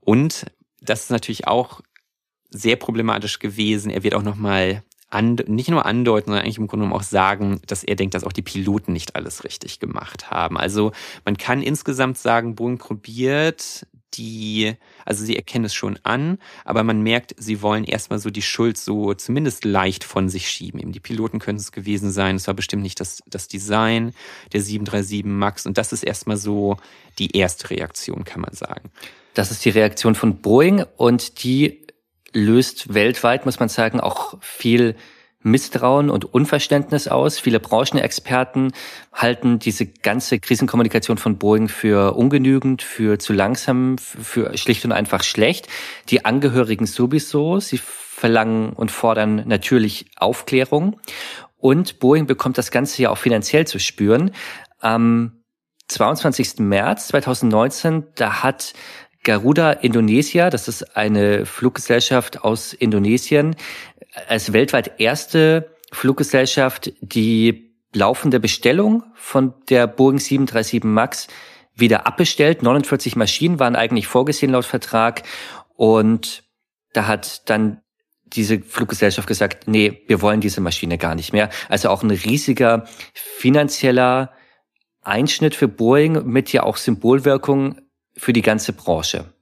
Und 0.00 0.46
das 0.80 1.04
ist 1.04 1.10
natürlich 1.10 1.46
auch 1.46 1.80
sehr 2.54 2.76
problematisch 2.76 3.38
gewesen. 3.38 3.90
Er 3.90 4.02
wird 4.02 4.14
auch 4.14 4.22
nochmal 4.22 4.82
nicht 5.46 5.70
nur 5.70 5.86
andeuten, 5.86 6.26
sondern 6.26 6.44
eigentlich 6.44 6.58
im 6.58 6.66
Grunde 6.66 6.84
genommen 6.86 7.00
auch 7.00 7.04
sagen, 7.04 7.60
dass 7.68 7.84
er 7.84 7.94
denkt, 7.94 8.14
dass 8.14 8.24
auch 8.24 8.32
die 8.32 8.42
Piloten 8.42 8.92
nicht 8.92 9.14
alles 9.14 9.44
richtig 9.44 9.78
gemacht 9.78 10.30
haben. 10.30 10.56
Also 10.58 10.90
man 11.24 11.36
kann 11.36 11.62
insgesamt 11.62 12.18
sagen, 12.18 12.56
Boeing 12.56 12.78
probiert 12.78 13.86
die, 14.14 14.74
also 15.04 15.24
sie 15.24 15.36
erkennen 15.36 15.66
es 15.66 15.74
schon 15.74 15.98
an, 16.02 16.38
aber 16.64 16.82
man 16.82 17.00
merkt, 17.00 17.34
sie 17.38 17.62
wollen 17.62 17.84
erstmal 17.84 18.18
so 18.18 18.30
die 18.30 18.42
Schuld 18.42 18.76
so 18.76 19.14
zumindest 19.14 19.64
leicht 19.64 20.04
von 20.04 20.28
sich 20.28 20.48
schieben. 20.48 20.80
Eben 20.80 20.92
die 20.92 21.00
Piloten 21.00 21.38
können 21.38 21.58
es 21.58 21.72
gewesen 21.72 22.10
sein, 22.10 22.36
es 22.36 22.46
war 22.46 22.54
bestimmt 22.54 22.82
nicht 22.82 23.00
das, 23.00 23.22
das 23.26 23.48
Design 23.48 24.14
der 24.52 24.62
737 24.62 25.24
MAX 25.24 25.66
und 25.66 25.78
das 25.78 25.92
ist 25.92 26.02
erstmal 26.02 26.36
so 26.36 26.76
die 27.18 27.36
erste 27.36 27.70
Reaktion, 27.70 28.24
kann 28.24 28.40
man 28.40 28.54
sagen. 28.54 28.90
Das 29.34 29.50
ist 29.50 29.64
die 29.64 29.70
Reaktion 29.70 30.14
von 30.14 30.36
Boeing 30.36 30.84
und 30.96 31.42
die 31.44 31.83
löst 32.34 32.92
weltweit, 32.92 33.46
muss 33.46 33.60
man 33.60 33.68
sagen, 33.68 34.00
auch 34.00 34.36
viel 34.40 34.96
Misstrauen 35.44 36.08
und 36.08 36.24
Unverständnis 36.24 37.06
aus. 37.06 37.38
Viele 37.38 37.60
Branchenexperten 37.60 38.72
halten 39.12 39.58
diese 39.58 39.86
ganze 39.86 40.40
Krisenkommunikation 40.40 41.18
von 41.18 41.38
Boeing 41.38 41.68
für 41.68 42.16
ungenügend, 42.16 42.82
für 42.82 43.18
zu 43.18 43.34
langsam, 43.34 43.98
für 43.98 44.56
schlicht 44.56 44.84
und 44.86 44.92
einfach 44.92 45.22
schlecht. 45.22 45.68
Die 46.08 46.24
Angehörigen 46.24 46.86
sowieso. 46.86 47.60
Sie 47.60 47.78
verlangen 47.78 48.72
und 48.72 48.90
fordern 48.90 49.42
natürlich 49.46 50.06
Aufklärung. 50.16 50.98
Und 51.58 51.98
Boeing 51.98 52.26
bekommt 52.26 52.56
das 52.56 52.70
Ganze 52.70 53.02
ja 53.02 53.10
auch 53.10 53.18
finanziell 53.18 53.66
zu 53.66 53.78
spüren. 53.78 54.30
Am 54.80 55.42
22. 55.88 56.60
März 56.60 57.08
2019, 57.08 58.04
da 58.14 58.42
hat 58.42 58.72
Garuda 59.24 59.72
Indonesia, 59.72 60.50
das 60.50 60.68
ist 60.68 60.96
eine 60.96 61.46
Fluggesellschaft 61.46 62.42
aus 62.42 62.72
Indonesien, 62.72 63.56
als 64.28 64.52
weltweit 64.52 65.00
erste 65.00 65.74
Fluggesellschaft 65.90 66.92
die 67.00 67.74
laufende 67.92 68.38
Bestellung 68.38 69.02
von 69.14 69.54
der 69.68 69.86
Boeing 69.86 70.18
737 70.18 70.84
MAX 70.84 71.28
wieder 71.74 72.06
abbestellt. 72.06 72.62
49 72.62 73.16
Maschinen 73.16 73.58
waren 73.58 73.76
eigentlich 73.76 74.06
vorgesehen 74.06 74.52
laut 74.52 74.66
Vertrag 74.66 75.22
und 75.74 76.44
da 76.92 77.06
hat 77.06 77.48
dann 77.48 77.80
diese 78.24 78.60
Fluggesellschaft 78.60 79.26
gesagt, 79.26 79.68
nee, 79.68 80.02
wir 80.06 80.20
wollen 80.20 80.40
diese 80.40 80.60
Maschine 80.60 80.98
gar 80.98 81.14
nicht 81.14 81.32
mehr. 81.32 81.50
Also 81.68 81.88
auch 81.88 82.02
ein 82.02 82.10
riesiger 82.10 82.84
finanzieller 83.14 84.32
Einschnitt 85.02 85.54
für 85.54 85.68
Boeing 85.68 86.26
mit 86.26 86.52
ja 86.52 86.62
auch 86.64 86.76
Symbolwirkung 86.76 87.80
für 88.16 88.32
die 88.32 88.42
ganze 88.42 88.72
Branche. 88.72 89.32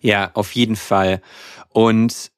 Ja, 0.00 0.30
auf 0.34 0.52
jeden 0.52 0.76
Fall. 0.76 1.20
Und 1.68 2.30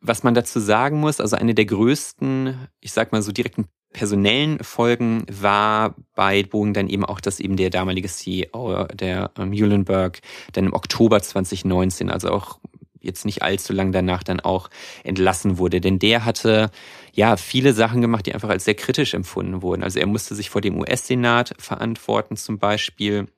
was 0.00 0.22
man 0.22 0.34
dazu 0.34 0.60
sagen 0.60 1.00
muss, 1.00 1.20
also 1.20 1.36
eine 1.36 1.54
der 1.54 1.64
größten, 1.64 2.68
ich 2.80 2.92
sag 2.92 3.12
mal 3.12 3.22
so 3.22 3.32
direkten 3.32 3.66
personellen 3.92 4.62
Folgen 4.62 5.24
war 5.30 5.94
bei 6.14 6.42
Boeing 6.42 6.74
dann 6.74 6.88
eben 6.88 7.04
auch, 7.04 7.20
dass 7.20 7.40
eben 7.40 7.56
der 7.56 7.70
damalige 7.70 8.08
CEO, 8.08 8.86
der 8.92 9.30
Muhlenberg, 9.38 10.20
dann 10.52 10.66
im 10.66 10.72
Oktober 10.74 11.22
2019, 11.22 12.10
also 12.10 12.30
auch 12.30 12.58
jetzt 13.00 13.24
nicht 13.24 13.42
allzu 13.42 13.72
lang 13.72 13.92
danach 13.92 14.22
dann 14.22 14.40
auch 14.40 14.68
entlassen 15.04 15.58
wurde. 15.58 15.80
Denn 15.80 15.98
der 15.98 16.24
hatte 16.24 16.70
ja 17.12 17.36
viele 17.36 17.72
Sachen 17.72 18.00
gemacht, 18.00 18.26
die 18.26 18.34
einfach 18.34 18.48
als 18.48 18.64
sehr 18.64 18.74
kritisch 18.74 19.14
empfunden 19.14 19.62
wurden. 19.62 19.82
Also 19.82 20.00
er 20.00 20.06
musste 20.06 20.34
sich 20.34 20.50
vor 20.50 20.60
dem 20.60 20.78
US-Senat 20.78 21.54
verantworten 21.58 22.36
zum 22.36 22.58
Beispiel. 22.58 23.28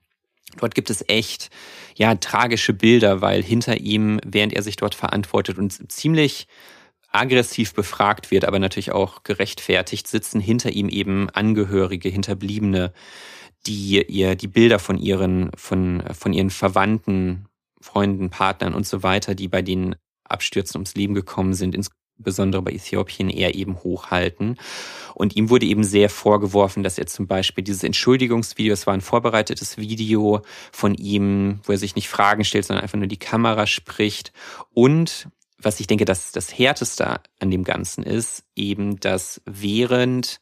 Dort 0.56 0.74
gibt 0.74 0.90
es 0.90 1.04
echt, 1.08 1.50
ja, 1.96 2.14
tragische 2.14 2.72
Bilder, 2.72 3.20
weil 3.20 3.42
hinter 3.42 3.78
ihm, 3.78 4.20
während 4.24 4.52
er 4.52 4.62
sich 4.62 4.76
dort 4.76 4.94
verantwortet 4.94 5.58
und 5.58 5.90
ziemlich 5.92 6.46
aggressiv 7.10 7.74
befragt 7.74 8.30
wird, 8.30 8.44
aber 8.44 8.58
natürlich 8.58 8.92
auch 8.92 9.22
gerechtfertigt, 9.22 10.06
sitzen 10.06 10.40
hinter 10.40 10.70
ihm 10.70 10.88
eben 10.88 11.30
Angehörige, 11.30 12.08
Hinterbliebene, 12.08 12.92
die 13.66 14.02
ihr 14.02 14.34
die 14.34 14.48
Bilder 14.48 14.78
von 14.78 14.98
ihren, 14.98 15.50
von, 15.56 16.02
von 16.12 16.32
ihren 16.32 16.50
Verwandten 16.50 17.46
Freunden, 17.80 18.30
Partnern 18.30 18.74
und 18.74 18.86
so 18.86 19.02
weiter, 19.02 19.34
die 19.34 19.48
bei 19.48 19.62
den 19.62 19.96
Abstürzen 20.24 20.78
ums 20.78 20.94
Leben 20.94 21.14
gekommen 21.14 21.54
sind, 21.54 21.74
insbesondere 22.18 22.62
bei 22.62 22.72
Äthiopien, 22.72 23.28
eher 23.28 23.54
eben 23.54 23.82
hochhalten. 23.82 24.58
Und 25.14 25.36
ihm 25.36 25.50
wurde 25.50 25.66
eben 25.66 25.84
sehr 25.84 26.08
vorgeworfen, 26.08 26.82
dass 26.82 26.98
er 26.98 27.06
zum 27.06 27.26
Beispiel 27.26 27.64
dieses 27.64 27.84
Entschuldigungsvideo, 27.84 28.72
es 28.72 28.86
war 28.86 28.94
ein 28.94 29.00
vorbereitetes 29.00 29.78
Video 29.78 30.42
von 30.72 30.94
ihm, 30.94 31.60
wo 31.64 31.72
er 31.72 31.78
sich 31.78 31.94
nicht 31.94 32.08
Fragen 32.08 32.44
stellt, 32.44 32.64
sondern 32.64 32.82
einfach 32.82 32.98
nur 32.98 33.06
die 33.06 33.18
Kamera 33.18 33.66
spricht. 33.66 34.32
Und 34.72 35.28
was 35.58 35.80
ich 35.80 35.86
denke, 35.86 36.04
dass 36.04 36.32
das 36.32 36.56
Härteste 36.56 37.20
an 37.40 37.50
dem 37.50 37.64
Ganzen 37.64 38.02
ist, 38.02 38.44
eben, 38.54 39.00
dass 39.00 39.40
während 39.46 40.40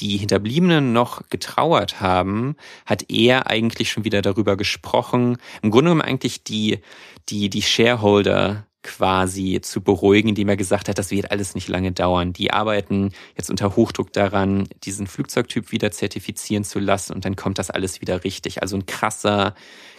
die 0.00 0.16
Hinterbliebenen 0.18 0.92
noch 0.92 1.28
getrauert 1.30 2.00
haben, 2.00 2.56
hat 2.84 3.10
er 3.10 3.48
eigentlich 3.48 3.90
schon 3.90 4.04
wieder 4.04 4.20
darüber 4.20 4.56
gesprochen, 4.56 5.38
im 5.62 5.70
Grunde 5.70 5.90
genommen 5.90 6.02
eigentlich 6.02 6.44
die, 6.44 6.80
die, 7.28 7.48
die 7.48 7.62
Shareholder 7.62 8.66
quasi 8.86 9.58
zu 9.60 9.80
beruhigen, 9.80 10.28
indem 10.28 10.48
er 10.48 10.56
gesagt 10.56 10.88
hat, 10.88 10.96
das 10.96 11.10
wird 11.10 11.32
alles 11.32 11.56
nicht 11.56 11.66
lange 11.68 11.90
dauern. 11.90 12.32
Die 12.32 12.52
arbeiten 12.52 13.10
jetzt 13.36 13.50
unter 13.50 13.74
Hochdruck 13.74 14.12
daran, 14.12 14.68
diesen 14.84 15.08
Flugzeugtyp 15.08 15.72
wieder 15.72 15.90
zertifizieren 15.90 16.62
zu 16.62 16.78
lassen 16.78 17.12
und 17.12 17.24
dann 17.24 17.34
kommt 17.34 17.58
das 17.58 17.70
alles 17.70 18.00
wieder 18.00 18.22
richtig. 18.22 18.62
Also 18.62 18.76
ein 18.76 18.86
krasser, 18.86 19.56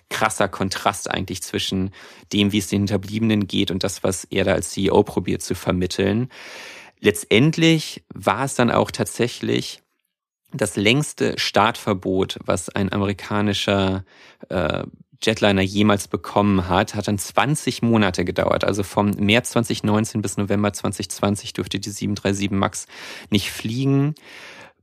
krasser 0.09 0.47
Kontrast 0.47 1.11
eigentlich 1.11 1.43
zwischen 1.43 1.91
dem, 2.31 2.53
wie 2.53 2.59
es 2.59 2.67
den 2.67 2.83
Hinterbliebenen 2.83 3.45
geht 3.45 3.71
und 3.71 3.83
das, 3.83 4.03
was 4.03 4.23
er 4.23 4.45
da 4.45 4.53
als 4.53 4.69
CEO 4.69 5.03
probiert 5.03 5.41
zu 5.41 5.53
vermitteln. 5.53 6.29
Letztendlich 7.01 8.05
war 8.13 8.45
es 8.45 8.55
dann 8.55 8.71
auch 8.71 8.89
tatsächlich 8.89 9.81
das 10.53 10.77
längste 10.77 11.37
Startverbot, 11.37 12.39
was 12.45 12.69
ein 12.69 12.91
amerikanischer 12.93 14.05
äh, 14.47 14.83
Jetliner 15.21 15.61
jemals 15.61 16.07
bekommen 16.07 16.69
hat, 16.69 16.95
hat 16.95 17.07
dann 17.07 17.17
20 17.17 17.81
Monate 17.81 18.25
gedauert. 18.25 18.63
Also 18.63 18.83
vom 18.83 19.11
März 19.11 19.51
2019 19.51 20.21
bis 20.21 20.37
November 20.37 20.73
2020 20.73 21.53
durfte 21.53 21.79
die 21.79 21.89
737 21.89 22.51
MAX 22.51 22.87
nicht 23.29 23.51
fliegen. 23.51 24.15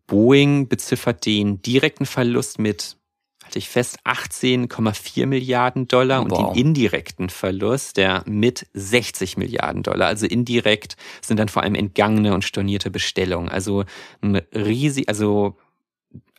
Boeing 0.06 0.68
beziffert 0.68 1.24
den 1.24 1.62
direkten 1.62 2.04
Verlust 2.04 2.58
mit, 2.58 2.96
halte 3.42 3.58
ich 3.58 3.68
fest, 3.68 3.98
18,4 4.04 5.26
Milliarden 5.26 5.88
Dollar 5.88 6.28
wow. 6.28 6.38
und 6.38 6.56
den 6.56 6.66
indirekten 6.66 7.30
Verlust 7.30 7.96
der 7.96 8.22
mit 8.26 8.66
60 8.74 9.36
Milliarden 9.36 9.82
Dollar. 9.82 10.08
Also 10.08 10.26
indirekt 10.26 10.96
sind 11.22 11.38
dann 11.38 11.48
vor 11.48 11.62
allem 11.62 11.74
entgangene 11.74 12.34
und 12.34 12.44
stornierte 12.44 12.90
Bestellungen. 12.90 13.48
Also 13.48 13.84
ein 14.20 14.36
riesig, 14.52 15.08
also 15.08 15.56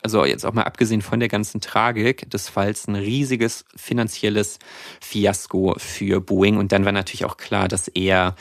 also 0.02 0.24
jetzt 0.24 0.46
auch 0.46 0.52
mal 0.52 0.62
abgesehen 0.62 1.02
von 1.02 1.18
der 1.18 1.28
ganzen 1.28 1.60
Tragik 1.60 2.30
des 2.30 2.48
Falls, 2.48 2.86
ein 2.86 2.94
riesiges 2.94 3.64
finanzielles 3.74 4.58
Fiasko 5.00 5.74
für 5.78 6.20
Boeing. 6.20 6.58
Und 6.58 6.72
dann 6.72 6.84
war 6.84 6.92
natürlich 6.92 7.24
auch 7.24 7.36
klar, 7.36 7.66
dass 7.66 7.88
er 7.88 8.36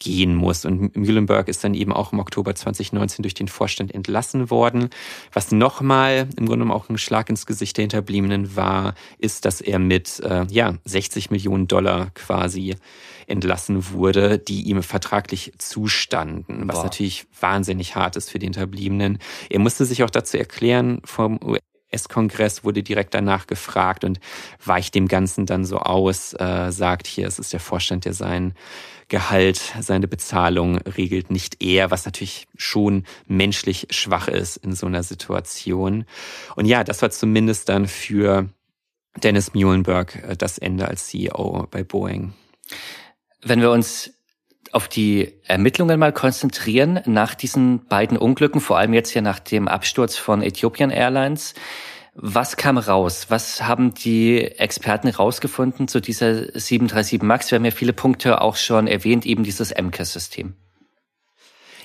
gehen 0.00 0.34
muss. 0.34 0.64
Und 0.64 0.96
Mühlenberg 0.96 1.46
ist 1.48 1.62
dann 1.62 1.74
eben 1.74 1.92
auch 1.92 2.12
im 2.12 2.18
Oktober 2.18 2.54
2019 2.54 3.22
durch 3.22 3.34
den 3.34 3.46
Vorstand 3.46 3.94
entlassen 3.94 4.50
worden. 4.50 4.90
Was 5.32 5.52
nochmal 5.52 6.28
im 6.36 6.46
Grunde 6.46 6.64
genommen 6.64 6.72
auch 6.72 6.88
ein 6.88 6.98
Schlag 6.98 7.30
ins 7.30 7.46
Gesicht 7.46 7.76
der 7.76 7.84
Hinterbliebenen 7.84 8.56
war, 8.56 8.94
ist, 9.18 9.44
dass 9.44 9.60
er 9.60 9.78
mit 9.78 10.18
äh, 10.20 10.46
ja 10.50 10.74
60 10.84 11.30
Millionen 11.30 11.68
Dollar 11.68 12.10
quasi 12.14 12.74
entlassen 13.28 13.92
wurde, 13.92 14.38
die 14.38 14.62
ihm 14.62 14.82
vertraglich 14.82 15.52
zustanden, 15.58 16.66
was 16.66 16.76
Boah. 16.76 16.84
natürlich 16.84 17.26
wahnsinnig 17.38 17.94
hart 17.94 18.16
ist 18.16 18.30
für 18.30 18.40
die 18.40 18.46
Hinterbliebenen. 18.46 19.18
Er 19.48 19.60
musste 19.60 19.84
sich 19.84 20.02
auch 20.02 20.10
dazu 20.10 20.36
erklären 20.36 21.00
vom 21.04 21.38
US-Kongress 21.92 22.64
wurde 22.64 22.82
direkt 22.82 23.14
danach 23.14 23.46
gefragt 23.46 24.04
und 24.04 24.20
weicht 24.64 24.94
dem 24.94 25.08
Ganzen 25.08 25.46
dann 25.46 25.64
so 25.64 25.78
aus, 25.78 26.34
äh, 26.34 26.70
sagt 26.70 27.06
hier, 27.06 27.26
es 27.26 27.38
ist 27.38 27.52
der 27.52 27.60
Vorstand, 27.60 28.04
der 28.04 28.14
sein 28.14 28.54
Gehalt, 29.08 29.60
seine 29.80 30.06
Bezahlung 30.06 30.78
regelt, 30.78 31.30
nicht 31.30 31.62
er, 31.62 31.90
was 31.90 32.04
natürlich 32.04 32.46
schon 32.56 33.04
menschlich 33.26 33.88
schwach 33.90 34.28
ist 34.28 34.56
in 34.58 34.72
so 34.72 34.86
einer 34.86 35.02
Situation. 35.02 36.04
Und 36.54 36.66
ja, 36.66 36.84
das 36.84 37.02
war 37.02 37.10
zumindest 37.10 37.68
dann 37.68 37.88
für 37.88 38.48
Dennis 39.16 39.52
Muhlenberg 39.52 40.22
äh, 40.22 40.36
das 40.36 40.58
Ende 40.58 40.86
als 40.86 41.08
CEO 41.08 41.66
bei 41.70 41.82
Boeing. 41.82 42.34
Wenn 43.42 43.60
wir 43.60 43.70
uns 43.70 44.12
auf 44.72 44.88
die 44.88 45.32
Ermittlungen 45.44 45.98
mal 45.98 46.12
konzentrieren 46.12 47.00
nach 47.06 47.34
diesen 47.34 47.86
beiden 47.86 48.16
Unglücken, 48.16 48.60
vor 48.60 48.78
allem 48.78 48.94
jetzt 48.94 49.14
ja 49.14 49.20
nach 49.20 49.38
dem 49.38 49.68
Absturz 49.68 50.16
von 50.16 50.42
Ethiopian 50.42 50.90
Airlines. 50.90 51.54
Was 52.14 52.56
kam 52.56 52.76
raus? 52.78 53.26
Was 53.28 53.62
haben 53.62 53.94
die 53.94 54.42
Experten 54.42 55.08
rausgefunden 55.08 55.88
zu 55.88 56.00
dieser 56.00 56.46
737 56.58 57.22
MAX? 57.22 57.50
Wir 57.50 57.56
haben 57.56 57.64
ja 57.64 57.70
viele 57.70 57.92
Punkte 57.92 58.40
auch 58.40 58.56
schon 58.56 58.86
erwähnt, 58.86 59.26
eben 59.26 59.44
dieses 59.44 59.70
MCAS-System. 59.70 60.54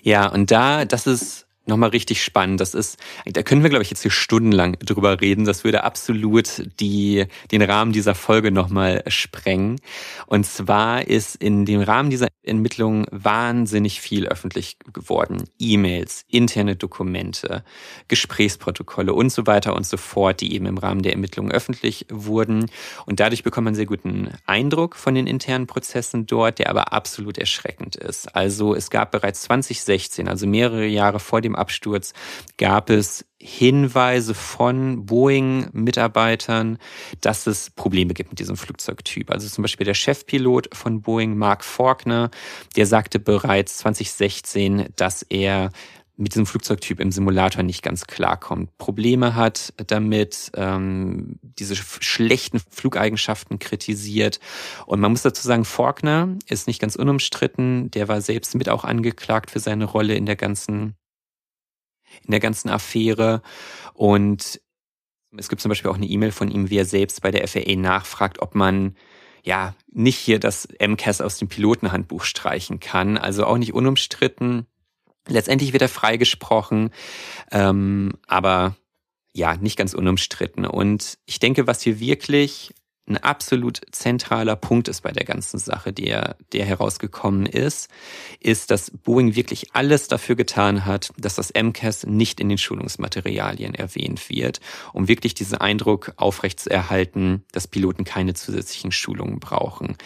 Ja, 0.02 0.28
und 0.28 0.52
da, 0.52 0.86
das 0.86 1.08
ist 1.08 1.45
nochmal 1.68 1.90
richtig 1.90 2.24
spannend. 2.24 2.60
Das 2.62 2.74
ist, 2.74 2.98
da 3.26 3.44
können 3.44 3.64
wir, 3.64 3.70
glaube 3.70 3.84
ich, 3.84 3.90
jetzt 3.90 4.02
hier 4.02 4.12
stundenlang 4.12 4.78
drüber 4.80 5.22
reden. 5.22 5.46
Das 5.46 5.64
würde 5.64 5.84
absolut 5.84 6.70
die, 6.80 7.26
den 7.52 7.62
Rahmen 7.62 7.92
dieser 7.92 8.16
Folge 8.16 8.52
nochmal 8.52 9.04
sprengen. 9.08 9.80
Und 10.28 10.46
zwar 10.46 11.08
ist 11.08 11.36
in 11.36 11.66
dem 11.66 11.82
Rahmen 11.82 12.10
dieser 12.10 12.28
Ermittlungen 12.44 13.06
wahnsinnig 13.12 14.02
viel 14.02 14.28
öffentlich 14.28 14.78
geworden. 14.94 15.44
E-Mails, 15.60 16.24
interne 16.30 16.76
Dokumente, 16.76 17.64
Gesprächsprotokolle 18.08 19.14
und 19.14 19.32
so 19.32 19.48
weiter 19.48 19.76
und 19.76 19.86
so 19.86 19.98
fort, 19.98 20.42
die 20.42 20.54
eben 20.54 20.66
im 20.66 20.78
Rahmen 20.78 21.02
der 21.02 21.14
Ermittlungen 21.14 21.52
öffentlich 21.52 22.06
wurden. 22.10 22.70
Und 23.06 23.20
dadurch 23.20 23.44
bekommt 23.44 23.66
man 23.66 23.76
sehr 23.76 23.86
guten 23.86 24.30
Eindruck 24.46 24.96
von 24.96 25.16
den 25.16 25.28
internen 25.28 25.68
Prozessen 25.68 26.28
dort, 26.28 26.60
der 26.60 26.70
aber 26.70 26.94
absolut 26.94 27.38
erschreckend 27.38 27.96
ist. 27.96 28.36
Also 28.36 28.76
es 28.76 28.90
gab 28.90 29.12
bereits 29.12 29.42
2016, 29.44 30.28
also 30.28 30.48
mehrere 30.48 30.86
Jahre 30.86 31.20
vor 31.20 31.42
dem 31.42 31.55
Absturz 31.56 32.14
gab 32.58 32.90
es 32.90 33.26
Hinweise 33.40 34.34
von 34.34 35.06
Boeing-Mitarbeitern, 35.06 36.80
dass 37.22 37.48
es 37.48 37.70
Probleme 37.70 38.14
gibt 38.14 38.32
mit 38.32 38.40
diesem 38.40 38.58
Flugzeugtyp. 38.58 39.30
Also 39.30 39.48
zum 39.48 39.62
Beispiel 39.62 39.86
der 39.86 39.94
Chefpilot 39.94 40.70
von 40.74 41.02
Boeing, 41.02 41.38
Mark 41.38 41.64
Faulkner, 41.64 42.32
der 42.76 42.86
sagte 42.86 43.20
bereits 43.20 43.78
2016, 43.78 44.88
dass 44.96 45.22
er 45.22 45.72
mit 46.18 46.34
diesem 46.34 46.46
Flugzeugtyp 46.46 47.00
im 47.00 47.12
Simulator 47.12 47.64
nicht 47.64 47.84
ganz 47.84 48.08
klarkommt, 48.08 48.78
Probleme 48.78 49.36
hat 49.36 49.74
damit, 49.88 50.52
ähm, 50.56 51.40
diese 51.42 51.76
schlechten 51.76 52.60
Flugeigenschaften 52.70 53.60
kritisiert. 53.60 54.40
Und 54.86 55.00
man 55.00 55.12
muss 55.12 55.24
dazu 55.24 55.46
sagen, 55.46 55.66
Faulkner 55.66 56.38
ist 56.48 56.68
nicht 56.68 56.80
ganz 56.80 56.96
unumstritten, 56.96 57.92
der 57.92 58.08
war 58.08 58.22
selbst 58.22 58.56
mit 58.56 58.70
auch 58.70 58.84
angeklagt 58.84 59.52
für 59.52 59.60
seine 59.60 59.86
Rolle 59.86 60.16
in 60.16 60.26
der 60.26 60.36
ganzen 60.36 60.96
in 62.24 62.32
der 62.32 62.40
ganzen 62.40 62.70
Affäre. 62.70 63.42
Und 63.94 64.62
Es 65.38 65.50
gibt 65.50 65.62
zum 65.62 65.70
Beispiel 65.70 65.92
auch 65.92 65.96
eine 65.96 66.08
E-Mail 66.08 66.32
von 66.32 66.50
ihm, 66.50 66.70
wie 66.70 66.78
er 66.78 66.86
selbst 66.86 67.22
bei 67.22 67.32
der 67.32 67.46
FAA 67.48 67.76
nachfragt, 67.76 68.40
ob 68.40 68.56
man 68.56 68.96
ja 69.44 69.76
nicht 69.92 70.18
hier 70.18 70.40
das 70.40 70.68
MCAS 70.80 71.22
aus 71.22 71.38
dem 71.38 71.50
Pilotenhandbuch 71.50 72.24
streichen 72.24 72.80
kann. 72.80 73.18
Also 73.18 73.46
auch 73.46 73.58
nicht 73.58 73.74
unumstritten. 73.74 74.66
Letztendlich 75.28 75.74
wird 75.74 75.82
er 75.82 75.90
freigesprochen, 75.90 76.92
ähm, 77.52 78.14
aber 78.28 78.76
ja, 79.34 79.58
nicht 79.58 79.78
ganz 79.78 79.94
unumstritten. 79.94 80.66
Und 80.66 81.18
ich 81.26 81.40
denke, 81.40 81.68
was 81.68 81.82
hier 81.82 82.00
wirklich 82.00 82.74
ein 83.08 83.18
absolut 83.18 83.82
zentraler 83.92 84.56
Punkt 84.56 84.88
ist 84.88 85.02
bei 85.02 85.12
der 85.12 85.26
ganzen 85.26 85.60
Sache, 85.60 85.94
der, 85.94 86.38
der 86.54 86.66
herausgekommen 86.66 87.46
ist, 87.46 87.90
ist, 88.40 88.72
dass 88.72 88.90
Boeing 88.92 89.36
wirklich 89.36 89.76
alles 89.76 90.08
dafür 90.08 90.36
getan 90.36 90.86
hat, 90.86 91.12
dass 91.18 91.36
das 91.36 91.54
MCAS 91.54 92.06
nicht 92.08 92.40
in 92.40 92.50
den 92.50 92.58
Schulungsmaterialien 92.58 93.76
erwähnt 93.76 94.30
wird, 94.30 94.60
um 94.92 95.08
wirklich 95.08 95.36
diesen 95.36 95.60
Eindruck 95.60 96.14
aufrechtzuerhalten, 96.18 97.44
dass 97.52 97.68
Piloten 97.68 98.06
keine 98.06 98.34
zusätzlichen 98.34 98.92
Schulungen 98.92 99.40
brauchen. 99.40 99.98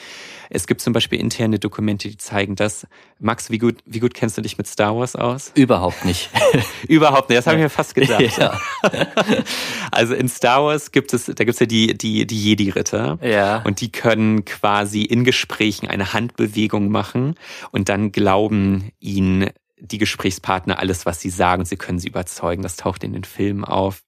Es 0.49 0.65
gibt 0.65 0.81
zum 0.81 0.93
Beispiel 0.93 1.19
interne 1.19 1.59
Dokumente, 1.59 2.09
die 2.09 2.17
zeigen 2.17 2.55
das. 2.55 2.87
Max, 3.19 3.51
wie 3.51 3.59
gut, 3.59 3.77
wie 3.85 3.99
gut 3.99 4.13
kennst 4.13 4.37
du 4.37 4.41
dich 4.41 4.57
mit 4.57 4.65
Star 4.65 4.95
Wars 4.97 5.15
aus? 5.15 5.51
Überhaupt 5.53 6.05
nicht. 6.05 6.29
Überhaupt 6.87 7.29
nicht, 7.29 7.37
das 7.37 7.45
habe 7.45 7.57
ich 7.57 7.63
mir 7.63 7.69
fast 7.69 7.95
gedacht. 7.95 8.19
Ja. 8.39 8.59
also 9.91 10.13
in 10.13 10.29
Star 10.29 10.63
Wars 10.63 10.91
gibt 10.91 11.13
es, 11.13 11.25
da 11.25 11.33
gibt 11.33 11.51
es 11.51 11.59
ja 11.59 11.65
die, 11.65 11.97
die, 11.97 12.25
die 12.25 12.41
Jedi-Ritter. 12.41 12.88
Ja. 12.91 13.61
Und 13.63 13.81
die 13.81 13.91
können 13.91 14.45
quasi 14.45 15.03
in 15.03 15.23
Gesprächen 15.23 15.87
eine 15.87 16.13
Handbewegung 16.13 16.89
machen 16.89 17.35
und 17.71 17.89
dann 17.89 18.11
glauben 18.11 18.91
ihnen 18.99 19.49
die 19.79 19.97
Gesprächspartner 19.97 20.79
alles, 20.79 21.05
was 21.05 21.21
sie 21.21 21.29
sagen. 21.29 21.65
Sie 21.65 21.77
können 21.77 21.99
sie 21.99 22.09
überzeugen. 22.09 22.63
Das 22.63 22.75
taucht 22.75 23.03
in 23.03 23.13
den 23.13 23.23
Filmen 23.23 23.63
auf. 23.63 24.01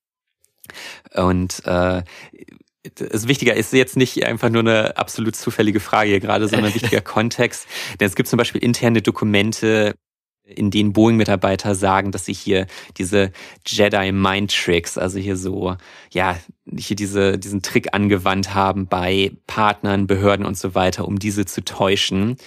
Und 1.16 1.66
äh, 1.66 2.04
das 2.96 3.28
Wichtiger 3.28 3.56
ist 3.56 3.74
jetzt 3.74 3.96
nicht 3.96 4.26
einfach 4.26 4.50
nur 4.50 4.62
eine 4.62 4.98
absolut 4.98 5.36
zufällige 5.36 5.80
Frage 5.80 6.10
hier 6.10 6.20
gerade, 6.20 6.48
sondern 6.48 6.70
ein 6.70 6.76
wichtiger 6.76 7.02
Kontext. 7.02 7.68
Denn 8.00 8.08
es 8.08 8.16
gibt 8.16 8.28
zum 8.28 8.38
Beispiel 8.38 8.64
interne 8.64 9.02
Dokumente, 9.02 9.96
in 10.56 10.72
denen 10.72 10.94
Boeing-Mitarbeiter 10.94 11.76
sagen, 11.76 12.12
dass 12.12 12.26
sie 12.26 12.34
hier 12.34 12.68
diese 12.98 13.32
Jedi 13.66 14.12
Mind 14.12 14.54
Tricks, 14.56 14.98
also 14.98 15.20
hier 15.20 15.38
so, 15.38 15.76
ja, 16.12 16.38
hier 16.78 16.96
diese, 16.96 17.38
diesen 17.38 17.62
Trick 17.62 17.94
angewandt 17.94 18.54
haben 18.54 18.88
bei 18.88 19.32
Partnern, 19.48 20.08
Behörden 20.08 20.46
und 20.46 20.58
so 20.58 20.76
weiter, 20.76 21.08
um 21.08 21.20
diese 21.20 21.46
zu 21.46 21.64
täuschen 21.64 22.38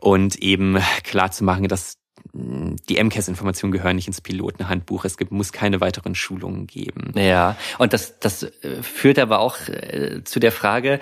und 0.00 0.36
eben 0.36 0.78
klar 1.02 1.30
zu 1.30 1.44
machen, 1.44 1.68
dass 1.68 1.96
die 2.34 3.02
MCAS-Informationen 3.02 3.72
gehören 3.72 3.94
nicht 3.94 4.08
ins 4.08 4.20
Pilotenhandbuch. 4.20 5.04
Es 5.04 5.16
gibt, 5.16 5.30
muss 5.30 5.52
keine 5.52 5.80
weiteren 5.80 6.16
Schulungen 6.16 6.66
geben. 6.66 7.12
Ja, 7.16 7.56
und 7.78 7.92
das, 7.92 8.18
das 8.18 8.42
äh, 8.42 8.82
führt 8.82 9.20
aber 9.20 9.38
auch 9.38 9.56
äh, 9.68 10.22
zu 10.24 10.40
der 10.40 10.50
Frage, 10.50 10.98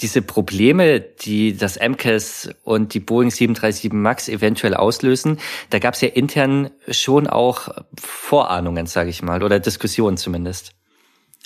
diese 0.00 0.20
Probleme, 0.20 1.00
die 1.00 1.56
das 1.56 1.78
MCAS 1.78 2.50
und 2.62 2.92
die 2.92 3.00
Boeing 3.00 3.30
737 3.30 3.92
MAX 3.92 4.28
eventuell 4.28 4.74
auslösen, 4.74 5.38
da 5.70 5.78
gab 5.78 5.94
es 5.94 6.02
ja 6.02 6.08
intern 6.08 6.70
schon 6.88 7.26
auch 7.26 7.68
Vorahnungen, 7.98 8.86
sage 8.86 9.08
ich 9.08 9.22
mal, 9.22 9.42
oder 9.42 9.60
Diskussionen 9.60 10.18
zumindest. 10.18 10.74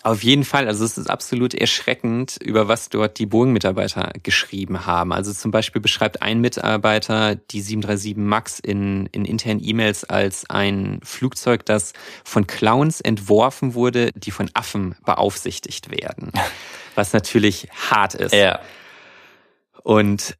Auf 0.05 0.23
jeden 0.23 0.45
Fall, 0.45 0.69
also 0.69 0.85
es 0.85 0.99
ist 0.99 1.09
absolut 1.09 1.55
erschreckend, 1.55 2.37
über 2.43 2.69
was 2.69 2.90
dort 2.90 3.19
die 3.19 3.25
Boeing-Mitarbeiter 3.25 4.12
geschrieben 4.23 4.85
haben. 4.85 5.14
Also 5.14 5.33
zum 5.33 5.51
Beispiel 5.51 5.81
beschreibt 5.81 6.21
ein 6.21 6.43
Mitarbeiter 6.43 7.37
die 7.37 7.62
737 7.62 8.14
MAX 8.14 8.61
in, 8.61 9.07
in 9.12 9.25
internen 9.25 9.64
E-Mails 9.64 10.05
als 10.05 10.45
ein 10.51 11.01
Flugzeug, 11.03 11.64
das 11.64 11.95
von 12.23 12.47
Clowns 12.47 13.01
entworfen 13.01 13.73
wurde, 13.73 14.12
die 14.12 14.31
von 14.31 14.51
Affen 14.53 14.95
beaufsichtigt 15.07 15.90
werden. 15.90 16.33
Was 16.95 17.14
natürlich 17.14 17.69
hart 17.90 18.12
ist. 18.14 18.35
Ja. 18.35 18.61
Und 19.85 20.37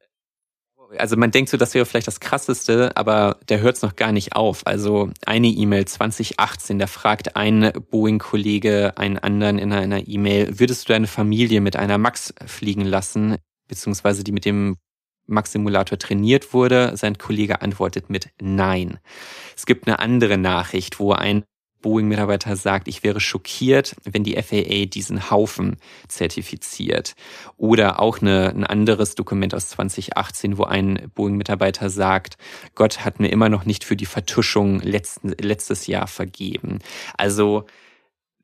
also 0.97 1.17
man 1.17 1.31
denkt 1.31 1.49
so, 1.49 1.57
das 1.57 1.73
wäre 1.73 1.85
vielleicht 1.85 2.07
das 2.07 2.19
Krasseste, 2.19 2.95
aber 2.95 3.37
der 3.49 3.61
hört 3.61 3.75
es 3.75 3.81
noch 3.81 3.95
gar 3.95 4.11
nicht 4.11 4.35
auf. 4.35 4.65
Also 4.65 5.09
eine 5.25 5.47
E-Mail 5.47 5.85
2018, 5.85 6.79
da 6.79 6.87
fragt 6.87 7.35
ein 7.35 7.71
Boeing-Kollege 7.91 8.93
einen 8.97 9.17
anderen 9.17 9.57
in 9.57 9.71
einer 9.73 10.07
E-Mail, 10.07 10.59
würdest 10.59 10.87
du 10.87 10.93
deine 10.93 11.07
Familie 11.07 11.61
mit 11.61 11.75
einer 11.75 11.97
Max 11.97 12.33
fliegen 12.45 12.85
lassen, 12.85 13.37
beziehungsweise 13.67 14.23
die 14.23 14.31
mit 14.31 14.45
dem 14.45 14.77
Max-Simulator 15.27 15.97
trainiert 15.97 16.53
wurde? 16.53 16.95
Sein 16.95 17.17
Kollege 17.17 17.61
antwortet 17.61 18.09
mit 18.09 18.29
Nein. 18.39 18.99
Es 19.55 19.65
gibt 19.65 19.87
eine 19.87 19.99
andere 19.99 20.37
Nachricht, 20.37 20.99
wo 20.99 21.13
ein 21.13 21.43
Boeing-Mitarbeiter 21.85 22.55
sagt, 22.55 22.87
ich 22.87 23.03
wäre 23.03 23.19
schockiert, 23.19 23.95
wenn 24.05 24.23
die 24.23 24.41
FAA 24.41 24.87
diesen 24.87 25.29
Haufen 25.29 25.77
zertifiziert. 26.07 27.15
Oder 27.57 27.99
auch 27.99 28.21
eine, 28.21 28.49
ein 28.49 28.63
anderes 28.63 29.13
Dokument 29.13 29.53
aus 29.53 29.69
2018, 29.69 30.57
wo 30.57 30.63
ein 30.63 31.11
Boeing-Mitarbeiter 31.13 31.91
sagt, 31.91 32.39
Gott 32.73 33.05
hat 33.05 33.19
mir 33.19 33.27
immer 33.27 33.49
noch 33.49 33.65
nicht 33.65 33.83
für 33.83 33.95
die 33.95 34.07
Vertuschung 34.07 34.79
letzten, 34.79 35.35
letztes 35.39 35.85
Jahr 35.85 36.07
vergeben. 36.07 36.79
Also 37.17 37.65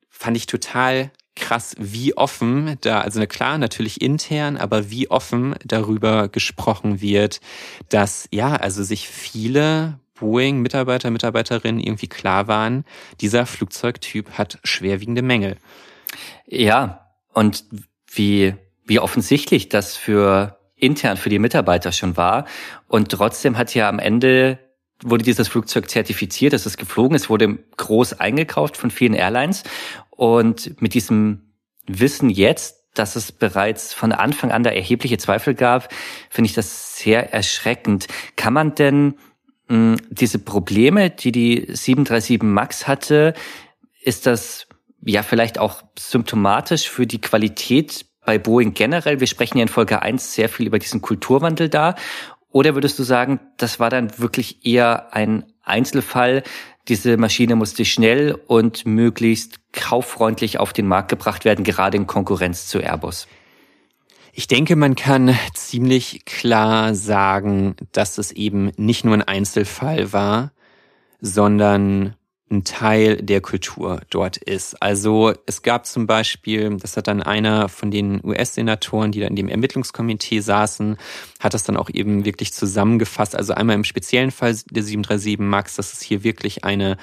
fand 0.08 0.38
ich 0.38 0.46
total 0.46 1.10
krass, 1.36 1.76
wie 1.80 2.16
offen 2.16 2.78
da, 2.82 3.02
also 3.02 3.26
klar, 3.26 3.58
natürlich 3.58 4.02
intern, 4.02 4.56
aber 4.56 4.92
wie 4.92 5.10
offen 5.10 5.56
darüber 5.66 6.28
gesprochen 6.28 7.02
wird, 7.02 7.42
dass 7.90 8.28
ja, 8.30 8.56
also 8.56 8.84
sich 8.84 9.08
viele 9.08 10.00
Boeing-Mitarbeiter, 10.22 11.12
Mitarbeiterinnen 11.12 11.82
irgendwie 11.82 12.08
klar 12.08 12.48
waren, 12.48 12.86
dieser 13.20 13.46
Flugzeugtyp 13.46 14.32
hat 14.38 14.60
schwerwiegende 14.64 15.22
Mängel. 15.22 15.58
Ja, 16.46 17.08
und 17.34 17.66
wie, 18.08 18.54
wie 18.86 19.00
offensichtlich 19.00 19.68
das 19.68 19.98
für 19.98 20.58
intern 20.76 21.18
für 21.18 21.30
die 21.30 21.40
Mitarbeiter 21.40 21.92
schon 21.92 22.18
war. 22.18 22.46
Und 22.88 23.12
trotzdem 23.12 23.58
hat 23.58 23.74
ja 23.76 23.90
am 23.90 24.00
Ende 24.00 24.60
wurde 25.04 25.24
dieses 25.24 25.48
Flugzeug 25.48 25.90
zertifiziert, 25.90 26.54
es 26.54 26.68
ist 26.68 26.78
geflogen, 26.78 27.16
es 27.16 27.28
wurde 27.28 27.58
groß 27.78 28.20
eingekauft 28.20 28.78
von 28.78 28.92
vielen 28.92 29.16
Airlines. 29.16 29.64
Und 30.12 30.80
mit 30.80 30.94
diesem 30.94 31.54
Wissen 31.88 32.30
jetzt, 32.30 32.82
dass 32.94 33.16
es 33.16 33.32
bereits 33.32 33.94
von 33.94 34.12
Anfang 34.12 34.52
an 34.52 34.64
da 34.64 34.70
erhebliche 34.70 35.18
Zweifel 35.18 35.56
gab, 35.56 35.92
finde 36.30 36.48
ich 36.48 36.54
das 36.54 36.98
sehr 36.98 37.34
erschreckend. 37.34 38.08
Kann 38.36 38.54
man 38.54 38.76
denn 38.76 39.16
diese 40.10 40.40
Probleme, 40.40 41.10
die 41.10 41.32
die 41.32 41.66
737 41.70 42.44
MAX 42.44 42.88
hatte, 42.88 43.34
ist 44.02 44.26
das 44.26 44.68
ja 45.04 45.24
vielleicht 45.24 45.60
auch 45.60 45.82
symptomatisch 45.98 46.90
für 46.90 47.08
die 47.08 47.22
Qualität 47.22 48.06
bei 48.26 48.38
Boeing 48.38 48.74
generell? 48.74 49.20
Wir 49.20 49.28
sprechen 49.28 49.58
ja 49.58 49.64
in 49.64 49.70
Folge 49.70 50.02
1 50.02 50.34
sehr 50.34 50.50
viel 50.50 50.68
über 50.68 50.78
diesen 50.78 51.02
Kulturwandel 51.02 51.70
da. 51.70 51.96
Oder 52.52 52.76
würdest 52.76 53.00
du 53.00 53.04
sagen, 53.04 53.40
das 53.58 53.80
war 53.80 53.90
dann 53.90 54.18
wirklich 54.20 54.66
eher 54.66 55.14
ein 55.14 55.46
Einzelfall? 55.64 56.44
Diese 56.90 57.16
Maschine 57.16 57.56
musste 57.56 57.86
schnell 57.86 58.38
und 58.48 58.86
möglichst 58.86 59.72
kauffreundlich 59.72 60.60
auf 60.60 60.74
den 60.74 60.88
Markt 60.88 61.10
gebracht 61.10 61.46
werden, 61.46 61.64
gerade 61.64 61.96
in 61.96 62.08
Konkurrenz 62.08 62.68
zu 62.68 62.80
Airbus. 62.80 63.28
Ich 64.34 64.48
denke, 64.48 64.76
man 64.76 64.96
kann 64.96 65.38
ziemlich 65.54 66.26
klar 66.26 66.96
sagen, 66.96 67.76
dass 67.92 68.18
es 68.18 68.32
eben 68.32 68.72
nicht 68.78 69.04
nur 69.04 69.14
ein 69.14 69.22
Einzelfall 69.22 70.14
war, 70.14 70.52
sondern 71.20 72.16
ein 72.52 72.64
Teil 72.64 73.18
der 73.18 73.42
Kultur 73.42 74.02
dort 74.10 74.38
ist. 74.38 74.82
Also 74.82 75.34
es 75.46 75.62
gab 75.62 75.86
zum 75.86 76.06
Beispiel, 76.06 76.78
das 76.78 76.98
hat 76.98 77.08
dann 77.08 77.24
einer 77.24 77.70
von 77.70 77.92
den 77.92 78.24
US-Senatoren, 78.24 79.12
die 79.12 79.22
da 79.22 79.28
in 79.28 79.36
dem 79.36 79.48
Ermittlungskomitee 79.48 80.42
saßen, 80.42 80.98
hat 81.40 81.54
das 81.54 81.64
dann 81.64 81.78
auch 81.78 81.90
eben 81.90 82.26
wirklich 82.26 82.54
zusammengefasst. 82.54 83.36
Also 83.36 83.54
einmal 83.54 83.76
im 83.76 83.84
speziellen 83.84 84.32
Fall 84.32 84.56
der 84.70 84.84
737 84.84 85.40
MAX, 85.40 85.76
dass 85.76 85.94
es 85.94 86.02
hier 86.02 86.24
wirklich 86.24 86.64
eine 86.64 86.98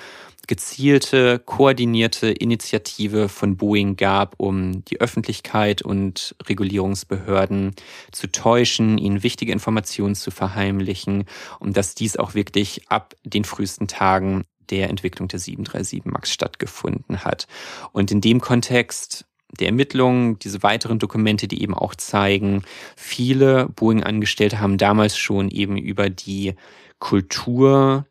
gezielte, 0.48 1.38
koordinierte 1.38 2.30
Initiative 2.30 3.28
von 3.28 3.56
Boeing 3.56 3.96
gab, 3.96 4.34
um 4.38 4.84
die 4.86 5.00
Öffentlichkeit 5.00 5.82
und 5.82 6.34
Regulierungsbehörden 6.48 7.74
zu 8.10 8.32
täuschen, 8.32 8.98
ihnen 8.98 9.22
wichtige 9.22 9.52
Informationen 9.52 10.14
zu 10.14 10.30
verheimlichen 10.30 11.26
und 11.60 11.76
dass 11.76 11.94
dies 11.94 12.16
auch 12.16 12.34
wirklich 12.34 12.88
ab 12.88 13.14
den 13.24 13.44
frühesten 13.44 13.86
Tagen 13.88 14.44
der 14.70 14.90
Entwicklung 14.90 15.28
der 15.28 15.38
737 15.38 16.04
MAX 16.04 16.30
stattgefunden 16.30 17.24
hat. 17.24 17.46
Und 17.92 18.10
in 18.10 18.20
dem 18.20 18.40
Kontext 18.40 19.26
der 19.58 19.68
Ermittlungen, 19.68 20.38
diese 20.38 20.62
weiteren 20.62 20.98
Dokumente, 20.98 21.48
die 21.48 21.62
eben 21.62 21.74
auch 21.74 21.94
zeigen, 21.94 22.62
viele 22.96 23.68
Boeing-Angestellte 23.68 24.60
haben 24.60 24.78
damals 24.78 25.16
schon 25.16 25.50
eben 25.50 25.76
über 25.78 26.10
die 26.10 26.54
Kultur 26.98 28.06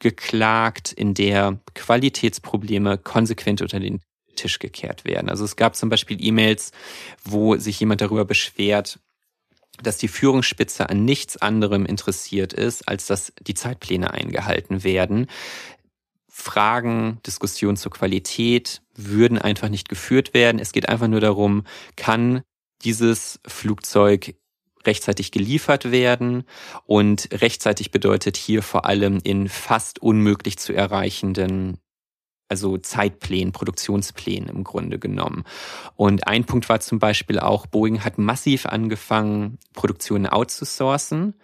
geklagt, 0.00 0.92
in 0.92 1.14
der 1.14 1.58
Qualitätsprobleme 1.74 2.98
konsequent 2.98 3.62
unter 3.62 3.78
den 3.78 4.00
Tisch 4.34 4.58
gekehrt 4.58 5.04
werden. 5.04 5.28
Also 5.28 5.44
es 5.44 5.56
gab 5.56 5.76
zum 5.76 5.88
Beispiel 5.88 6.16
E-Mails, 6.20 6.72
wo 7.22 7.56
sich 7.56 7.78
jemand 7.78 8.00
darüber 8.00 8.24
beschwert, 8.24 8.98
dass 9.82 9.98
die 9.98 10.08
Führungsspitze 10.08 10.88
an 10.88 11.04
nichts 11.04 11.36
anderem 11.36 11.86
interessiert 11.86 12.52
ist, 12.52 12.88
als 12.88 13.06
dass 13.06 13.32
die 13.40 13.54
Zeitpläne 13.54 14.12
eingehalten 14.12 14.84
werden. 14.84 15.26
Fragen, 16.28 17.18
Diskussionen 17.26 17.76
zur 17.76 17.92
Qualität 17.92 18.82
würden 18.94 19.38
einfach 19.38 19.68
nicht 19.68 19.88
geführt 19.88 20.32
werden. 20.32 20.60
Es 20.60 20.72
geht 20.72 20.88
einfach 20.88 21.08
nur 21.08 21.20
darum, 21.20 21.64
kann 21.96 22.42
dieses 22.82 23.40
Flugzeug 23.46 24.34
rechtzeitig 24.86 25.30
geliefert 25.32 25.90
werden 25.90 26.44
und 26.86 27.28
rechtzeitig 27.32 27.90
bedeutet 27.90 28.36
hier 28.36 28.62
vor 28.62 28.86
allem 28.86 29.20
in 29.22 29.48
fast 29.48 30.00
unmöglich 30.00 30.58
zu 30.58 30.72
erreichenden 30.72 31.78
also 32.50 32.76
Zeitplänen, 32.76 33.52
Produktionsplänen 33.52 34.48
im 34.48 34.64
Grunde 34.64 34.98
genommen. 34.98 35.44
Und 35.94 36.26
ein 36.26 36.44
Punkt 36.44 36.68
war 36.68 36.80
zum 36.80 36.98
Beispiel 36.98 37.38
auch, 37.38 37.66
Boeing 37.66 38.04
hat 38.04 38.18
massiv 38.18 38.66
angefangen, 38.66 39.58
Produktionen 39.72 40.26
outzusourcen. 40.26 41.34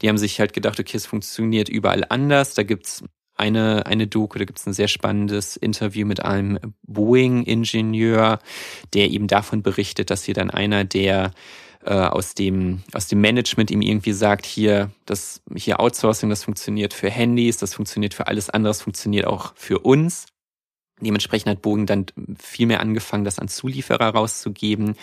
Die 0.00 0.08
haben 0.08 0.18
sich 0.18 0.38
halt 0.38 0.52
gedacht, 0.52 0.78
okay, 0.78 0.96
es 0.96 1.06
funktioniert 1.06 1.68
überall 1.68 2.04
anders. 2.08 2.54
Da 2.54 2.62
gibt's 2.62 3.02
eine, 3.36 3.86
eine 3.86 4.06
Doku, 4.06 4.38
da 4.38 4.44
gibt's 4.44 4.66
ein 4.66 4.72
sehr 4.72 4.88
spannendes 4.88 5.56
Interview 5.56 6.06
mit 6.06 6.24
einem 6.24 6.58
Boeing-Ingenieur, 6.84 8.38
der 8.94 9.10
eben 9.10 9.26
davon 9.26 9.62
berichtet, 9.62 10.10
dass 10.10 10.22
hier 10.24 10.34
dann 10.34 10.50
einer 10.50 10.84
der 10.84 11.32
äh, 11.84 11.94
aus 11.94 12.34
dem 12.34 12.84
aus 12.92 13.08
dem 13.08 13.20
Management 13.20 13.72
ihm 13.72 13.82
irgendwie 13.82 14.12
sagt, 14.12 14.46
hier 14.46 14.92
das 15.06 15.42
hier 15.56 15.80
Outsourcing, 15.80 16.30
das 16.30 16.44
funktioniert 16.44 16.94
für 16.94 17.10
Handys, 17.10 17.56
das 17.56 17.74
funktioniert 17.74 18.14
für 18.14 18.28
alles 18.28 18.48
andere, 18.48 18.70
das 18.70 18.82
funktioniert 18.82 19.26
auch 19.26 19.54
für 19.56 19.80
uns. 19.80 20.26
Dementsprechend 21.04 21.50
hat 21.50 21.62
Bogen 21.62 21.86
dann 21.86 22.06
viel 22.38 22.66
mehr 22.66 22.80
angefangen, 22.80 23.24
das 23.24 23.38
an 23.38 23.48
Zulieferer 23.48 24.08
rauszugeben. 24.08 24.94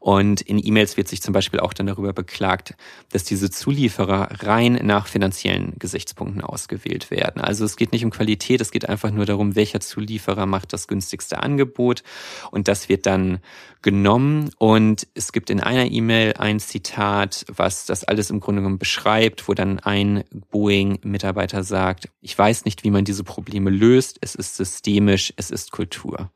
Und 0.00 0.40
in 0.40 0.64
E-Mails 0.64 0.96
wird 0.96 1.08
sich 1.08 1.22
zum 1.22 1.32
Beispiel 1.32 1.60
auch 1.60 1.72
dann 1.72 1.86
darüber 1.86 2.12
beklagt, 2.12 2.74
dass 3.10 3.24
diese 3.24 3.50
Zulieferer 3.50 4.28
rein 4.42 4.80
nach 4.82 5.06
finanziellen 5.06 5.74
Gesichtspunkten 5.78 6.42
ausgewählt 6.42 7.10
werden. 7.10 7.40
Also 7.40 7.64
es 7.64 7.76
geht 7.76 7.92
nicht 7.92 8.04
um 8.04 8.10
Qualität, 8.10 8.60
es 8.60 8.70
geht 8.70 8.88
einfach 8.88 9.10
nur 9.10 9.26
darum, 9.26 9.56
welcher 9.56 9.80
Zulieferer 9.80 10.46
macht 10.46 10.72
das 10.72 10.88
günstigste 10.88 11.42
Angebot. 11.42 12.02
Und 12.50 12.68
das 12.68 12.88
wird 12.88 13.06
dann 13.06 13.40
genommen. 13.86 14.50
Und 14.58 15.06
es 15.14 15.30
gibt 15.30 15.48
in 15.48 15.60
einer 15.60 15.88
E-Mail 15.88 16.34
ein 16.38 16.58
Zitat, 16.58 17.44
was 17.48 17.86
das 17.86 18.02
alles 18.02 18.30
im 18.30 18.40
Grunde 18.40 18.60
genommen 18.60 18.80
beschreibt, 18.80 19.46
wo 19.46 19.54
dann 19.54 19.78
ein 19.78 20.24
Boeing-Mitarbeiter 20.50 21.62
sagt, 21.62 22.08
ich 22.20 22.36
weiß 22.36 22.64
nicht, 22.64 22.82
wie 22.82 22.90
man 22.90 23.04
diese 23.04 23.22
Probleme 23.22 23.70
löst. 23.70 24.18
Es 24.20 24.34
ist 24.34 24.56
systemisch, 24.56 25.32
es 25.36 25.45
ist 25.50 25.72
Kultur. 25.72 26.30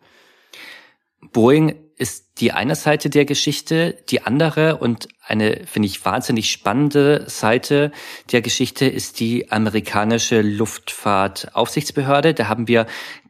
Boeing 1.32 1.74
ist 1.96 2.40
die 2.40 2.52
eine 2.52 2.74
Seite 2.74 3.10
der 3.10 3.26
Geschichte, 3.26 3.98
die 4.08 4.22
andere 4.22 4.78
und 4.78 5.08
eine, 5.22 5.66
finde 5.66 5.86
ich, 5.86 6.02
wahnsinnig 6.04 6.50
spannende 6.50 7.24
Seite 7.28 7.92
der 8.32 8.40
Geschichte 8.40 8.86
ist 8.86 9.20
die 9.20 9.52
amerikanische 9.52 10.40
Luftfahrtaufsichtsbehörde. 10.40 12.32
Da 12.32 12.48
haben 12.48 12.68
wir 12.68 12.86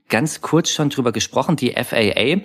ganz 0.09 0.41
kurz 0.41 0.71
schon 0.71 0.91
drüber 0.91 1.11
gesprochen, 1.11 1.57
die 1.57 1.73
FAA. 1.73 2.43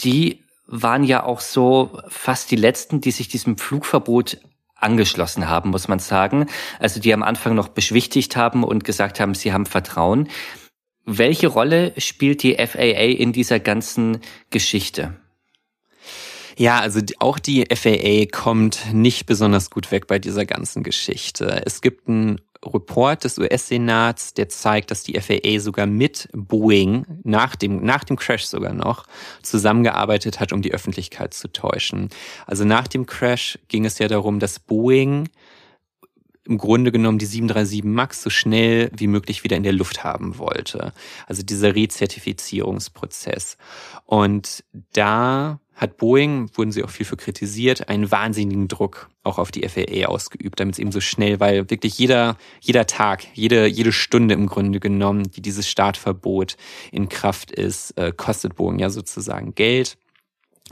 Die 0.00 0.42
waren 0.66 1.04
ja 1.04 1.22
auch 1.22 1.40
so 1.40 1.96
fast 2.08 2.50
die 2.50 2.56
letzten, 2.56 3.00
die 3.00 3.12
sich 3.12 3.28
diesem 3.28 3.56
Flugverbot 3.56 4.38
angeschlossen 4.74 5.48
haben, 5.48 5.70
muss 5.70 5.86
man 5.86 6.00
sagen. 6.00 6.46
Also 6.80 6.98
die 6.98 7.14
am 7.14 7.22
Anfang 7.22 7.54
noch 7.54 7.68
beschwichtigt 7.68 8.36
haben 8.36 8.64
und 8.64 8.82
gesagt 8.82 9.20
haben, 9.20 9.34
sie 9.34 9.52
haben 9.52 9.66
Vertrauen. 9.66 10.28
Welche 11.04 11.48
Rolle 11.48 11.92
spielt 11.98 12.42
die 12.42 12.54
FAA 12.54 13.16
in 13.18 13.32
dieser 13.32 13.58
ganzen 13.58 14.20
Geschichte? 14.50 15.16
Ja, 16.56 16.80
also 16.80 17.00
auch 17.18 17.38
die 17.38 17.64
FAA 17.74 18.26
kommt 18.30 18.92
nicht 18.92 19.26
besonders 19.26 19.70
gut 19.70 19.90
weg 19.90 20.06
bei 20.06 20.18
dieser 20.18 20.44
ganzen 20.44 20.82
Geschichte. 20.82 21.62
Es 21.64 21.80
gibt 21.80 22.08
einen 22.08 22.40
Report 22.64 23.24
des 23.24 23.38
US-Senats, 23.38 24.34
der 24.34 24.48
zeigt, 24.48 24.90
dass 24.90 25.02
die 25.02 25.18
FAA 25.20 25.58
sogar 25.58 25.86
mit 25.86 26.28
Boeing 26.32 27.04
nach 27.24 27.56
dem, 27.56 27.84
nach 27.84 28.04
dem 28.04 28.16
Crash 28.16 28.44
sogar 28.44 28.72
noch 28.72 29.06
zusammengearbeitet 29.42 30.38
hat, 30.38 30.52
um 30.52 30.62
die 30.62 30.72
Öffentlichkeit 30.72 31.34
zu 31.34 31.48
täuschen. 31.48 32.10
Also 32.46 32.64
nach 32.64 32.86
dem 32.86 33.06
Crash 33.06 33.58
ging 33.68 33.84
es 33.84 33.98
ja 33.98 34.06
darum, 34.06 34.38
dass 34.38 34.60
Boeing 34.60 35.28
im 36.46 36.58
Grunde 36.58 36.90
genommen 36.90 37.18
die 37.18 37.26
737 37.26 37.84
MAX 37.84 38.22
so 38.22 38.30
schnell 38.30 38.90
wie 38.96 39.06
möglich 39.06 39.44
wieder 39.44 39.56
in 39.56 39.62
der 39.62 39.72
Luft 39.72 40.02
haben 40.02 40.38
wollte. 40.38 40.92
Also 41.26 41.42
dieser 41.42 41.74
Rezertifizierungsprozess. 41.74 43.56
Und 44.06 44.64
da 44.92 45.60
hat 45.74 45.96
Boeing, 45.96 46.50
wurden 46.54 46.70
sie 46.70 46.84
auch 46.84 46.90
viel 46.90 47.06
für 47.06 47.16
kritisiert, 47.16 47.88
einen 47.88 48.10
wahnsinnigen 48.10 48.68
Druck 48.68 49.08
auch 49.22 49.38
auf 49.38 49.50
die 49.50 49.66
FAA 49.66 50.06
ausgeübt, 50.06 50.60
damit 50.60 50.74
es 50.74 50.78
eben 50.78 50.92
so 50.92 51.00
schnell, 51.00 51.40
weil 51.40 51.70
wirklich 51.70 51.98
jeder, 51.98 52.36
jeder 52.60 52.86
Tag, 52.86 53.24
jede, 53.34 53.66
jede 53.66 53.92
Stunde 53.92 54.34
im 54.34 54.46
Grunde 54.46 54.80
genommen, 54.80 55.30
die 55.30 55.40
dieses 55.40 55.68
Startverbot 55.68 56.56
in 56.90 57.08
Kraft 57.08 57.50
ist, 57.50 57.92
äh, 57.96 58.12
kostet 58.14 58.56
Boeing 58.56 58.78
ja 58.78 58.90
sozusagen 58.90 59.54
Geld 59.54 59.96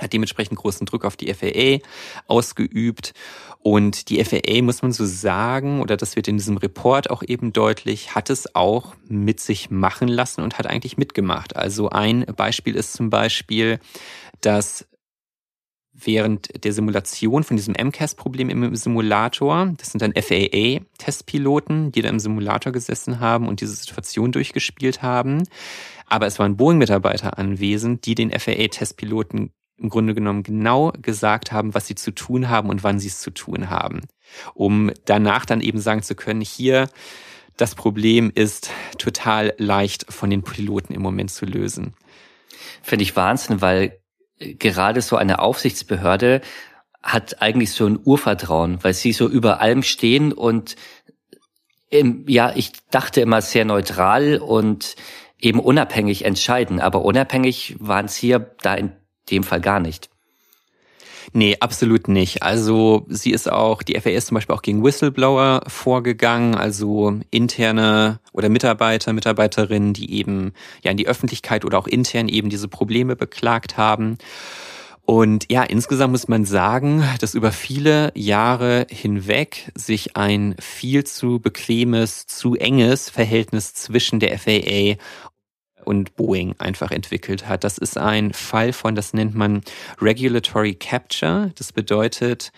hat 0.02 0.12
dementsprechend 0.12 0.58
großen 0.58 0.86
Druck 0.86 1.04
auf 1.04 1.16
die 1.16 1.32
FAA 1.32 1.86
ausgeübt. 2.26 3.12
Und 3.62 4.08
die 4.08 4.24
FAA, 4.24 4.62
muss 4.62 4.82
man 4.82 4.92
so 4.92 5.04
sagen, 5.04 5.80
oder 5.80 5.96
das 5.96 6.16
wird 6.16 6.28
in 6.28 6.38
diesem 6.38 6.56
Report 6.56 7.10
auch 7.10 7.22
eben 7.22 7.52
deutlich, 7.52 8.14
hat 8.14 8.30
es 8.30 8.54
auch 8.54 8.94
mit 9.06 9.40
sich 9.40 9.70
machen 9.70 10.08
lassen 10.08 10.42
und 10.42 10.58
hat 10.58 10.66
eigentlich 10.66 10.96
mitgemacht. 10.96 11.56
Also 11.56 11.90
ein 11.90 12.24
Beispiel 12.36 12.74
ist 12.74 12.94
zum 12.94 13.10
Beispiel, 13.10 13.78
dass 14.40 14.86
während 15.92 16.64
der 16.64 16.72
Simulation 16.72 17.44
von 17.44 17.56
diesem 17.56 17.74
MCAS-Problem 17.74 18.48
im 18.48 18.74
Simulator, 18.76 19.74
das 19.76 19.90
sind 19.90 20.02
dann 20.02 20.14
FAA-Testpiloten, 20.14 21.92
die 21.92 22.02
da 22.02 22.08
im 22.08 22.20
Simulator 22.20 22.72
gesessen 22.72 23.20
haben 23.20 23.48
und 23.48 23.60
diese 23.60 23.74
Situation 23.74 24.32
durchgespielt 24.32 25.02
haben. 25.02 25.42
Aber 26.06 26.26
es 26.26 26.38
waren 26.38 26.56
Boeing-Mitarbeiter 26.56 27.38
anwesend, 27.38 28.06
die 28.06 28.14
den 28.14 28.30
FAA-Testpiloten 28.30 29.52
im 29.80 29.88
Grunde 29.88 30.14
genommen 30.14 30.42
genau 30.42 30.92
gesagt 31.00 31.52
haben, 31.52 31.74
was 31.74 31.86
sie 31.86 31.94
zu 31.94 32.12
tun 32.12 32.48
haben 32.48 32.68
und 32.68 32.84
wann 32.84 33.00
sie 33.00 33.08
es 33.08 33.20
zu 33.20 33.30
tun 33.30 33.70
haben. 33.70 34.02
Um 34.54 34.90
danach 35.06 35.46
dann 35.46 35.60
eben 35.60 35.80
sagen 35.80 36.02
zu 36.02 36.14
können, 36.14 36.40
hier, 36.40 36.88
das 37.56 37.74
Problem 37.74 38.30
ist 38.34 38.70
total 38.98 39.54
leicht 39.58 40.12
von 40.12 40.30
den 40.30 40.42
Piloten 40.42 40.92
im 40.92 41.02
Moment 41.02 41.30
zu 41.30 41.46
lösen. 41.46 41.94
Finde 42.82 43.02
ich 43.02 43.16
Wahnsinn, 43.16 43.60
weil 43.60 43.98
gerade 44.38 45.02
so 45.02 45.16
eine 45.16 45.40
Aufsichtsbehörde 45.40 46.40
hat 47.02 47.40
eigentlich 47.40 47.72
so 47.72 47.86
ein 47.86 47.98
Urvertrauen, 48.02 48.78
weil 48.82 48.94
sie 48.94 49.12
so 49.12 49.28
über 49.28 49.60
allem 49.60 49.82
stehen 49.82 50.32
und 50.32 50.76
im, 51.88 52.24
ja, 52.28 52.52
ich 52.54 52.72
dachte 52.90 53.20
immer 53.20 53.42
sehr 53.42 53.64
neutral 53.64 54.38
und 54.38 54.94
eben 55.38 55.58
unabhängig 55.58 56.24
entscheiden, 56.24 56.80
aber 56.80 57.02
unabhängig 57.02 57.76
waren 57.80 58.08
sie 58.08 58.28
ja 58.28 58.38
da 58.38 58.74
in 58.74 58.92
dem 59.30 59.42
Fall 59.42 59.60
gar 59.60 59.80
nicht. 59.80 60.10
Nee, 61.32 61.56
absolut 61.60 62.08
nicht. 62.08 62.42
Also 62.42 63.06
sie 63.08 63.30
ist 63.30 63.50
auch, 63.50 63.82
die 63.82 63.98
FAA 63.98 64.10
ist 64.10 64.26
zum 64.26 64.34
Beispiel 64.34 64.54
auch 64.54 64.62
gegen 64.62 64.82
Whistleblower 64.82 65.62
vorgegangen, 65.68 66.56
also 66.56 67.20
interne 67.30 68.18
oder 68.32 68.48
Mitarbeiter, 68.48 69.12
Mitarbeiterinnen, 69.12 69.92
die 69.92 70.12
eben 70.12 70.52
ja 70.82 70.90
in 70.90 70.96
die 70.96 71.06
Öffentlichkeit 71.06 71.64
oder 71.64 71.78
auch 71.78 71.86
intern 71.86 72.28
eben 72.28 72.50
diese 72.50 72.66
Probleme 72.66 73.14
beklagt 73.14 73.76
haben. 73.76 74.18
Und 75.10 75.50
ja, 75.50 75.62
insgesamt 75.62 76.12
muss 76.12 76.28
man 76.28 76.44
sagen, 76.44 77.04
dass 77.20 77.34
über 77.34 77.50
viele 77.52 78.12
Jahre 78.14 78.86
hinweg 78.90 79.72
sich 79.74 80.16
ein 80.16 80.54
viel 80.60 81.04
zu 81.04 81.40
bequemes, 81.40 82.26
zu 82.26 82.54
enges 82.54 83.10
Verhältnis 83.10 83.74
zwischen 83.74 84.20
der 84.20 84.38
FAA 84.38 84.96
und 85.84 86.16
Boeing 86.16 86.54
einfach 86.58 86.90
entwickelt 86.90 87.48
hat. 87.48 87.64
Das 87.64 87.78
ist 87.78 87.98
ein 87.98 88.32
Fall 88.32 88.72
von, 88.72 88.94
das 88.94 89.12
nennt 89.12 89.34
man 89.34 89.62
Regulatory 90.00 90.74
Capture. 90.74 91.52
Das 91.56 91.72
bedeutet, 91.72 92.52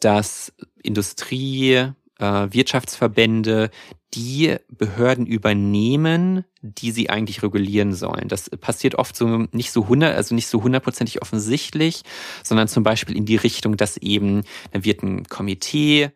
dass 0.00 0.52
Industrie, 0.82 1.90
äh, 2.18 2.48
Wirtschaftsverbände 2.50 3.70
die 4.14 4.56
Behörden 4.68 5.26
übernehmen, 5.26 6.44
die 6.62 6.90
sie 6.90 7.10
eigentlich 7.10 7.42
regulieren 7.42 7.94
sollen. 7.94 8.28
Das 8.28 8.48
passiert 8.48 8.94
oft 8.94 9.16
so 9.16 9.46
nicht 9.52 9.72
so 9.72 9.88
hundert, 9.88 10.16
also 10.16 10.34
nicht 10.34 10.46
so 10.46 10.62
hundertprozentig 10.62 11.22
offensichtlich, 11.22 12.02
sondern 12.42 12.68
zum 12.68 12.82
Beispiel 12.82 13.16
in 13.16 13.26
die 13.26 13.36
Richtung, 13.36 13.76
dass 13.76 13.96
eben, 13.98 14.42
da 14.72 14.84
wird 14.84 15.02
ein 15.02 15.24
Komitee 15.24 16.10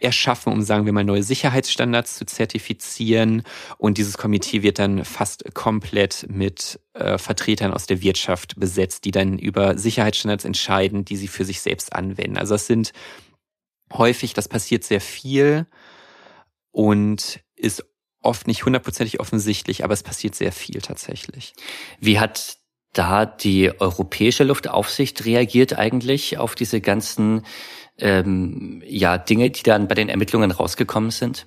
erschaffen, 0.00 0.52
um, 0.52 0.62
sagen 0.62 0.86
wir 0.86 0.92
mal, 0.92 1.04
neue 1.04 1.22
Sicherheitsstandards 1.22 2.16
zu 2.16 2.26
zertifizieren. 2.26 3.42
Und 3.78 3.98
dieses 3.98 4.18
Komitee 4.18 4.62
wird 4.62 4.78
dann 4.78 5.04
fast 5.04 5.54
komplett 5.54 6.26
mit 6.28 6.80
äh, 6.94 7.18
Vertretern 7.18 7.72
aus 7.72 7.86
der 7.86 8.02
Wirtschaft 8.02 8.58
besetzt, 8.58 9.04
die 9.04 9.10
dann 9.10 9.38
über 9.38 9.78
Sicherheitsstandards 9.78 10.44
entscheiden, 10.44 11.04
die 11.04 11.16
sie 11.16 11.28
für 11.28 11.44
sich 11.44 11.60
selbst 11.60 11.92
anwenden. 11.94 12.38
Also 12.38 12.54
es 12.54 12.66
sind 12.66 12.92
häufig, 13.92 14.34
das 14.34 14.48
passiert 14.48 14.84
sehr 14.84 15.00
viel 15.00 15.66
und 16.72 17.40
ist 17.56 17.84
oft 18.22 18.46
nicht 18.46 18.64
hundertprozentig 18.64 19.20
offensichtlich, 19.20 19.84
aber 19.84 19.94
es 19.94 20.02
passiert 20.02 20.34
sehr 20.34 20.52
viel 20.52 20.80
tatsächlich. 20.80 21.54
Wie 21.98 22.18
hat 22.18 22.58
da 22.92 23.24
die 23.24 23.70
europäische 23.80 24.44
Luftaufsicht 24.44 25.24
reagiert 25.24 25.78
eigentlich 25.78 26.38
auf 26.38 26.54
diese 26.54 26.80
ganzen 26.80 27.44
ähm, 28.00 28.82
ja, 28.86 29.18
Dinge, 29.18 29.50
die 29.50 29.62
dann 29.62 29.88
bei 29.88 29.94
den 29.94 30.08
Ermittlungen 30.08 30.50
rausgekommen 30.50 31.10
sind? 31.10 31.46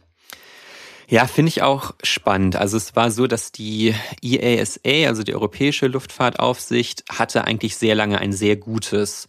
Ja, 1.08 1.28
finde 1.28 1.49
ich 1.49 1.62
auch 1.62 1.93
spannend. 2.01 2.56
Also 2.56 2.78
es 2.78 2.95
war 2.95 3.12
so, 3.12 3.28
dass 3.28 3.51
die 3.51 3.93
EASA, 4.22 5.08
also 5.08 5.24
die 5.24 5.36
Europäische 5.36 5.88
Luftfahrtaufsicht, 5.88 7.04
hatte 7.10 7.43
eigentlich 7.45 7.76
sehr 7.76 7.95
lange 7.95 8.20
ein 8.20 8.32
sehr 8.32 8.56
gutes 8.56 9.28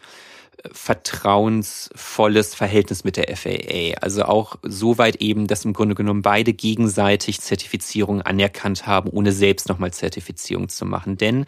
vertrauensvolles 0.73 2.55
Verhältnis 2.55 3.05
mit 3.05 3.17
der 3.17 3.37
FAA. 3.37 3.99
Also 4.01 4.25
auch 4.25 4.57
so 4.63 4.99
weit 4.99 5.17
eben, 5.17 5.47
dass 5.47 5.65
im 5.65 5.75
Grunde 5.75 5.95
genommen 5.95 6.23
beide 6.23 6.55
gegenseitig 6.55 7.41
Zertifizierung 7.41 8.23
anerkannt 8.23 8.87
haben, 8.87 9.11
ohne 9.11 9.33
selbst 9.33 9.69
nochmal 9.69 9.93
Zertifizierung 9.93 10.69
zu 10.69 10.87
machen. 10.87 11.19
Denn 11.19 11.45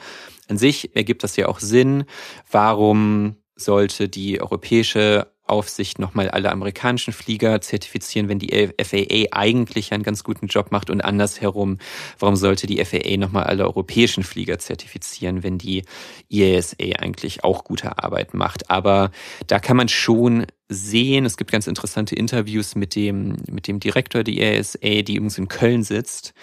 an 0.49 0.59
sich 0.59 0.95
ergibt 0.95 1.24
das 1.24 1.37
ja 1.37 1.49
auch 1.49 1.61
Sinn. 1.61 2.05
Warum 2.51 3.37
sollte 3.57 4.09
die 4.09 4.41
europäische 4.41 5.27
Aufsicht 5.47 5.99
nochmal 5.99 6.29
alle 6.29 6.51
amerikanischen 6.51 7.13
Flieger 7.13 7.61
zertifizieren, 7.61 8.29
wenn 8.29 8.39
die 8.39 8.69
FAA 8.83 9.27
eigentlich 9.31 9.93
einen 9.93 10.03
ganz 10.03 10.25
guten 10.25 10.49
Job 10.49 10.73
macht 10.73 10.91
und 10.91 11.01
andersherum, 11.03 11.79
warum 12.19 12.37
sollte 12.37 12.67
die 12.67 12.85
FAA 12.85 13.17
nochmal 13.17 13.45
alle 13.45 13.65
europäischen 13.65 14.25
Flieger 14.25 14.59
zertifizieren, 14.59 15.43
wenn 15.43 15.59
die 15.59 15.85
IASA 16.29 16.77
eigentlich 16.99 17.45
auch 17.45 17.65
gute 17.65 18.03
Arbeit 18.03 18.35
macht. 18.35 18.71
Aber 18.71 19.11
da 19.47 19.61
kann 19.61 19.77
man 19.77 19.89
schon 19.89 20.47
sehen, 20.69 21.25
es 21.25 21.37
gibt 21.37 21.53
ganz 21.53 21.69
interessante 21.69 22.17
Interviews 22.17 22.75
mit 22.75 22.97
dem, 22.97 23.37
mit 23.49 23.69
dem 23.69 23.79
Direktor 23.79 24.25
der 24.25 24.35
IASA, 24.35 24.79
die 25.03 25.15
übrigens 25.15 25.39
in 25.39 25.47
Köln 25.47 25.85
sitzt, 25.85 26.35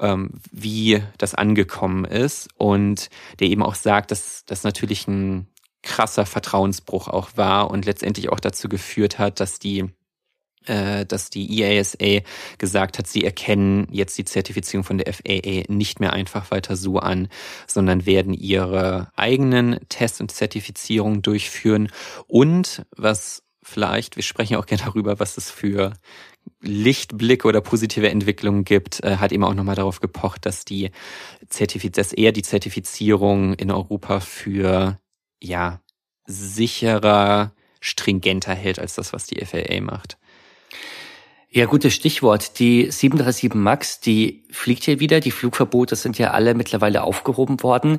ähm, 0.00 0.30
wie 0.52 1.02
das 1.18 1.34
angekommen 1.34 2.04
ist 2.04 2.48
und 2.58 3.10
der 3.40 3.48
eben 3.48 3.62
auch 3.62 3.74
sagt, 3.74 4.12
dass 4.12 4.44
das 4.44 4.62
natürlich 4.62 5.08
ein 5.08 5.48
krasser 5.82 6.26
Vertrauensbruch 6.26 7.08
auch 7.08 7.30
war 7.36 7.70
und 7.70 7.84
letztendlich 7.86 8.30
auch 8.30 8.40
dazu 8.40 8.68
geführt 8.68 9.18
hat, 9.18 9.40
dass 9.40 9.58
die 9.58 9.88
äh, 10.66 11.04
dass 11.06 11.28
die 11.28 11.60
EASA 11.60 12.20
gesagt 12.58 12.98
hat, 12.98 13.08
sie 13.08 13.24
erkennen 13.24 13.88
jetzt 13.90 14.16
die 14.16 14.24
Zertifizierung 14.24 14.84
von 14.84 14.98
der 14.98 15.12
FAA 15.12 15.64
nicht 15.68 15.98
mehr 15.98 16.12
einfach 16.12 16.52
weiter 16.52 16.76
so 16.76 16.98
an, 16.98 17.28
sondern 17.66 18.06
werden 18.06 18.32
ihre 18.32 19.10
eigenen 19.16 19.80
Tests 19.88 20.20
und 20.20 20.30
Zertifizierungen 20.30 21.20
durchführen. 21.20 21.88
Und 22.28 22.86
was 22.96 23.42
vielleicht, 23.62 24.14
wir 24.16 24.22
sprechen 24.22 24.56
auch 24.56 24.66
gerne 24.66 24.84
darüber, 24.84 25.18
was 25.18 25.36
es 25.36 25.50
für 25.50 25.94
Lichtblicke 26.60 27.46
oder 27.46 27.60
positive 27.60 28.08
Entwicklungen 28.08 28.64
gibt, 28.64 29.02
äh, 29.02 29.16
hat 29.16 29.32
eben 29.32 29.44
auch 29.44 29.54
nochmal 29.54 29.76
darauf 29.76 30.00
gepocht, 30.00 30.46
dass 30.46 30.64
die 30.64 30.90
Zertifiz 31.48 31.96
dass 31.96 32.12
er 32.12 32.32
die 32.32 32.42
Zertifizierung 32.42 33.54
in 33.54 33.70
Europa 33.70 34.20
für 34.20 34.98
ja, 35.42 35.80
sicherer, 36.26 37.52
stringenter 37.80 38.54
hält 38.54 38.78
als 38.78 38.94
das, 38.94 39.12
was 39.12 39.26
die 39.26 39.44
FAA 39.44 39.80
macht. 39.80 40.16
Ja, 41.50 41.66
gutes 41.66 41.92
Stichwort. 41.92 42.58
Die 42.60 42.90
737 42.90 43.54
MAX, 43.54 44.00
die 44.00 44.44
fliegt 44.50 44.84
hier 44.84 45.00
wieder. 45.00 45.20
Die 45.20 45.30
Flugverbote 45.30 45.96
sind 45.96 46.16
ja 46.16 46.30
alle 46.30 46.54
mittlerweile 46.54 47.02
aufgehoben 47.02 47.62
worden. 47.62 47.98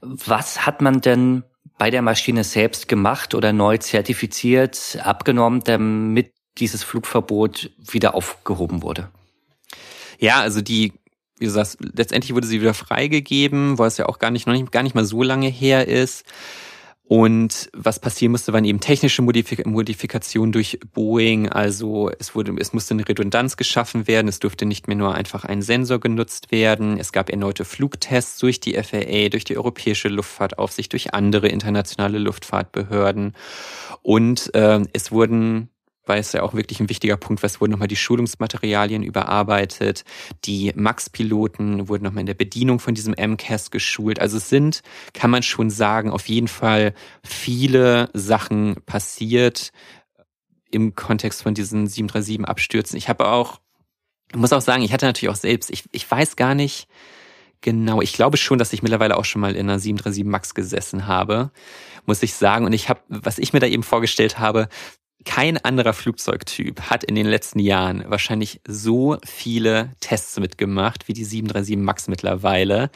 Was 0.00 0.66
hat 0.66 0.80
man 0.80 1.00
denn 1.00 1.44
bei 1.76 1.90
der 1.90 2.02
Maschine 2.02 2.42
selbst 2.42 2.88
gemacht 2.88 3.34
oder 3.34 3.52
neu 3.52 3.78
zertifiziert, 3.78 4.98
abgenommen, 5.04 5.62
damit 5.62 6.32
dieses 6.58 6.82
Flugverbot 6.82 7.70
wieder 7.78 8.16
aufgehoben 8.16 8.82
wurde? 8.82 9.10
Ja, 10.18 10.40
also 10.40 10.60
die 10.60 10.92
wie 11.38 11.44
du 11.44 11.50
sagst, 11.50 11.78
letztendlich 11.80 12.34
wurde 12.34 12.46
sie 12.46 12.60
wieder 12.60 12.74
freigegeben, 12.74 13.78
weil 13.78 13.88
es 13.88 13.96
ja 13.96 14.06
auch 14.06 14.18
gar 14.18 14.30
nicht, 14.30 14.46
noch 14.46 14.54
nicht, 14.54 14.72
gar 14.72 14.82
nicht 14.82 14.94
mal 14.94 15.04
so 15.04 15.22
lange 15.22 15.48
her 15.48 15.86
ist. 15.86 16.24
Und 17.08 17.70
was 17.72 18.00
passieren 18.00 18.32
musste, 18.32 18.52
waren 18.52 18.66
eben 18.66 18.80
technische 18.80 19.22
Modifik 19.22 19.64
Modifikationen 19.66 20.52
durch 20.52 20.78
Boeing. 20.92 21.48
Also 21.48 22.10
es 22.18 22.34
wurde, 22.34 22.54
es 22.58 22.74
musste 22.74 22.92
eine 22.92 23.08
Redundanz 23.08 23.56
geschaffen 23.56 24.06
werden. 24.06 24.28
Es 24.28 24.40
durfte 24.40 24.66
nicht 24.66 24.88
mehr 24.88 24.96
nur 24.96 25.14
einfach 25.14 25.46
ein 25.46 25.62
Sensor 25.62 26.00
genutzt 26.00 26.52
werden. 26.52 26.98
Es 26.98 27.10
gab 27.10 27.30
erneute 27.30 27.64
Flugtests 27.64 28.38
durch 28.38 28.60
die 28.60 28.74
FAA, 28.74 29.30
durch 29.30 29.44
die 29.44 29.56
Europäische 29.56 30.08
Luftfahrtaufsicht, 30.08 30.92
durch 30.92 31.14
andere 31.14 31.48
internationale 31.48 32.18
Luftfahrtbehörden. 32.18 33.32
Und 34.02 34.54
äh, 34.54 34.82
es 34.92 35.10
wurden 35.10 35.70
weil 36.08 36.20
es 36.20 36.32
ja 36.32 36.42
auch 36.42 36.54
wirklich 36.54 36.80
ein 36.80 36.88
wichtiger 36.88 37.16
Punkt 37.16 37.42
war. 37.42 37.46
Es 37.46 37.60
wurden 37.60 37.72
nochmal 37.72 37.88
die 37.88 37.96
Schulungsmaterialien 37.96 39.02
überarbeitet. 39.02 40.04
Die 40.44 40.72
MAX-Piloten 40.74 41.88
wurden 41.88 42.04
nochmal 42.04 42.20
in 42.20 42.26
der 42.26 42.34
Bedienung 42.34 42.80
von 42.80 42.94
diesem 42.94 43.14
MCAS 43.14 43.70
geschult. 43.70 44.20
Also 44.20 44.38
es 44.38 44.48
sind, 44.48 44.82
kann 45.12 45.30
man 45.30 45.42
schon 45.42 45.70
sagen, 45.70 46.10
auf 46.10 46.28
jeden 46.28 46.48
Fall 46.48 46.94
viele 47.22 48.10
Sachen 48.12 48.76
passiert 48.86 49.72
im 50.70 50.94
Kontext 50.94 51.42
von 51.42 51.54
diesen 51.54 51.86
737-Abstürzen. 51.88 52.96
Ich 52.96 53.08
habe 53.08 53.26
auch, 53.26 53.60
muss 54.34 54.52
auch 54.52 54.60
sagen, 54.60 54.82
ich 54.82 54.92
hatte 54.92 55.06
natürlich 55.06 55.32
auch 55.32 55.40
selbst, 55.40 55.70
ich, 55.70 55.84
ich 55.92 56.10
weiß 56.10 56.36
gar 56.36 56.54
nicht, 56.54 56.88
Genau, 57.60 58.00
ich 58.00 58.12
glaube 58.12 58.36
schon, 58.36 58.58
dass 58.58 58.72
ich 58.72 58.82
mittlerweile 58.82 59.16
auch 59.16 59.24
schon 59.24 59.40
mal 59.40 59.56
in 59.56 59.68
einer 59.68 59.80
737 59.80 60.24
Max 60.24 60.54
gesessen 60.54 61.06
habe, 61.06 61.50
muss 62.06 62.22
ich 62.22 62.34
sagen. 62.34 62.64
Und 62.64 62.72
ich 62.72 62.88
habe, 62.88 63.00
was 63.08 63.38
ich 63.38 63.52
mir 63.52 63.58
da 63.58 63.66
eben 63.66 63.82
vorgestellt 63.82 64.38
habe, 64.38 64.68
kein 65.28 65.62
anderer 65.62 65.92
Flugzeugtyp 65.92 66.80
hat 66.88 67.04
in 67.04 67.14
den 67.14 67.26
letzten 67.26 67.58
Jahren 67.58 68.02
wahrscheinlich 68.08 68.62
so 68.66 69.18
viele 69.26 69.94
Tests 70.00 70.40
mitgemacht 70.40 71.06
wie 71.06 71.12
die 71.12 71.24
737 71.24 71.76
MAX 71.76 72.08
mittlerweile, 72.08 72.90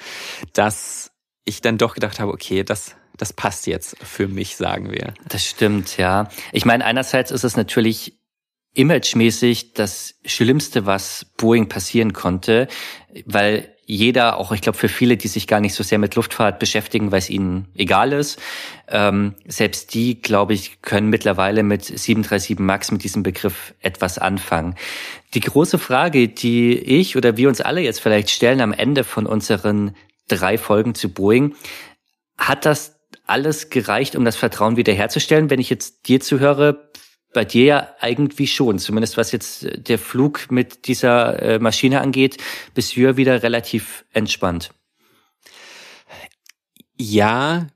dass 0.54 1.12
ich 1.44 1.60
dann 1.60 1.76
doch 1.76 1.92
gedacht 1.92 2.20
habe, 2.20 2.32
okay, 2.32 2.64
das, 2.64 2.96
das 3.18 3.34
passt 3.34 3.66
jetzt 3.66 3.98
für 4.02 4.28
mich, 4.28 4.56
sagen 4.56 4.90
wir. 4.90 5.12
Das 5.28 5.44
stimmt, 5.44 5.98
ja. 5.98 6.30
Ich 6.52 6.64
meine, 6.64 6.86
einerseits 6.86 7.30
ist 7.30 7.44
es 7.44 7.54
natürlich 7.54 8.18
imagemäßig 8.72 9.74
das 9.74 10.14
Schlimmste, 10.24 10.86
was 10.86 11.26
Boeing 11.36 11.68
passieren 11.68 12.14
konnte, 12.14 12.66
weil 13.26 13.76
jeder, 13.92 14.38
auch 14.38 14.52
ich 14.52 14.62
glaube 14.62 14.78
für 14.78 14.88
viele, 14.88 15.18
die 15.18 15.28
sich 15.28 15.46
gar 15.46 15.60
nicht 15.60 15.74
so 15.74 15.82
sehr 15.82 15.98
mit 15.98 16.14
Luftfahrt 16.14 16.58
beschäftigen, 16.58 17.12
weil 17.12 17.18
es 17.18 17.28
ihnen 17.28 17.68
egal 17.74 18.12
ist, 18.12 18.40
ähm, 18.88 19.34
selbst 19.46 19.92
die, 19.92 20.20
glaube 20.20 20.54
ich, 20.54 20.80
können 20.80 21.10
mittlerweile 21.10 21.62
mit 21.62 21.84
737 21.84 22.58
MAX 22.58 22.90
mit 22.90 23.04
diesem 23.04 23.22
Begriff 23.22 23.74
etwas 23.80 24.18
anfangen. 24.18 24.76
Die 25.34 25.40
große 25.40 25.78
Frage, 25.78 26.28
die 26.28 26.78
ich 26.78 27.16
oder 27.16 27.36
wir 27.36 27.48
uns 27.48 27.60
alle 27.60 27.82
jetzt 27.82 28.00
vielleicht 28.00 28.30
stellen 28.30 28.62
am 28.62 28.72
Ende 28.72 29.04
von 29.04 29.26
unseren 29.26 29.94
drei 30.26 30.56
Folgen 30.56 30.94
zu 30.94 31.10
Boeing, 31.10 31.54
hat 32.38 32.64
das 32.64 32.96
alles 33.26 33.68
gereicht, 33.68 34.16
um 34.16 34.24
das 34.24 34.36
Vertrauen 34.36 34.78
wiederherzustellen? 34.78 35.50
Wenn 35.50 35.60
ich 35.60 35.68
jetzt 35.68 36.08
dir 36.08 36.20
zuhöre, 36.20 36.90
bei 37.32 37.44
dir 37.44 37.64
ja 37.64 37.94
eigentlich 38.00 38.54
schon, 38.54 38.78
zumindest 38.78 39.16
was 39.16 39.32
jetzt 39.32 39.66
der 39.88 39.98
Flug 39.98 40.50
mit 40.50 40.86
dieser 40.86 41.42
äh, 41.42 41.58
Maschine 41.58 42.00
angeht, 42.00 42.36
bist 42.74 42.96
du 42.96 43.00
ja 43.00 43.16
wieder 43.16 43.42
relativ 43.42 44.04
entspannt. 44.12 44.70
Ja, 46.96 47.66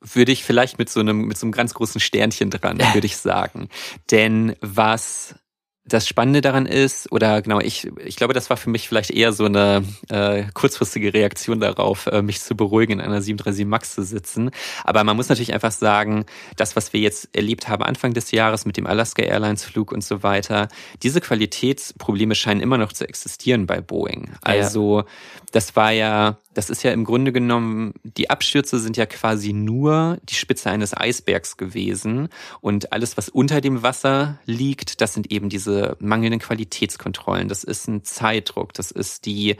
würde 0.00 0.32
ich 0.32 0.44
vielleicht 0.44 0.78
mit 0.78 0.90
so 0.90 1.00
einem, 1.00 1.26
mit 1.26 1.38
so 1.38 1.46
einem 1.46 1.52
ganz 1.52 1.74
großen 1.74 2.00
Sternchen 2.00 2.50
dran, 2.50 2.78
würde 2.94 3.06
ich 3.06 3.16
sagen. 3.16 3.68
Denn 4.10 4.56
was 4.60 5.34
das 5.88 6.08
Spannende 6.08 6.40
daran 6.40 6.66
ist, 6.66 7.10
oder 7.12 7.42
genau, 7.42 7.60
ich, 7.60 7.88
ich 8.04 8.16
glaube, 8.16 8.34
das 8.34 8.50
war 8.50 8.56
für 8.56 8.70
mich 8.70 8.88
vielleicht 8.88 9.10
eher 9.10 9.32
so 9.32 9.44
eine 9.44 9.84
äh, 10.08 10.44
kurzfristige 10.52 11.14
Reaktion 11.14 11.60
darauf, 11.60 12.06
äh, 12.06 12.22
mich 12.22 12.40
zu 12.40 12.56
beruhigen, 12.56 12.94
in 12.94 13.00
einer 13.00 13.22
737 13.22 13.66
Max 13.66 13.94
zu 13.94 14.02
sitzen. 14.02 14.50
Aber 14.84 15.04
man 15.04 15.16
muss 15.16 15.28
natürlich 15.28 15.54
einfach 15.54 15.70
sagen, 15.70 16.26
das, 16.56 16.74
was 16.74 16.92
wir 16.92 17.00
jetzt 17.00 17.28
erlebt 17.32 17.68
haben 17.68 17.84
Anfang 17.84 18.14
des 18.14 18.32
Jahres 18.32 18.64
mit 18.64 18.76
dem 18.76 18.86
Alaska 18.86 19.22
Airlines 19.22 19.64
Flug 19.64 19.92
und 19.92 20.02
so 20.02 20.22
weiter, 20.22 20.68
diese 21.02 21.20
Qualitätsprobleme 21.20 22.34
scheinen 22.34 22.60
immer 22.60 22.78
noch 22.78 22.92
zu 22.92 23.08
existieren 23.08 23.66
bei 23.66 23.80
Boeing. 23.80 24.32
Also, 24.42 25.00
ja. 25.00 25.06
das 25.52 25.76
war 25.76 25.92
ja 25.92 26.36
das 26.56 26.70
ist 26.70 26.82
ja 26.82 26.90
im 26.90 27.04
Grunde 27.04 27.32
genommen, 27.32 27.92
die 28.02 28.30
Abstürze 28.30 28.78
sind 28.78 28.96
ja 28.96 29.04
quasi 29.04 29.52
nur 29.52 30.16
die 30.22 30.34
Spitze 30.34 30.70
eines 30.70 30.96
Eisbergs 30.96 31.58
gewesen. 31.58 32.30
Und 32.62 32.94
alles, 32.94 33.18
was 33.18 33.28
unter 33.28 33.60
dem 33.60 33.82
Wasser 33.82 34.38
liegt, 34.46 35.02
das 35.02 35.12
sind 35.12 35.30
eben 35.30 35.50
diese 35.50 35.98
mangelnden 36.00 36.40
Qualitätskontrollen. 36.40 37.48
Das 37.48 37.62
ist 37.62 37.88
ein 37.88 38.04
Zeitdruck. 38.04 38.72
Das 38.72 38.90
ist 38.90 39.26
die, 39.26 39.56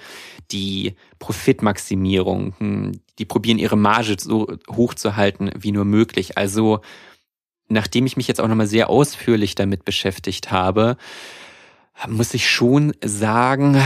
die 0.51 0.95
Profitmaximierung. 1.19 2.55
Hm, 2.59 3.01
die 3.19 3.27
probieren 3.27 3.59
ihre 3.59 3.77
Marge 3.77 4.17
so 4.19 4.47
hoch 4.71 4.95
zu 4.95 5.17
halten 5.17 5.51
wie 5.55 5.73
nur 5.73 5.85
möglich. 5.85 6.39
Also, 6.39 6.81
nachdem 7.69 8.07
ich 8.07 8.17
mich 8.17 8.27
jetzt 8.27 8.41
auch 8.41 8.49
nochmal 8.49 8.69
sehr 8.69 8.89
ausführlich 8.89 9.55
damit 9.55 9.85
beschäftigt 9.85 10.51
habe, 10.51 10.97
muss 12.09 12.35
ich 12.35 12.49
schon 12.49 12.93
sagen, 13.03 13.81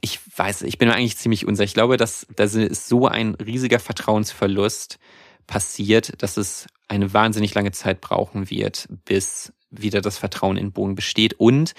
ich 0.00 0.20
weiß, 0.36 0.62
ich 0.62 0.78
bin 0.78 0.90
eigentlich 0.90 1.16
ziemlich 1.16 1.46
unsicher. 1.46 1.64
Ich 1.64 1.74
glaube, 1.74 1.96
dass 1.96 2.26
da 2.34 2.44
ist 2.44 2.88
so 2.88 3.06
ein 3.08 3.34
riesiger 3.34 3.80
Vertrauensverlust 3.80 4.98
passiert, 5.46 6.22
dass 6.22 6.36
es 6.36 6.66
eine 6.88 7.12
wahnsinnig 7.12 7.54
lange 7.54 7.72
Zeit 7.72 8.00
brauchen 8.00 8.50
wird, 8.50 8.86
bis 9.04 9.52
wieder 9.70 10.00
das 10.00 10.18
Vertrauen 10.18 10.56
in 10.56 10.72
Bogen 10.72 10.94
besteht. 10.94 11.34
Und 11.34 11.72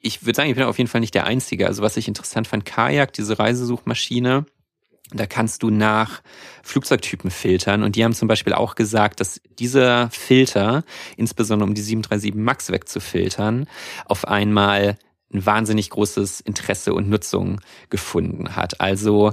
ich 0.00 0.24
würde 0.24 0.36
sagen, 0.36 0.50
ich 0.50 0.56
bin 0.56 0.64
auf 0.64 0.78
jeden 0.78 0.88
Fall 0.88 1.00
nicht 1.00 1.14
der 1.14 1.26
Einzige. 1.26 1.66
Also 1.66 1.82
was 1.82 1.96
ich 1.96 2.08
interessant 2.08 2.46
fand, 2.46 2.64
Kajak, 2.64 3.12
diese 3.12 3.38
Reisesuchmaschine, 3.38 4.46
da 5.10 5.26
kannst 5.26 5.62
du 5.62 5.70
nach 5.70 6.22
Flugzeugtypen 6.62 7.30
filtern. 7.30 7.82
Und 7.82 7.96
die 7.96 8.04
haben 8.04 8.14
zum 8.14 8.28
Beispiel 8.28 8.54
auch 8.54 8.74
gesagt, 8.74 9.20
dass 9.20 9.40
dieser 9.58 10.10
Filter, 10.10 10.84
insbesondere 11.16 11.68
um 11.68 11.74
die 11.74 11.82
737 11.82 12.34
MAX 12.34 12.70
wegzufiltern, 12.70 13.66
auf 14.06 14.26
einmal 14.26 14.96
ein 15.34 15.44
wahnsinnig 15.44 15.90
großes 15.90 16.40
Interesse 16.40 16.94
und 16.94 17.08
Nutzung 17.08 17.60
gefunden 17.90 18.56
hat. 18.56 18.80
Also 18.80 19.32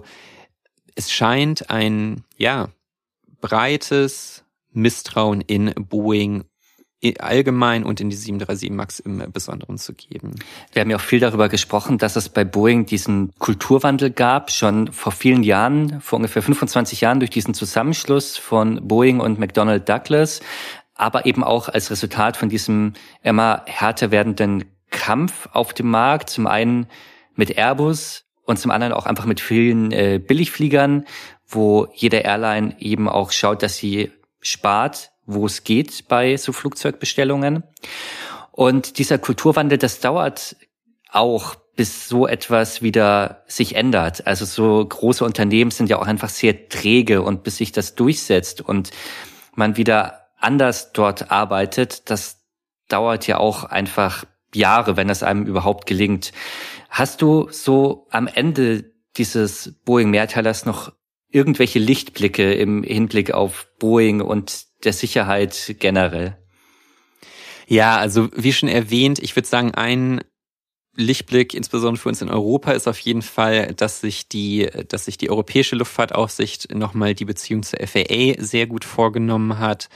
es 0.96 1.12
scheint 1.12 1.70
ein, 1.70 2.24
ja, 2.38 2.70
breites 3.40 4.44
Misstrauen 4.72 5.42
in 5.42 5.74
Boeing 5.76 6.44
allgemein 7.20 7.84
und 7.84 8.00
in 8.00 8.10
die 8.12 8.16
737 8.16 8.70
MAX 8.70 9.00
im 9.00 9.32
Besonderen 9.32 9.78
zu 9.80 9.94
geben. 9.94 10.36
Wir 10.72 10.82
haben 10.82 10.90
ja 10.92 10.98
auch 10.98 11.02
viel 11.02 11.20
darüber 11.20 11.50
gesprochen, 11.50 11.98
dass 11.98 12.16
es 12.16 12.30
bei 12.30 12.44
Boeing 12.44 12.86
diesen 12.86 13.32
Kulturwandel 13.40 14.12
gab, 14.12 14.52
schon 14.52 14.92
vor 14.92 15.12
vielen 15.12 15.42
Jahren, 15.42 16.00
vor 16.02 16.18
ungefähr 16.18 16.44
25 16.44 17.02
Jahren 17.02 17.20
durch 17.20 17.32
diesen 17.32 17.56
Zusammenschluss 17.56 18.38
von 18.38 18.88
Boeing 18.88 19.20
und 19.20 19.40
McDonnell 19.40 19.80
Douglas, 19.80 20.42
aber 20.94 21.26
eben 21.26 21.44
auch 21.44 21.70
als 21.70 21.90
Resultat 21.90 22.38
von 22.38 22.50
diesem 22.50 22.94
immer 23.24 23.64
härter 23.66 24.12
werdenden 24.12 24.66
Kampf 24.92 25.50
auf 25.52 25.74
dem 25.74 25.90
Markt, 25.90 26.30
zum 26.30 26.46
einen 26.48 26.88
mit 27.36 27.58
Airbus 27.58 28.26
und 28.44 28.60
zum 28.60 28.72
anderen 28.72 28.94
auch 28.94 29.06
einfach 29.06 29.26
mit 29.26 29.40
vielen 29.42 29.92
äh, 29.92 30.20
Billigfliegern, 30.20 31.06
wo 31.48 31.88
jede 31.94 32.18
Airline 32.18 32.76
eben 32.80 33.10
auch 33.10 33.32
schaut, 33.32 33.64
dass 33.64 33.78
sie 33.78 34.12
spart 34.42 35.12
wo 35.26 35.46
es 35.46 35.64
geht 35.64 36.08
bei 36.08 36.38
so 36.38 36.52
Flugzeugbestellungen. 36.52 37.64
Und 38.52 38.98
dieser 38.98 39.18
Kulturwandel, 39.18 39.78
das 39.78 40.00
dauert 40.00 40.56
auch, 41.12 41.56
bis 41.76 42.10
so 42.10 42.28
etwas 42.28 42.82
wieder 42.82 43.44
sich 43.48 43.76
ändert. 43.76 44.28
Also 44.28 44.46
so 44.46 44.86
große 44.86 45.24
Unternehmen 45.24 45.72
sind 45.72 45.90
ja 45.90 45.98
auch 45.98 46.06
einfach 46.06 46.30
sehr 46.30 46.68
träge 46.68 47.22
und 47.22 47.44
bis 47.44 47.58
sich 47.58 47.72
das 47.72 47.96
durchsetzt 47.96 48.62
und 48.62 48.92
man 49.56 49.78
wieder 49.78 50.28
anders 50.38 50.92
dort 50.92 51.32
arbeitet, 51.32 52.10
das 52.10 52.42
dauert 52.90 53.26
ja 53.26 53.38
auch 53.38 53.64
einfach 53.64 54.26
Jahre, 54.56 54.98
wenn 54.98 55.10
es 55.10 55.24
einem 55.24 55.46
überhaupt 55.46 55.88
gelingt. 55.88 56.32
Hast 56.90 57.22
du 57.22 57.48
so 57.52 58.08
am 58.10 58.28
Ende 58.28 58.92
dieses 59.18 59.76
Boeing-Mehrteilers 59.86 60.66
noch 60.66 60.92
irgendwelche 61.30 61.80
Lichtblicke 61.80 62.54
im 62.54 62.84
Hinblick 62.84 63.32
auf 63.32 63.68
Boeing 63.80 64.22
und 64.22 64.66
der 64.84 64.94
Sicherheit 64.94 65.76
generell? 65.80 66.38
Ja, 67.68 67.98
also 67.98 68.30
wie 68.36 68.52
schon 68.52 68.68
erwähnt, 68.68 69.20
ich 69.20 69.36
würde 69.36 69.48
sagen, 69.48 69.74
ein 69.74 70.22
Lichtblick, 70.96 71.54
insbesondere 71.54 72.02
für 72.02 72.10
uns 72.10 72.22
in 72.22 72.30
Europa, 72.30 72.74
ist 72.74 72.88
auf 72.88 73.00
jeden 73.00 73.22
Fall, 73.22 73.74
dass 73.74 74.02
sich 74.02 74.28
die, 74.28 74.68
dass 74.90 75.06
sich 75.06 75.18
die 75.18 75.30
Europäische 75.30 75.78
Luftfahrtaufsicht 75.78 76.76
nochmal 76.76 77.16
die 77.16 77.24
Beziehung 77.24 77.64
zur 77.64 77.80
FAA 77.80 78.34
sehr 78.40 78.68
gut 78.68 78.84
vorgenommen 78.84 79.58
hat 79.58 79.88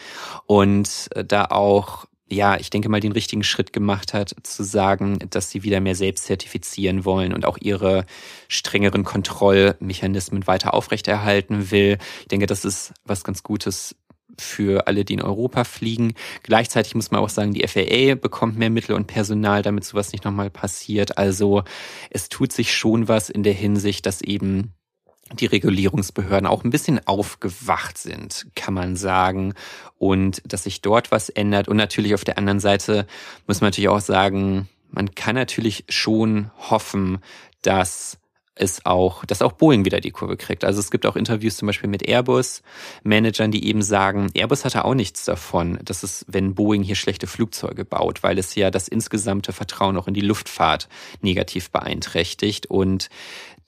und 0.45 1.09
da 1.13 1.45
auch 1.45 2.05
ja, 2.27 2.57
ich 2.57 2.71
denke 2.71 2.89
mal, 2.89 2.99
den 2.99 3.11
richtigen 3.11 3.43
Schritt 3.43 3.71
gemacht 3.71 4.13
hat, 4.13 4.35
zu 4.43 4.63
sagen, 4.63 5.19
dass 5.29 5.51
sie 5.51 5.63
wieder 5.63 5.79
mehr 5.79 5.95
selbst 5.95 6.25
zertifizieren 6.25 7.05
wollen 7.05 7.33
und 7.33 7.45
auch 7.45 7.57
ihre 7.59 8.05
strengeren 8.47 9.03
Kontrollmechanismen 9.03 10.47
weiter 10.47 10.73
aufrechterhalten 10.73 11.69
will. 11.69 11.97
Ich 12.21 12.27
denke, 12.27 12.47
das 12.47 12.65
ist 12.65 12.93
was 13.03 13.23
ganz 13.23 13.43
Gutes 13.43 13.95
für 14.39 14.87
alle, 14.87 15.05
die 15.05 15.13
in 15.13 15.21
Europa 15.21 15.63
fliegen. 15.63 16.13
Gleichzeitig 16.43 16.95
muss 16.95 17.11
man 17.11 17.21
auch 17.21 17.29
sagen, 17.29 17.53
die 17.53 17.65
FAA 17.67 18.15
bekommt 18.15 18.57
mehr 18.57 18.69
Mittel 18.69 18.95
und 18.95 19.07
Personal, 19.07 19.61
damit 19.61 19.85
sowas 19.85 20.11
nicht 20.11 20.25
nochmal 20.25 20.49
passiert. 20.49 21.17
Also 21.17 21.63
es 22.09 22.27
tut 22.29 22.51
sich 22.51 22.73
schon 22.73 23.07
was 23.07 23.29
in 23.29 23.43
der 23.43 23.53
Hinsicht, 23.53 24.05
dass 24.05 24.21
eben 24.21 24.73
die 25.33 25.47
Regulierungsbehörden 25.47 26.45
auch 26.45 26.63
ein 26.63 26.69
bisschen 26.69 27.05
aufgewacht 27.07 27.97
sind, 27.97 28.47
kann 28.55 28.73
man 28.73 28.95
sagen, 28.95 29.53
und 29.97 30.41
dass 30.45 30.63
sich 30.63 30.81
dort 30.81 31.11
was 31.11 31.29
ändert. 31.29 31.67
Und 31.67 31.77
natürlich 31.77 32.13
auf 32.13 32.23
der 32.23 32.37
anderen 32.37 32.59
Seite 32.59 33.07
muss 33.47 33.61
man 33.61 33.69
natürlich 33.69 33.89
auch 33.89 34.01
sagen, 34.01 34.69
man 34.91 35.15
kann 35.15 35.35
natürlich 35.35 35.85
schon 35.89 36.51
hoffen, 36.69 37.19
dass 37.63 38.19
ist 38.57 38.85
auch, 38.85 39.25
dass 39.25 39.41
auch 39.41 39.51
Boeing 39.51 39.83
wieder 39.83 39.99
die 39.99 40.11
Kurve 40.11 40.37
kriegt. 40.37 40.63
Also 40.63 40.79
es 40.79 40.89
gibt 40.89 41.05
auch 41.05 41.15
Interviews 41.15 41.57
zum 41.57 41.65
Beispiel 41.65 41.89
mit 41.89 42.07
Airbus-Managern, 42.07 43.51
die 43.51 43.67
eben 43.67 43.81
sagen, 43.81 44.29
Airbus 44.33 44.63
hatte 44.63 44.85
auch 44.85 44.93
nichts 44.93 45.25
davon, 45.25 45.77
dass 45.83 46.03
es, 46.03 46.25
wenn 46.29 46.55
Boeing 46.55 46.81
hier 46.81 46.95
schlechte 46.95 47.27
Flugzeuge 47.27 47.83
baut, 47.83 48.23
weil 48.23 48.37
es 48.39 48.55
ja 48.55 48.71
das 48.71 48.87
insgesamte 48.87 49.51
Vertrauen 49.51 49.97
auch 49.97 50.07
in 50.07 50.13
die 50.13 50.21
Luftfahrt 50.21 50.87
negativ 51.21 51.69
beeinträchtigt. 51.69 52.67
Und 52.67 53.09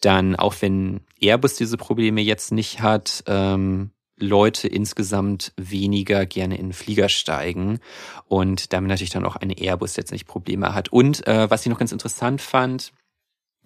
dann, 0.01 0.35
auch 0.35 0.55
wenn 0.61 1.01
Airbus 1.19 1.55
diese 1.55 1.77
Probleme 1.77 2.21
jetzt 2.21 2.51
nicht 2.51 2.81
hat, 2.81 3.23
ähm, 3.27 3.91
Leute 4.19 4.67
insgesamt 4.67 5.53
weniger 5.57 6.25
gerne 6.25 6.57
in 6.57 6.67
den 6.67 6.73
Flieger 6.73 7.07
steigen 7.07 7.79
und 8.25 8.73
damit 8.73 8.89
natürlich 8.89 9.11
dann 9.11 9.25
auch 9.25 9.35
eine 9.35 9.57
Airbus 9.57 9.95
jetzt 9.95 10.11
nicht 10.11 10.25
Probleme 10.25 10.73
hat. 10.73 10.89
Und 10.89 11.25
äh, 11.27 11.49
was 11.49 11.61
ich 11.61 11.69
noch 11.69 11.77
ganz 11.77 11.91
interessant 11.91 12.41
fand, 12.41 12.93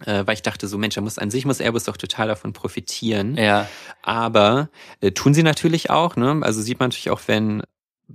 äh, 0.05 0.25
weil 0.25 0.33
ich 0.33 0.41
dachte 0.41 0.67
so, 0.67 0.77
Mensch, 0.77 0.95
da 0.95 1.01
muss 1.01 1.19
an 1.19 1.31
sich 1.31 1.45
muss 1.45 1.61
Airbus 1.61 1.85
doch 1.85 1.97
total 1.97 2.27
davon 2.27 2.53
profitieren. 2.53 3.35
Ja. 3.37 3.67
Aber 4.01 4.69
äh, 4.99 5.11
tun 5.11 5.33
sie 5.33 5.43
natürlich 5.43 5.89
auch, 5.89 6.15
ne? 6.15 6.39
Also 6.41 6.61
sieht 6.61 6.79
man 6.79 6.89
natürlich 6.89 7.11
auch, 7.11 7.21
wenn 7.27 7.63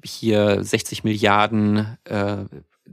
hier 0.05 0.62
60 0.62 1.05
Milliarden 1.05 1.97
äh, 2.05 2.45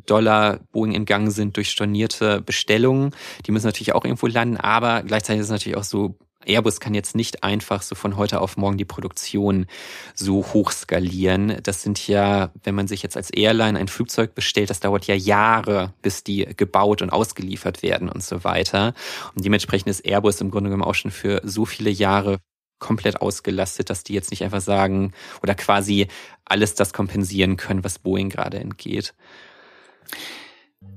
Dollar 0.06 0.60
Boeing 0.72 0.94
in 0.94 1.06
Gang 1.06 1.32
sind 1.32 1.58
durch 1.58 1.70
stornierte 1.70 2.42
Bestellungen. 2.42 3.12
Die 3.46 3.52
müssen 3.52 3.68
natürlich 3.68 3.94
auch 3.94 4.06
irgendwo 4.06 4.28
landen, 4.28 4.58
aber 4.58 5.04
gleichzeitig 5.04 5.42
ist 5.42 5.48
es 5.48 5.52
natürlich 5.52 5.78
auch 5.78 5.84
so, 5.84 6.18
Airbus 6.46 6.80
kann 6.80 6.94
jetzt 6.94 7.16
nicht 7.16 7.44
einfach 7.44 7.82
so 7.82 7.96
von 7.96 8.18
heute 8.18 8.42
auf 8.42 8.58
morgen 8.58 8.78
die 8.78 8.86
Produktion 8.86 9.66
so 10.14 10.46
hoch 10.54 10.72
skalieren. 10.72 11.58
Das 11.64 11.82
sind 11.82 12.06
ja, 12.08 12.52
wenn 12.64 12.76
man 12.76 12.88
sich 12.88 13.04
jetzt 13.04 13.18
als 13.18 13.30
Airline 13.30 13.80
ein 13.80 13.88
Flugzeug 13.88 14.36
bestellt, 14.36 14.70
das 14.70 14.80
dauert 14.80 15.08
ja 15.08 15.16
Jahre, 15.16 15.94
bis 16.02 16.24
die 16.24 16.46
gebaut 16.58 17.02
und 17.02 17.12
ausgeliefert 17.12 17.84
werden 17.84 18.10
und 18.10 18.24
so 18.24 18.44
weiter. 18.44 18.94
Und 19.36 19.46
dementsprechend 19.46 19.90
ist 19.90 20.06
Airbus 20.06 20.42
im 20.42 20.52
Grunde 20.52 20.70
genommen 20.70 20.88
auch 20.88 20.96
schon 20.96 21.12
für 21.12 21.42
so 21.44 21.66
viele 21.66 21.90
Jahre 21.90 22.40
komplett 22.80 23.22
ausgelastet, 23.22 23.90
dass 23.90 24.04
die 24.04 24.14
jetzt 24.14 24.32
nicht 24.32 24.44
einfach 24.44 24.62
sagen 24.62 25.14
oder 25.42 25.56
quasi 25.56 26.08
alles 26.44 26.76
das 26.76 26.92
kompensieren 26.92 27.56
können, 27.56 27.84
was 27.84 28.00
Boeing 28.00 28.30
gerade 28.30 28.60
entgeht. 28.60 29.14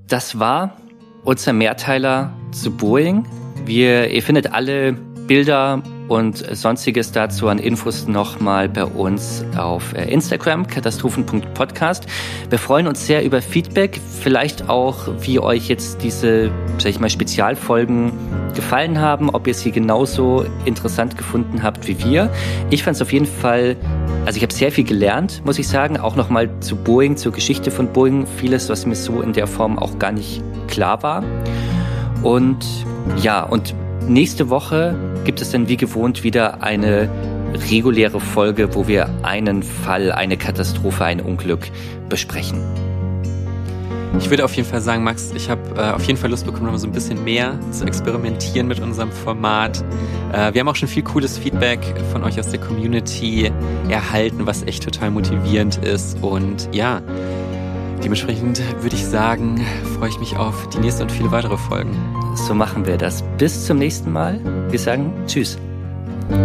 Das 0.08 0.38
war 0.38 0.76
unser 1.24 1.52
Mehrteiler 1.52 2.32
zu 2.52 2.70
Boeing. 2.70 3.26
Wir, 3.64 4.10
ihr 4.10 4.22
findet 4.22 4.52
alle 4.52 4.92
Bilder 5.26 5.82
und 6.08 6.36
sonstiges 6.56 7.10
dazu 7.12 7.48
an 7.48 7.58
Infos 7.58 8.06
nochmal 8.06 8.68
bei 8.68 8.84
uns 8.84 9.44
auf 9.56 9.92
äh, 9.92 10.04
Instagram, 10.10 10.66
katastrophen.podcast. 10.66 12.06
Wir 12.48 12.58
freuen 12.58 12.86
uns 12.86 13.06
sehr 13.06 13.24
über 13.24 13.42
Feedback, 13.42 14.00
vielleicht 14.20 14.68
auch, 14.68 15.08
wie 15.20 15.40
euch 15.40 15.68
jetzt 15.68 16.02
diese, 16.02 16.52
sag 16.78 16.90
ich 16.90 17.00
mal, 17.00 17.10
Spezialfolgen 17.10 18.12
gefallen 18.54 19.00
haben, 19.00 19.30
ob 19.30 19.46
ihr 19.46 19.54
sie 19.54 19.72
genauso 19.72 20.46
interessant 20.64 21.16
gefunden 21.16 21.62
habt 21.62 21.88
wie 21.88 21.98
wir. 22.04 22.30
Ich 22.70 22.84
fand 22.84 22.94
es 22.94 23.02
auf 23.02 23.12
jeden 23.12 23.26
Fall, 23.26 23.76
also 24.26 24.36
ich 24.36 24.42
habe 24.42 24.52
sehr 24.52 24.70
viel 24.70 24.84
gelernt, 24.84 25.42
muss 25.46 25.58
ich 25.58 25.68
sagen, 25.68 25.96
auch 25.96 26.16
nochmal 26.16 26.50
zu 26.60 26.76
Boeing, 26.76 27.16
zur 27.16 27.32
Geschichte 27.32 27.70
von 27.70 27.92
Boeing, 27.92 28.26
vieles, 28.26 28.68
was 28.68 28.84
mir 28.84 28.96
so 28.96 29.22
in 29.22 29.32
der 29.32 29.46
Form 29.46 29.78
auch 29.78 29.98
gar 29.98 30.12
nicht 30.12 30.42
klar 30.68 31.02
war. 31.02 31.24
Und 32.22 32.66
ja, 33.22 33.42
und 33.42 33.74
Nächste 34.08 34.50
Woche 34.50 34.94
gibt 35.24 35.42
es 35.42 35.50
dann 35.50 35.66
wie 35.66 35.76
gewohnt 35.76 36.22
wieder 36.22 36.62
eine 36.62 37.08
reguläre 37.70 38.20
Folge, 38.20 38.72
wo 38.76 38.86
wir 38.86 39.10
einen 39.24 39.64
Fall, 39.64 40.12
eine 40.12 40.36
Katastrophe, 40.36 41.04
ein 41.04 41.20
Unglück 41.20 41.68
besprechen. 42.08 42.60
Ich 44.18 44.30
würde 44.30 44.44
auf 44.44 44.54
jeden 44.54 44.68
Fall 44.68 44.80
sagen, 44.80 45.04
Max, 45.04 45.30
ich 45.34 45.50
habe 45.50 45.60
äh, 45.76 45.92
auf 45.92 46.02
jeden 46.04 46.18
Fall 46.18 46.30
Lust 46.30 46.46
bekommen, 46.46 46.66
noch 46.66 46.78
so 46.78 46.86
ein 46.86 46.92
bisschen 46.92 47.22
mehr 47.22 47.58
zu 47.70 47.84
experimentieren 47.84 48.66
mit 48.66 48.80
unserem 48.80 49.12
Format. 49.12 49.84
Äh, 50.32 50.54
wir 50.54 50.60
haben 50.60 50.68
auch 50.68 50.76
schon 50.76 50.88
viel 50.88 51.02
cooles 51.02 51.38
Feedback 51.38 51.80
von 52.12 52.24
euch 52.24 52.40
aus 52.40 52.48
der 52.48 52.60
Community 52.60 53.52
erhalten, 53.88 54.46
was 54.46 54.62
echt 54.62 54.82
total 54.84 55.10
motivierend 55.10 55.76
ist. 55.84 56.18
Und 56.22 56.68
ja, 56.72 57.02
dementsprechend 58.02 58.60
würde 58.82 58.96
ich 58.96 59.04
sagen, 59.04 59.64
freue 59.98 60.08
ich 60.08 60.18
mich 60.18 60.36
auf 60.36 60.68
die 60.70 60.78
nächste 60.78 61.02
und 61.02 61.12
viele 61.12 61.30
weitere 61.30 61.56
Folgen. 61.56 61.94
So 62.34 62.54
machen 62.54 62.86
wir 62.86 62.96
das. 62.96 63.22
Bis 63.38 63.66
zum 63.66 63.78
nächsten 63.78 64.10
Mal. 64.10 64.40
Wir 64.70 64.78
sagen 64.78 65.12
Tschüss. 65.26 65.58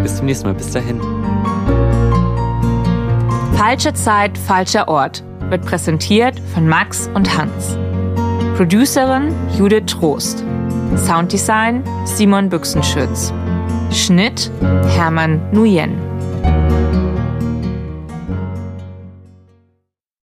Bis 0.03 0.17
zum 0.17 0.25
nächsten 0.25 0.47
Mal. 0.47 0.53
Bis 0.53 0.71
dahin. 0.71 1.01
Falsche 3.53 3.93
Zeit, 3.93 4.37
falscher 4.37 4.87
Ort 4.87 5.23
wird 5.51 5.65
präsentiert 5.65 6.41
von 6.53 6.67
Max 6.67 7.09
und 7.13 7.37
Hans. 7.37 7.77
Producerin 8.55 9.35
Judith 9.57 9.85
Trost. 9.85 10.43
Sounddesign 10.95 11.83
Simon 12.05 12.49
Büchsenschütz. 12.49 13.33
Schnitt 13.91 14.49
Hermann 14.95 15.41
Nuyen. 15.51 15.91